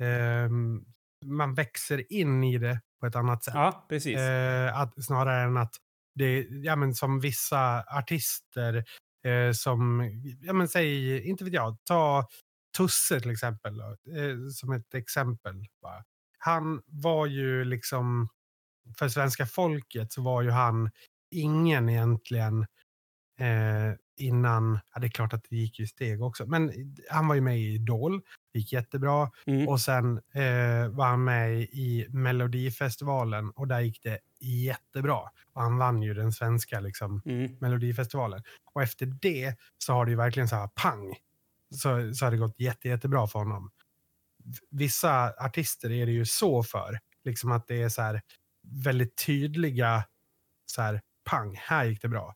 ehm, 0.00 0.84
man 1.24 1.54
växer 1.54 2.12
in 2.12 2.44
i 2.44 2.58
det 2.58 2.80
på 3.00 3.06
ett 3.06 3.16
annat 3.16 3.44
sätt. 3.44 3.54
Ja, 3.54 3.86
precis. 3.88 4.16
Eh, 4.16 4.80
att, 4.80 5.04
snarare 5.04 5.42
än 5.42 5.56
att 5.56 5.74
det, 6.14 6.46
ja, 6.50 6.76
men 6.76 6.94
som 6.94 7.20
vissa 7.20 7.84
artister 7.98 8.84
eh, 9.26 9.52
som, 9.52 10.10
ja 10.40 10.52
men 10.52 10.68
säg, 10.68 11.28
inte 11.28 11.44
vet 11.44 11.52
jag, 11.52 11.76
ta 11.84 12.28
Tusse 12.76 13.20
till 13.20 13.30
exempel, 13.30 13.80
eh, 13.80 14.50
som 14.54 14.72
ett 14.72 14.94
exempel. 14.94 15.64
Bara. 15.82 16.04
Han 16.38 16.82
var 16.86 17.26
ju 17.26 17.64
liksom, 17.64 18.28
för 18.98 19.08
svenska 19.08 19.46
folket 19.46 20.12
så 20.12 20.22
var 20.22 20.42
ju 20.42 20.50
han 20.50 20.90
ingen 21.30 21.88
egentligen 21.88 22.66
eh, 23.40 23.94
innan, 24.16 24.78
ja 24.94 25.00
det 25.00 25.06
är 25.06 25.10
klart 25.10 25.32
att 25.32 25.44
det 25.50 25.56
gick 25.56 25.78
ju 25.78 25.86
steg 25.86 26.22
också, 26.22 26.46
men 26.46 26.72
han 27.10 27.28
var 27.28 27.34
ju 27.34 27.40
med 27.40 27.58
i 27.58 27.74
Idol, 27.74 28.22
det 28.52 28.58
gick 28.58 28.72
jättebra. 28.72 29.30
Mm. 29.46 29.68
Och 29.68 29.80
sen 29.80 30.16
eh, 30.16 30.88
var 30.88 31.06
han 31.06 31.24
med 31.24 31.60
i 31.60 32.06
Melodifestivalen 32.10 33.50
och 33.50 33.68
där 33.68 33.80
gick 33.80 34.02
det 34.02 34.18
jättebra. 34.40 35.20
Och 35.52 35.62
han 35.62 35.78
vann 35.78 36.02
ju 36.02 36.14
den 36.14 36.32
svenska 36.32 36.80
liksom, 36.80 37.22
Mm. 37.24 37.56
Melodifestivalen. 37.60 38.42
Och 38.74 38.82
efter 38.82 39.06
det 39.06 39.54
så 39.78 39.92
har 39.92 40.04
det 40.04 40.10
ju 40.10 40.16
verkligen 40.16 40.48
så 40.48 40.56
här 40.56 40.68
pang. 40.68 41.14
Så, 41.70 42.14
så 42.14 42.24
har 42.26 42.30
det 42.30 42.36
gått 42.36 42.60
jätte, 42.60 42.88
jättebra 42.88 43.26
för 43.26 43.38
honom. 43.38 43.70
Vissa 44.70 45.34
artister 45.38 45.90
är 45.90 46.06
det 46.06 46.12
ju 46.12 46.24
så 46.24 46.62
för. 46.62 46.98
Liksom 47.24 47.52
att 47.52 47.66
det 47.68 47.82
är 47.82 47.88
så 47.88 48.02
här 48.02 48.22
väldigt 48.70 49.26
tydliga 49.26 50.04
så 50.66 50.82
här 50.82 51.00
pang, 51.24 51.56
här 51.58 51.84
gick 51.84 52.02
det 52.02 52.08
bra. 52.08 52.34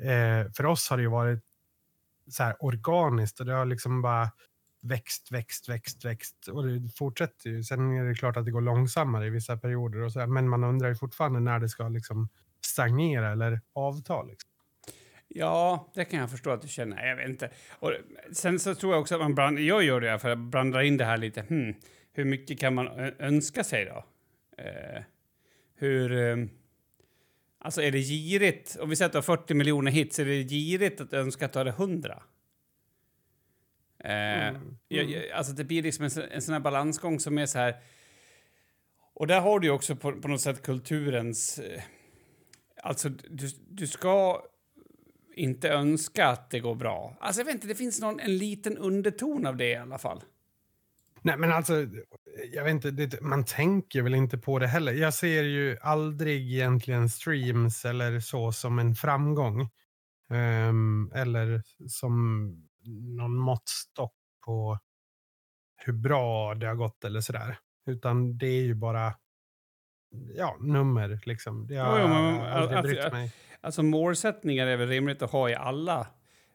Eh, 0.00 0.52
för 0.52 0.66
oss 0.66 0.90
har 0.90 0.96
det 0.96 1.02
ju 1.02 1.08
varit 1.08 1.40
så 2.30 2.42
här 2.42 2.56
organiskt 2.60 3.40
och 3.40 3.46
det 3.46 3.52
har 3.52 3.64
liksom 3.64 4.02
bara 4.02 4.30
växt, 4.80 5.32
växt, 5.32 5.68
växt, 5.68 6.04
växt 6.04 6.48
och 6.48 6.66
det 6.66 6.88
fortsätter 6.96 7.50
ju. 7.50 7.64
Sen 7.64 7.96
är 7.96 8.04
det 8.04 8.14
klart 8.14 8.36
att 8.36 8.44
det 8.44 8.50
går 8.50 8.60
långsammare 8.60 9.26
i 9.26 9.30
vissa 9.30 9.56
perioder 9.56 10.00
och 10.00 10.12
så 10.12 10.20
här, 10.20 10.26
men 10.26 10.48
man 10.48 10.64
undrar 10.64 10.88
ju 10.88 10.94
fortfarande 10.94 11.40
när 11.40 11.58
det 11.58 11.68
ska 11.68 11.88
liksom 11.88 12.28
stagnera 12.64 13.32
eller 13.32 13.60
avta. 13.72 14.22
Liksom. 14.22 14.50
Ja, 15.28 15.90
det 15.94 16.04
kan 16.04 16.20
jag 16.20 16.30
förstå 16.30 16.50
att 16.50 16.62
du 16.62 16.68
känner. 16.68 17.06
Jag 17.06 17.16
vet 17.16 17.28
inte. 17.28 17.50
Och 17.70 17.92
sen 18.32 18.58
så 18.58 18.74
tror 18.74 18.92
jag 18.92 19.00
också 19.00 19.14
att 19.14 19.20
man 19.20 19.34
bland, 19.34 19.58
jag 19.58 19.82
gör 19.82 20.00
det 20.00 20.18
för 20.18 20.30
att 20.30 20.38
blanda 20.38 20.82
in 20.82 20.96
det 20.96 21.04
här 21.04 21.16
lite. 21.16 21.40
Hmm, 21.40 21.74
hur 22.12 22.24
mycket 22.24 22.60
kan 22.60 22.74
man 22.74 22.88
önska 23.18 23.64
sig 23.64 23.84
då? 23.84 24.04
Eh, 24.62 25.02
hur... 25.82 26.12
Eh, 26.12 26.36
alltså 27.58 27.82
är 27.82 27.90
det 27.90 27.98
girigt? 27.98 28.76
Om 28.80 28.90
vi 28.90 28.96
säger 28.96 29.06
att 29.06 29.12
du 29.12 29.16
har 29.18 29.22
40 29.22 29.54
miljoner 29.54 29.90
hits, 29.90 30.18
är 30.18 30.24
det 30.24 30.42
girigt 30.42 31.00
att 31.00 31.12
önska 31.12 31.44
att 31.46 31.52
du 31.52 31.58
hade 31.58 31.70
100? 31.70 32.22
Eh, 34.04 34.48
Mm. 34.48 34.76
jag, 34.88 35.10
jag, 35.10 35.30
alltså 35.30 35.52
det 35.52 35.64
blir 35.64 35.82
liksom 35.82 36.04
en, 36.04 36.10
en 36.30 36.42
sån 36.42 36.52
här 36.52 36.60
balansgång 36.60 37.20
som 37.20 37.38
är 37.38 37.46
så 37.46 37.58
här... 37.58 37.76
Och 39.14 39.26
där 39.26 39.40
har 39.40 39.60
du 39.60 39.66
ju 39.66 39.72
också 39.72 39.96
på, 39.96 40.12
på 40.12 40.28
något 40.28 40.40
sätt 40.40 40.62
kulturens... 40.62 41.58
Eh, 41.58 41.82
alltså, 42.76 43.08
du, 43.08 43.48
du 43.68 43.86
ska 43.86 44.42
inte 45.34 45.68
önska 45.68 46.26
att 46.26 46.50
det 46.50 46.60
går 46.60 46.74
bra. 46.74 47.16
Alltså 47.20 47.40
jag 47.40 47.46
vet 47.46 47.54
inte, 47.54 47.66
det 47.66 47.74
finns 47.74 48.00
någon, 48.00 48.20
en 48.20 48.38
liten 48.38 48.78
underton 48.78 49.46
av 49.46 49.56
det 49.56 49.68
i 49.68 49.76
alla 49.76 49.98
fall. 49.98 50.22
Nej, 51.22 51.36
men 51.38 51.52
alltså, 51.52 51.86
jag 52.52 52.64
vet 52.64 52.70
inte, 52.70 52.90
det, 52.90 53.20
man 53.20 53.44
tänker 53.44 54.02
väl 54.02 54.14
inte 54.14 54.38
på 54.38 54.58
det 54.58 54.66
heller. 54.66 54.92
Jag 54.92 55.14
ser 55.14 55.42
ju 55.42 55.78
aldrig 55.80 56.52
egentligen 56.52 57.08
streams 57.08 57.84
eller 57.84 58.20
så 58.20 58.52
som 58.52 58.78
en 58.78 58.94
framgång. 58.94 59.68
Ehm, 60.30 61.12
eller 61.14 61.62
som 61.88 62.46
någon 63.16 63.36
måttstock 63.36 64.14
på 64.44 64.78
hur 65.76 65.92
bra 65.92 66.54
det 66.54 66.66
har 66.66 66.74
gått 66.74 67.04
eller 67.04 67.20
sådär. 67.20 67.58
Utan 67.86 68.38
det 68.38 68.46
är 68.46 68.62
ju 68.62 68.74
bara 68.74 69.14
ja, 70.34 70.56
nummer 70.60 71.20
liksom. 71.24 71.66
Det 71.66 71.76
har 71.76 72.00
Jo, 72.00 72.06
jo, 72.06 72.42
aldrig 72.42 72.78
alltså, 72.78 72.82
brytt 72.82 73.12
mig. 73.12 73.32
Alltså 73.60 73.82
målsättningar 73.82 74.66
är 74.66 74.76
väl 74.76 74.88
rimligt 74.88 75.22
att 75.22 75.30
ha 75.30 75.50
i 75.50 75.54
alla 75.54 76.06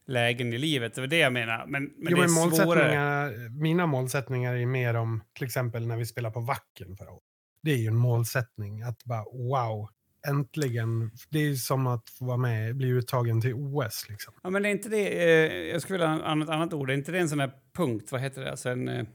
lägen 0.08 0.54
i 0.54 0.58
livet. 0.58 0.94
Det 0.96 1.02
var 1.02 1.08
det 1.08 1.18
jag 1.18 1.34
menar. 1.34 1.66
Men, 1.68 1.84
men 1.84 1.94
jo, 2.12 2.18
det 2.18 2.24
är 2.24 2.28
men 2.28 2.30
svårare. 2.30 2.46
målsättningar, 2.46 3.50
mina 3.50 3.86
målsättningar 3.86 4.56
är 4.56 4.66
mer 4.66 4.94
om 4.94 5.24
till 5.34 5.46
exempel 5.46 5.88
när 5.88 5.98
vi 5.98 6.06
spelar 6.06 6.32
på 6.32 6.40
Wacken 6.40 6.98
förra 6.98 7.12
året. 7.12 7.24
Det 7.62 7.72
är 7.72 7.78
ju 7.78 7.88
en 7.88 7.96
målsättning 7.96 8.82
att 8.82 9.04
bara 9.04 9.24
wow, 9.24 9.90
äntligen. 10.28 11.12
Det 11.30 11.40
är 11.40 11.44
ju 11.44 11.56
som 11.56 11.88
att 11.88 12.10
få 12.10 12.26
vara 12.26 12.38
med, 12.38 12.76
bli 12.76 12.88
uttagen 12.88 13.42
till 13.42 13.54
OS 13.54 14.06
liksom. 14.10 14.34
Ja, 14.44 14.50
men 14.50 14.64
det 14.64 14.70
är 14.70 14.72
inte 14.72 14.90
det... 14.90 15.08
Eh, 15.08 15.72
jag 15.72 15.82
skulle 15.82 16.00
vilja 16.00 16.08
ha 16.08 16.44
ett 16.44 16.50
annat 16.50 16.74
ord. 16.74 16.90
Är 16.90 16.94
inte 16.94 17.12
det 17.12 17.20
en 17.20 17.30
sån 17.30 17.40
här 17.40 17.52
punkt? 17.76 18.12
Vad 18.12 18.22
heter 18.22 18.42
det? 18.42 18.52
Alltså 18.52 18.70
en... 18.70 18.88
Eh, 18.88 19.06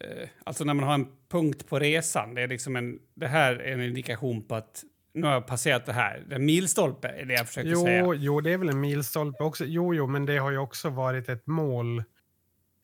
eh, 0.00 0.28
alltså 0.44 0.64
när 0.64 0.74
man 0.74 0.84
har 0.84 0.94
en 0.94 1.06
punkt 1.30 1.68
på 1.68 1.78
resan. 1.78 2.34
Det 2.34 2.42
är 2.42 2.48
liksom 2.48 2.76
en... 2.76 2.98
Det 3.14 3.28
här 3.28 3.54
är 3.54 3.72
en 3.72 3.82
indikation 3.82 4.48
på 4.48 4.54
att 4.54 4.84
nu 5.12 5.26
har 5.26 5.32
jag 5.32 5.46
passerat 5.46 5.86
det 5.86 5.92
här. 5.92 6.26
En 6.30 6.44
milstolpe 6.44 7.08
är 7.08 7.24
det 7.24 7.34
jag 7.34 7.46
försöker 7.46 7.74
säga. 7.74 8.04
Jo, 8.04 8.14
jo, 8.14 8.40
det 8.40 8.52
är 8.52 8.58
väl 8.58 8.68
en 8.68 8.80
milstolpe 8.80 9.44
också. 9.44 9.64
Jo, 9.64 9.94
jo, 9.94 10.06
men 10.06 10.26
det 10.26 10.36
har 10.38 10.50
ju 10.50 10.58
också 10.58 10.90
varit 10.90 11.28
ett 11.28 11.46
mål 11.46 12.04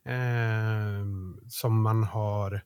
ehm, 0.04 1.40
som 1.48 1.82
man 1.82 2.04
har 2.04 2.60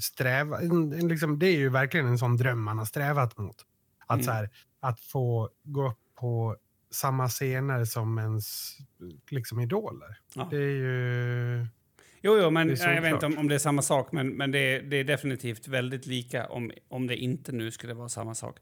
strävat... 0.00 0.60
Liksom, 1.02 1.38
det 1.38 1.46
är 1.46 1.56
ju 1.56 1.68
verkligen 1.68 2.06
en 2.06 2.18
sån 2.18 2.36
dröm 2.36 2.62
man 2.62 2.78
har 2.78 2.84
strävat 2.84 3.38
mot. 3.38 3.56
Att, 4.06 4.14
Mm. 4.16 4.24
så 4.24 4.30
här, 4.32 4.50
att 4.80 5.00
få 5.00 5.50
gå 5.62 5.88
upp 5.88 5.98
på 6.20 6.56
samma 6.90 7.28
scener 7.28 7.84
som 7.84 8.18
ens 8.18 8.76
liksom, 9.30 9.60
idoler. 9.60 10.18
Ja. 10.34 10.48
Det 10.50 10.56
är 10.56 10.60
ju... 10.70 11.66
Jo, 12.24 12.38
jo, 12.42 12.50
men 12.50 12.68
jag 12.76 13.02
vet 13.02 13.12
inte 13.12 13.26
om, 13.26 13.38
om 13.38 13.48
det 13.48 13.54
är 13.54 13.58
samma 13.58 13.82
sak, 13.82 14.12
men, 14.12 14.28
men 14.28 14.50
det, 14.50 14.58
är, 14.58 14.82
det 14.82 14.96
är 14.96 15.04
definitivt 15.04 15.68
väldigt 15.68 16.06
lika 16.06 16.46
om, 16.46 16.72
om 16.88 17.06
det 17.06 17.16
inte 17.16 17.52
nu 17.52 17.70
skulle 17.70 17.94
vara 17.94 18.08
samma 18.08 18.34
sak. 18.34 18.56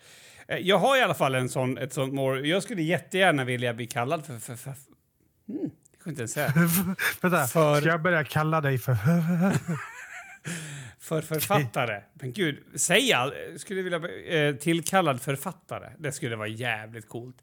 Eh, 0.49 0.57
Jag 0.59 0.79
har 0.79 0.97
i 0.97 1.01
alla 1.03 1.15
fall 1.15 1.35
en 1.35 1.49
sån, 1.49 1.79
ett 1.79 1.93
sånt 1.93 2.15
mål. 2.15 2.47
Jag 2.47 2.63
skulle 2.63 2.83
jättegärna 2.83 3.45
vilja 3.45 3.75
bli 3.75 3.87
kallad 3.87 4.27
för... 4.27 4.39
för, 4.39 4.57
för 4.57 4.71
mm, 4.71 5.71
jag 5.93 6.03
kan 6.05 6.11
inte 6.11 6.21
ens 6.21 6.33
säga. 6.33 6.53
Vänta, 7.21 7.47
För- 7.47 7.81
ska 7.81 7.89
jag 7.89 8.03
börja 8.03 8.25
kalla 8.25 8.61
dig 8.61 8.79
för... 8.79 8.97
För 11.01 11.21
författare. 11.23 12.03
Men 12.15 12.33
gud, 12.33 12.59
säg 12.75 13.13
all, 13.13 13.35
skulle 13.57 13.83
vilja 13.83 13.99
bli 14.01 14.47
eh, 14.49 14.55
tillkallad 14.55 15.21
författare. 15.23 15.91
Det 15.99 16.13
skulle 16.13 16.37
vara 16.37 16.49
jävligt 16.49 17.09
coolt. 17.09 17.37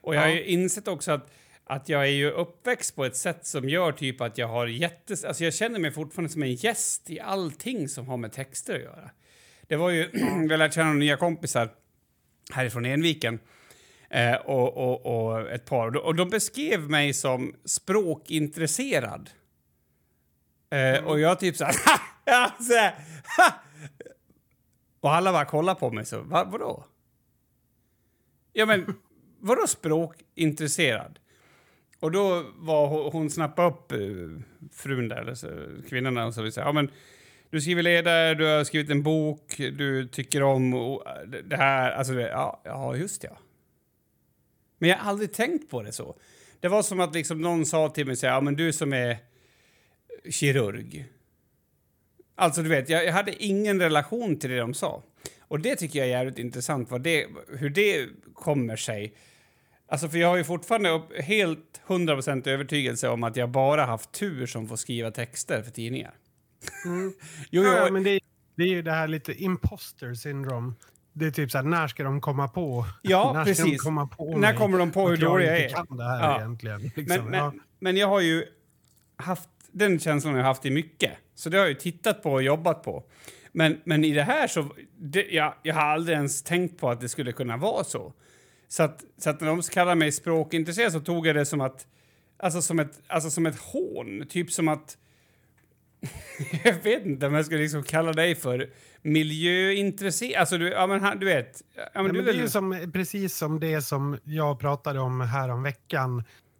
Och 0.00 0.14
jag 0.14 0.20
har 0.20 0.28
ju 0.28 0.44
insett 0.44 0.88
också 0.88 1.12
att, 1.12 1.30
att 1.64 1.88
jag 1.88 2.02
är 2.02 2.10
ju 2.12 2.30
uppväxt 2.30 2.96
på 2.96 3.04
ett 3.04 3.16
sätt 3.16 3.46
som 3.46 3.68
gör 3.68 3.92
typ 3.92 4.20
att 4.20 4.38
jag 4.38 4.48
har 4.48 4.66
jättes... 4.66 5.24
Alltså 5.24 5.44
jag 5.44 5.54
känner 5.54 5.78
mig 5.78 5.90
fortfarande 5.90 6.32
som 6.32 6.42
en 6.42 6.54
gäst 6.54 7.10
i 7.10 7.20
allting 7.20 7.88
som 7.88 8.06
har 8.08 8.16
med 8.16 8.32
texter 8.32 8.74
att 8.74 8.80
göra. 8.82 9.10
Det 9.68 9.76
var 9.76 9.90
ju... 9.90 10.10
vi 10.12 10.48
har 10.50 10.56
lärt 10.56 10.74
känna 10.74 10.86
några 10.86 10.98
nya 10.98 11.16
kompisar 11.16 11.68
härifrån 12.52 12.84
Enviken. 12.84 13.38
Eh, 14.10 14.34
och, 14.34 14.76
och, 14.76 15.06
och 15.30 15.50
ett 15.50 15.64
par. 15.64 15.96
Och 15.96 16.14
de- 16.14 16.30
beskrev 16.30 16.90
mig 16.90 17.14
som 17.14 17.54
språkintresserad. 17.64 19.30
Eh, 20.70 21.04
Och 21.04 21.20
jag 21.20 21.40
typ 21.40 21.56
så 21.56 21.64
här... 21.64 21.74
alltså! 22.24 22.74
Och 25.00 25.14
alla 25.14 25.32
bara 25.32 25.44
kollar 25.44 25.74
på 25.74 25.90
mig 25.90 26.04
så, 26.06 26.20
Va, 26.20 26.44
vadå? 26.44 26.84
Ja 28.52 28.66
men, 28.66 28.94
vadå 29.40 29.66
språkintresserad? 29.66 31.18
Och 32.02 32.12
då 32.12 32.44
var 32.56 32.88
hon, 32.88 33.12
hon 33.12 33.30
snappade 33.30 33.68
upp 33.68 33.92
eh, 33.92 33.98
frun 34.72 35.08
där, 35.08 35.16
eller 35.16 35.34
så, 35.34 35.48
kvinnan 35.88 36.14
där, 36.14 36.26
och 36.26 36.34
så 36.34 36.42
vill 36.42 36.52
säga, 36.52 36.66
ja 36.66 36.72
men 36.72 36.90
du 37.50 37.60
skriver 37.60 37.82
ledare, 37.82 38.34
du 38.34 38.44
har 38.46 38.64
skrivit 38.64 38.90
en 38.90 39.02
bok, 39.02 39.54
du 39.56 40.08
tycker 40.08 40.42
om 40.42 40.74
och, 40.74 41.04
det- 41.26 41.42
det 41.42 41.56
här, 41.56 41.92
alltså 41.92 42.12
det, 42.12 42.28
ja, 42.28 42.62
ja 42.64 42.96
just 42.96 43.24
ja. 43.24 43.38
Men 44.78 44.88
jag 44.90 44.96
har 44.96 45.10
aldrig 45.10 45.32
tänkt 45.32 45.70
på 45.70 45.82
det 45.82 45.92
så. 45.92 46.16
Det 46.60 46.68
var 46.68 46.82
som 46.82 47.00
att 47.00 47.14
liksom 47.14 47.40
någon 47.40 47.66
sa 47.66 47.88
till 47.88 48.06
mig 48.06 48.16
så 48.16 48.26
här, 48.26 48.34
ja 48.34 48.40
men 48.40 48.56
du 48.56 48.72
som 48.72 48.92
är 48.92 49.16
kirurg. 50.30 51.04
Alltså 52.34 52.62
du 52.62 52.68
vet, 52.68 52.88
jag, 52.88 53.04
jag 53.06 53.12
hade 53.12 53.44
ingen 53.44 53.80
relation 53.80 54.38
till 54.38 54.50
det 54.50 54.58
de 54.58 54.74
sa. 54.74 55.02
Och 55.40 55.60
det 55.60 55.76
tycker 55.76 55.98
jag 55.98 56.08
är 56.08 56.12
jävligt 56.12 56.38
intressant, 56.38 56.90
vad 56.90 57.02
det, 57.02 57.26
hur 57.48 57.70
det 57.70 58.08
kommer 58.34 58.76
sig. 58.76 59.14
Alltså 59.92 60.08
för 60.08 60.18
jag 60.18 60.28
har 60.28 60.36
ju 60.36 60.44
fortfarande 60.44 61.00
helt 61.22 61.80
100% 61.86 62.48
övertygelse 62.48 63.08
om 63.08 63.24
att 63.24 63.36
jag 63.36 63.50
bara 63.50 63.84
haft 63.84 64.12
tur 64.12 64.46
som 64.46 64.68
får 64.68 64.76
skriva 64.76 65.10
texter 65.10 65.62
för 65.62 65.70
tidningar. 65.70 66.14
jo, 66.84 67.12
jo, 67.50 67.62
Ja, 67.62 67.88
men 67.90 68.02
det, 68.02 68.20
det 68.56 68.62
är 68.62 68.68
ju 68.68 68.82
det 68.82 68.92
här 68.92 69.08
lite 69.08 69.42
imposter 69.42 70.14
syndrome. 70.14 70.72
Det 71.12 71.26
är 71.26 71.30
typ 71.30 71.50
så 71.50 71.58
här, 71.58 71.64
när 71.64 71.88
ska 71.88 72.02
de 72.02 72.20
komma 72.20 72.48
på? 72.48 72.86
Ja, 73.02 73.32
när 73.32 73.44
Ska 73.44 73.62
de 73.64 73.70
precis. 73.70 73.82
komma 73.82 74.06
på 74.06 74.36
När 74.38 74.54
kommer 74.54 74.78
de 74.78 74.90
på 74.90 75.08
hur 75.08 75.16
dålig 75.16 75.46
jag 75.46 75.58
är? 75.60 75.68
kan 75.68 75.96
det 75.96 76.04
här 76.04 76.20
Ja. 76.30 76.38
egentligen. 76.40 76.80
Liksom. 76.80 77.04
Men, 77.06 77.24
men, 77.24 77.40
ja. 77.40 77.52
men 77.80 77.96
jag 77.96 78.08
har 78.08 78.20
ju 78.20 78.44
haft 79.16 79.48
den 79.72 79.98
känslan 79.98 80.32
har 80.34 80.40
jag 80.40 80.46
haft 80.46 80.66
i 80.66 80.70
mycket. 80.70 81.12
Så 81.34 81.48
det 81.50 81.56
har 81.56 81.64
jag 81.64 81.70
ju 81.72 81.78
tittat 81.78 82.22
på 82.22 82.32
och 82.32 82.42
jobbat 82.42 82.82
på. 82.82 83.04
Men, 83.52 83.80
men 83.84 84.04
i 84.04 84.12
det 84.12 84.22
här 84.22 84.46
så... 84.48 84.66
Det, 84.98 85.26
jag, 85.30 85.54
jag 85.62 85.74
har 85.74 85.82
aldrig 85.82 86.16
ens 86.16 86.42
tänkt 86.42 86.80
på 86.80 86.90
att 86.90 87.00
det 87.00 87.08
skulle 87.08 87.32
kunna 87.32 87.56
vara 87.56 87.84
så. 87.84 88.12
Så 88.72 88.82
att, 88.82 89.04
så 89.18 89.30
att 89.30 89.40
när 89.40 89.48
de 89.48 89.62
kallar 89.62 89.94
mig 89.94 90.12
språkintresserad 90.12 90.92
så 90.92 91.00
tog 91.00 91.26
jag 91.26 91.36
det 91.36 91.46
som 91.46 91.60
att... 91.60 91.86
Alltså 92.36 92.62
som 92.62 92.78
ett, 92.78 93.00
alltså 93.06 93.30
som 93.30 93.46
ett 93.46 93.58
hån. 93.58 94.26
Typ 94.28 94.52
som 94.52 94.68
att... 94.68 94.96
Jag 96.64 96.74
vet 96.82 97.06
inte 97.06 97.26
om 97.26 97.34
jag 97.34 97.44
skulle 97.46 97.62
liksom 97.62 97.82
kalla 97.82 98.12
dig 98.12 98.34
för 98.34 98.70
miljöintresserad. 99.02 100.40
Alltså, 100.40 100.58
du, 100.58 100.68
ja, 100.68 100.86
men, 100.86 101.00
han- 101.00 101.18
du 101.18 101.26
vet. 101.26 101.62
Ja, 101.76 101.82
men 101.94 102.04
Ja, 102.06 102.12
du 102.12 102.16
men 102.18 102.24
det 102.24 102.30
är 102.32 102.42
ju 102.42 102.48
som, 102.48 102.90
precis 102.92 103.36
som 103.36 103.60
det 103.60 103.82
som 103.82 104.18
jag 104.24 104.58
pratade 104.60 105.00
om 105.00 105.20
här 105.20 105.48
om 105.48 105.62
veckan 105.62 106.18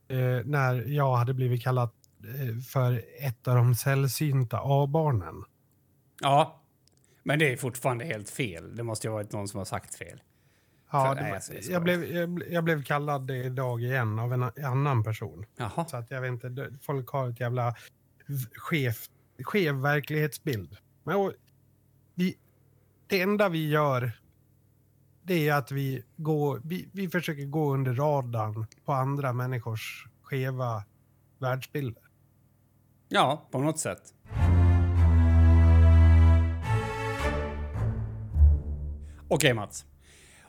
eh, 0.09 0.17
när 0.45 0.85
jag 0.89 1.17
hade 1.17 1.35
blivit 1.35 1.63
kallad 1.63 1.91
eh, 2.25 2.63
för 2.69 3.03
ett 3.21 3.49
av 3.49 3.57
de 3.57 3.75
sällsynta 3.75 4.61
A-barnen. 4.63 5.45
Ja, 6.21 6.63
men 7.23 7.39
det 7.39 7.53
är 7.53 7.57
fortfarande 7.57 8.05
helt 8.05 8.31
fel. 8.31 8.77
Det 8.77 8.83
måste 8.83 9.07
ju 9.07 9.11
ha 9.11 9.19
varit 9.19 9.33
någon 9.33 9.49
som 9.49 9.59
har 9.59 9.65
sagt 9.65 9.95
fel. 9.95 10.21
Ja, 10.93 11.15
För- 11.15 11.23
nej, 11.23 11.33
alltså, 11.33 11.55
jag 11.55 11.65
jag, 11.65 11.83
blev, 11.83 12.05
jag, 12.05 12.43
jag 12.51 12.65
blev 12.65 12.83
kallad 12.83 13.27
det 13.27 13.37
idag 13.37 13.83
igen 13.83 14.19
av 14.19 14.33
en 14.33 14.43
annan 14.65 15.05
person. 15.05 15.47
Jaha. 15.57 15.87
Så 15.89 15.97
att 15.97 16.11
jag 16.11 16.21
vet 16.21 16.31
inte, 16.31 16.73
folk 16.83 17.09
har 17.09 17.29
ett 17.29 17.41
jävla 17.41 17.75
skev, 18.55 18.95
skev 19.43 19.75
verklighetsbild. 19.75 20.77
Men 21.05 21.17
och, 21.17 21.33
vi, 22.15 22.37
det 23.07 23.21
enda 23.21 23.49
vi 23.49 23.69
gör 23.69 24.13
det 25.23 25.49
är 25.49 25.55
att 25.55 25.73
vi, 25.73 26.05
går, 26.17 26.61
vi, 26.65 26.89
vi 26.93 27.09
försöker 27.09 27.45
gå 27.45 27.75
under 27.75 27.95
radarn 27.95 28.67
på 28.85 28.93
andra 28.93 29.33
människors 29.33 30.07
skeva 30.23 30.85
världsbilder. 31.39 32.03
Ja, 33.09 33.49
på 33.51 33.59
något 33.59 33.79
sätt. 33.79 34.15
Okej, 39.29 39.55
Mats. 39.55 39.87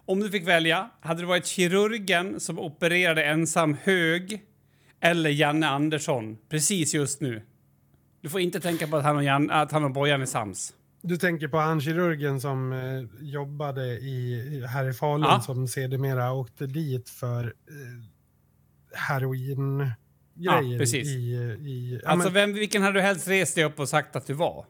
Om 0.05 0.19
du 0.19 0.29
fick 0.29 0.47
välja, 0.47 0.89
hade 0.99 1.21
det 1.21 1.25
varit 1.27 1.45
kirurgen 1.45 2.39
som 2.39 2.59
opererade 2.59 3.23
ensam 3.23 3.77
hög 3.83 4.41
eller 4.99 5.29
Janne 5.29 5.67
Andersson 5.67 6.37
precis 6.49 6.93
just 6.93 7.21
nu? 7.21 7.41
Du 8.21 8.29
får 8.29 8.41
inte 8.41 8.59
tänka 8.59 8.87
på 8.87 8.97
att 8.97 9.03
han 9.03 9.15
och, 9.15 9.23
Jan, 9.23 9.49
att 9.51 9.71
han 9.71 9.83
och 9.83 9.91
Bojan 9.91 10.21
är 10.21 10.25
sams. 10.25 10.73
Du 11.01 11.17
tänker 11.17 11.47
på 11.47 11.57
han 11.57 11.81
kirurgen 11.81 12.41
som 12.41 12.73
eh, 12.73 13.25
jobbade 13.27 13.85
i, 13.85 14.63
här 14.69 14.89
i 14.89 14.93
Falun 14.93 15.27
Ja. 15.29 15.39
som 15.41 15.67
sedermera 15.67 16.31
åkte 16.33 16.67
dit 16.67 17.09
för 17.09 17.43
eh, 17.45 18.03
heroin 18.99 19.91
Ja, 20.35 20.61
precis. 20.77 21.07
i... 21.07 21.11
i 21.11 21.99
ja, 22.03 22.09
Alltså, 22.09 22.27
men- 22.27 22.33
vem, 22.33 22.53
vilken 22.53 22.81
hade 22.81 22.93
du 22.93 23.01
helst 23.01 23.27
rest 23.27 23.55
dig 23.55 23.63
upp 23.63 23.79
och 23.79 23.89
sagt 23.89 24.15
att 24.15 24.27
du 24.27 24.33
var? 24.33 24.65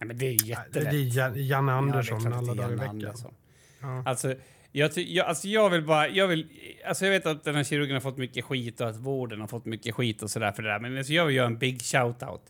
Nej, 0.00 0.08
men 0.08 0.18
det 0.18 0.26
är 0.26 0.38
det 0.38 0.46
jättelätt. 0.46 0.94
är 0.94 0.98
Jan- 0.98 1.46
Janne 1.46 1.72
Andersson 1.72 2.22
Ja, 2.22 2.28
det 2.30 2.34
är 2.34 2.38
alla 2.38 2.54
det 2.54 2.62
är 2.62 2.62
dagar 2.62 2.72
i 2.72 2.74
veckan. 2.76 2.88
Andersson. 2.90 3.34
Ja. 3.80 4.02
Alltså, 4.06 4.34
jag, 4.72 4.90
jag, 4.98 5.26
alltså 5.26 5.48
jag 5.48 5.70
vill 5.70 5.82
bara... 5.82 6.08
Jag, 6.08 6.28
vill, 6.28 6.46
alltså 6.86 7.04
jag 7.04 7.12
vet 7.12 7.26
att 7.26 7.44
den 7.44 7.54
här 7.54 7.64
kirurgen 7.64 7.94
har 7.94 8.00
fått 8.00 8.16
mycket 8.18 8.44
skit 8.44 8.80
och 8.80 8.88
att 8.88 8.96
vården 8.96 9.40
har 9.40 9.46
fått 9.48 9.64
mycket 9.64 9.94
skit 9.94 10.22
och 10.22 10.30
sådär 10.30 10.52
för 10.52 10.62
det 10.62 10.68
där. 10.68 10.78
Men 10.80 10.98
alltså 10.98 11.12
jag 11.12 11.26
vill 11.26 11.36
göra 11.36 11.46
en 11.46 11.58
big 11.58 11.78
shout-out. 11.78 12.40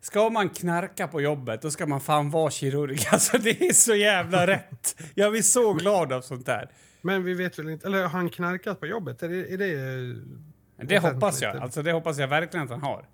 Ska 0.00 0.30
man 0.30 0.48
knarka 0.48 1.08
på 1.08 1.20
jobbet, 1.20 1.62
då 1.62 1.70
ska 1.70 1.86
man 1.86 2.00
fan 2.00 2.30
vara 2.30 2.50
kirurg. 2.50 2.98
Alltså 3.12 3.38
det 3.38 3.60
är 3.62 3.72
så 3.72 3.94
jävla 3.94 4.46
rätt. 4.46 4.96
Jag 5.14 5.32
blir 5.32 5.42
så 5.42 5.72
glad 5.74 6.12
av 6.12 6.20
sånt 6.20 6.46
där. 6.46 6.70
Men 7.00 7.24
vi 7.24 7.34
vet 7.34 7.58
väl 7.58 7.68
inte, 7.68 7.86
eller 7.86 8.02
har 8.02 8.08
han 8.08 8.30
knarkat 8.30 8.80
på 8.80 8.86
jobbet? 8.86 9.22
Är 9.22 9.28
det... 9.28 9.52
Är 9.52 9.58
det 9.58 10.84
Det 10.84 10.98
hoppas 10.98 11.42
jag. 11.42 11.56
Alltså 11.56 11.82
det 11.82 11.92
hoppas 11.92 12.18
jag 12.18 12.28
verkligen 12.28 12.64
att 12.64 12.70
han 12.70 12.82
har. 12.82 13.08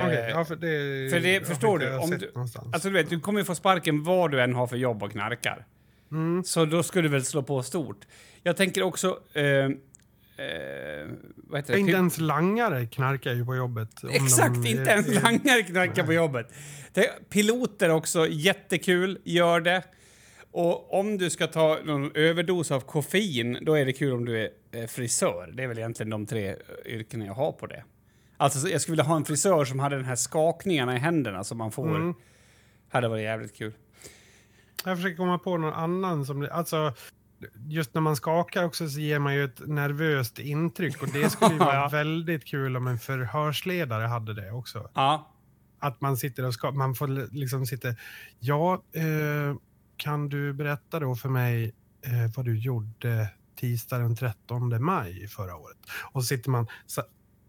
Okej, 0.00 0.16
Eh, 0.18 0.28
ja, 0.28 0.44
för 0.44 0.56
det... 0.56 1.10
för 1.10 1.20
det- 1.20 1.46
förstår 1.46 1.78
du, 1.78 1.96
om 1.98 2.10
du-. 2.10 2.32
Alltså 2.72 2.88
du 2.88 2.94
vet, 2.94 3.10
du 3.10 3.20
kommer 3.20 3.40
ju 3.40 3.44
få 3.44 3.54
sparken 3.54 4.04
vad 4.04 4.30
du 4.30 4.42
än 4.42 4.54
har 4.54 4.66
för 4.66 4.76
jobb 4.76 5.02
och 5.02 5.12
knarkar. 5.12 5.66
Mm. 6.12 6.44
Så 6.44 6.64
då 6.64 6.82
skulle 6.82 7.08
du 7.08 7.12
väl 7.12 7.24
slå 7.24 7.42
på 7.42 7.62
stort. 7.62 8.06
Jag 8.42 8.56
tänker 8.56 8.82
också... 8.82 9.18
Eh, 9.32 9.44
eh, 9.44 9.68
vad 11.36 11.60
heter 11.60 11.72
det? 11.74 11.80
inte 11.80 11.92
ens 11.92 12.18
langare 12.18 12.86
knarkar 12.86 13.34
ju 13.34 13.44
på 13.44 13.56
jobbet. 13.56 13.90
Exakt, 14.10 14.54
de 14.62 14.68
inte 14.68 14.90
ens 14.90 15.08
är- 15.08 15.22
langare 15.22 15.62
knackar 15.62 16.06
på 16.06 16.12
jobbet. 16.12 16.52
Piloter 17.28 17.90
också, 17.90 18.26
jättekul, 18.28 19.18
gör 19.24 19.60
det. 19.60 19.82
Och 20.50 20.98
om 20.98 21.18
du 21.18 21.30
ska 21.30 21.46
ta 21.46 21.78
någon 21.84 22.10
överdos 22.14 22.70
av 22.70 22.80
koffein, 22.80 23.58
då 23.62 23.74
är 23.74 23.84
det 23.84 23.92
kul 23.92 24.12
om 24.12 24.24
du 24.24 24.42
är 24.44 24.50
eh, 24.72 24.86
frisör. 24.86 25.52
Det 25.56 25.62
är 25.62 25.66
väl 25.66 25.78
egentligen 25.78 26.10
de 26.10 26.26
tre 26.26 26.48
eh, 26.48 26.56
yrkena 26.86 27.26
jag 27.26 27.34
har 27.34 27.52
på 27.52 27.66
det. 27.66 27.84
Alltså, 28.36 28.58
så 28.58 28.68
jag 28.68 28.80
skulle 28.80 28.92
vilja 28.92 29.04
ha 29.04 29.16
en 29.16 29.24
frisör 29.24 29.64
som 29.64 29.78
hade 29.78 29.96
den 29.96 30.04
här 30.04 30.16
skakningarna 30.16 30.96
i 30.96 30.98
händerna 30.98 31.44
som 31.44 31.58
man 31.58 31.72
får. 31.72 31.96
Mm. 31.96 32.14
Hade 32.88 33.08
varit 33.08 33.22
jävligt 33.22 33.56
kul. 33.56 33.72
Jag 34.84 34.96
försöker 34.96 35.16
komma 35.16 35.38
på 35.38 35.56
någon 35.58 35.72
annan 35.74 36.26
som... 36.26 36.48
Alltså, 36.52 36.94
just 37.68 37.94
när 37.94 38.00
man 38.00 38.16
skakar 38.16 38.64
också 38.64 38.88
så 38.88 39.00
ger 39.00 39.18
man 39.18 39.34
ju 39.34 39.44
ett 39.44 39.66
nervöst 39.66 40.38
intryck 40.38 41.02
och 41.02 41.08
det 41.12 41.30
skulle 41.30 41.52
ju 41.52 41.58
vara 41.58 41.74
Ja. 41.74 41.88
väldigt 41.88 42.44
kul 42.44 42.76
om 42.76 42.86
en 42.86 42.98
förhörsledare 42.98 44.06
hade 44.06 44.34
det 44.34 44.50
också. 44.50 44.90
Ja, 44.94 45.32
Att 45.78 46.00
man 46.00 46.16
sitter 46.16 46.44
och 46.44 46.54
ska, 46.54 46.70
man 46.70 46.94
får 46.94 47.34
liksom 47.34 47.66
sitta... 47.66 47.88
Ja, 48.38 48.82
eh, 48.92 49.56
kan 49.96 50.28
du 50.28 50.52
berätta 50.52 51.00
då 51.00 51.14
för 51.14 51.28
mig 51.28 51.74
eh, 52.02 52.34
vad 52.36 52.44
du 52.44 52.58
gjorde 52.58 53.28
tisdag 53.56 53.98
den 53.98 54.16
13 54.16 54.84
maj 54.84 55.28
förra 55.28 55.56
året? 55.56 55.78
Och 56.12 56.22
så 56.22 56.26
sitter 56.26 56.50
man 56.50 56.66
så, 56.86 57.02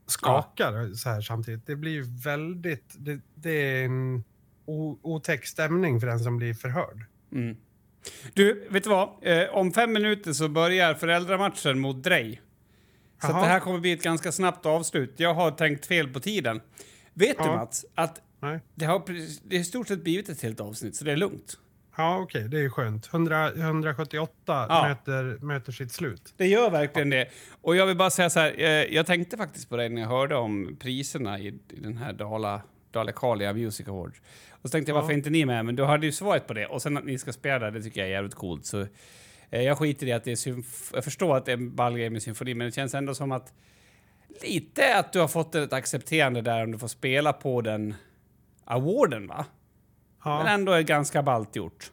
skakar 0.07 0.93
så 0.93 1.09
här 1.09 1.21
samtidigt. 1.21 1.65
Det 1.67 1.75
blir 1.75 1.91
ju 1.91 2.03
väldigt... 2.23 2.95
Det, 2.97 3.21
det 3.35 3.51
är 3.81 3.85
en 3.85 4.23
otäck 5.01 5.45
stämning 5.45 5.99
för 5.99 6.07
den 6.07 6.19
som 6.19 6.37
blir 6.37 6.53
förhörd. 6.53 7.05
Mm. 7.31 7.57
Du, 8.33 8.67
vet 8.69 8.83
du 8.83 8.89
vad? 8.89 9.09
Eh, 9.21 9.49
om 9.55 9.71
fem 9.73 9.93
minuter 9.93 10.33
så 10.33 10.47
börjar 10.49 10.93
föräldramatchen 10.93 11.79
mot 11.79 12.03
Drej. 12.03 12.41
Så 13.21 13.27
det 13.27 13.33
här 13.33 13.59
kommer 13.59 13.79
bli 13.79 13.91
ett 13.91 14.03
ganska 14.03 14.31
snabbt 14.31 14.65
avslut. 14.65 15.13
Jag 15.17 15.33
har 15.33 15.51
tänkt 15.51 15.85
fel 15.85 16.07
på 16.07 16.19
tiden. 16.19 16.61
Vet 17.13 17.37
du 17.37 17.43
Ja. 17.43 17.55
Mats, 17.55 17.85
att 17.95 18.21
Nej. 18.39 18.59
det 18.75 18.85
har, 18.85 19.03
det 19.49 19.55
i 19.55 19.63
stort 19.63 19.87
sett 19.87 20.03
blivit 20.03 20.29
ett 20.29 20.41
helt 20.41 20.59
avsnitt, 20.59 20.95
så 20.95 21.05
det 21.05 21.11
är 21.11 21.17
lugnt. 21.17 21.57
Ja, 21.97 22.19
okej, 22.19 22.47
det 22.49 22.59
är 22.59 22.69
skönt. 22.69 23.07
100, 23.13 23.51
178 23.53 24.65
Ja. 24.69 24.87
möter, 24.87 25.45
möter 25.45 25.71
sitt 25.71 25.91
slut. 25.91 26.33
Det 26.37 26.47
gör 26.47 26.69
verkligen 26.71 27.09
det. 27.09 27.27
Och 27.61 27.75
jag 27.75 27.85
vill 27.85 27.97
bara 27.97 28.09
säga 28.09 28.29
så 28.29 28.39
här, 28.39 28.53
eh, 28.57 28.65
jag 28.67 29.05
tänkte 29.05 29.37
faktiskt 29.37 29.69
på 29.69 29.77
det 29.77 29.89
när 29.89 30.01
jag 30.01 30.09
hörde 30.09 30.35
om 30.35 30.77
priserna 30.79 31.39
i, 31.39 31.47
i 31.47 31.79
den 31.79 31.97
här 31.97 32.13
Dala, 32.13 32.61
Dalecarlia 32.91 33.53
Music 33.53 33.87
Awards. 33.87 34.21
Och 34.51 34.69
så 34.69 34.71
tänkte 34.71 34.91
jag, 34.91 34.97
Ja. 34.97 35.01
varför 35.01 35.13
är 35.13 35.17
inte 35.17 35.29
ni 35.29 35.45
med? 35.45 35.65
Men 35.65 35.75
du 35.75 35.83
hade 35.83 36.05
ju 36.05 36.11
svaret 36.11 36.47
på 36.47 36.53
det. 36.53 36.65
Och 36.65 36.81
sen 36.81 36.97
att 36.97 37.03
ni 37.05 37.17
ska 37.17 37.33
spela, 37.33 37.71
det 37.71 37.83
tycker 37.83 37.99
jag 38.01 38.07
är 38.09 38.13
jävligt 38.13 38.35
coolt. 38.35 38.65
Så 38.65 38.81
eh, 39.49 39.61
jag 39.61 39.77
skiter 39.77 40.07
i 40.07 40.11
att 40.11 40.23
det 40.23 40.47
är 40.47 40.63
Jag 40.93 41.03
förstår 41.03 41.37
att 41.37 41.45
det 41.45 41.51
är 41.51 41.57
en 41.57 41.75
ball 41.75 41.97
grej 41.97 42.09
med 42.09 42.23
symfoni, 42.23 42.53
men 42.53 42.65
det 42.67 42.71
känns 42.71 42.93
ändå 42.93 43.15
som 43.15 43.31
att 43.31 43.53
lite 44.41 44.95
att 44.97 45.13
du 45.13 45.19
har 45.19 45.27
fått 45.27 45.55
ett 45.55 45.73
accepterande 45.73 46.41
där 46.41 46.63
om 46.63 46.71
du 46.71 46.77
får 46.79 46.87
spela 46.87 47.33
på 47.33 47.61
den 47.61 47.95
awarden, 48.65 49.27
va? 49.27 49.45
Ja. 50.23 50.37
Men 50.43 50.53
ändå 50.53 50.71
är 50.71 50.81
ganska 50.81 51.23
ballt 51.23 51.55
gjort. 51.55 51.91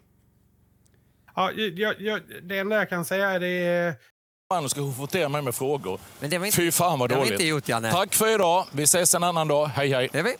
Ja, 1.34 1.52
jag, 1.52 1.94
jag, 2.00 2.20
det 2.42 2.58
enda 2.58 2.76
jag 2.76 2.88
kan 2.88 3.04
säga 3.04 3.30
är 3.30 3.40
det. 3.40 3.94
Fan, 4.52 4.68
ska 4.68 4.80
hon 4.80 4.94
fotera 4.94 5.28
mig 5.28 5.42
med 5.42 5.54
frågor. 5.54 6.00
Men 6.20 6.30
det 6.30 6.38
var 6.38 6.46
inte, 6.46 6.56
Fy 6.56 6.70
fan 6.72 6.98
vad 6.98 7.08
det 7.10 7.14
har 7.14 7.22
vi 7.22 7.28
dåligt. 7.28 7.40
inte 7.40 7.48
gjort, 7.48 7.68
Janne. 7.68 7.90
Tack 7.92 8.14
för 8.14 8.34
idag. 8.34 8.66
Vi 8.72 8.82
ses 8.82 9.14
en 9.14 9.22
annan 9.24 9.48
dag. 9.48 9.66
Hej 9.66 9.88
hej. 9.92 10.36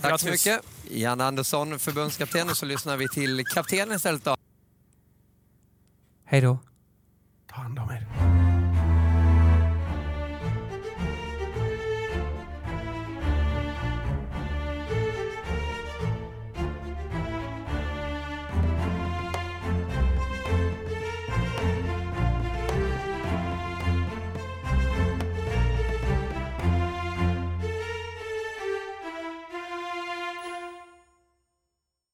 Tack 0.00 0.10
Grattis. 0.10 0.42
så 0.42 0.50
mycket. 0.50 0.66
Janne 0.90 1.24
Andersson, 1.24 1.78
förbundskapten. 1.78 2.48
Och 2.50 2.56
så 2.56 2.66
lyssnar 2.66 2.96
vi 2.96 3.08
till 3.08 3.44
kaptenen 3.46 3.96
istället. 3.96 4.24
Då. 4.24 4.36
Hej 6.24 6.40
då. 6.40 6.58
Ta 7.50 7.56
hand 7.56 7.78
om 7.78 7.90
er. 7.90 8.27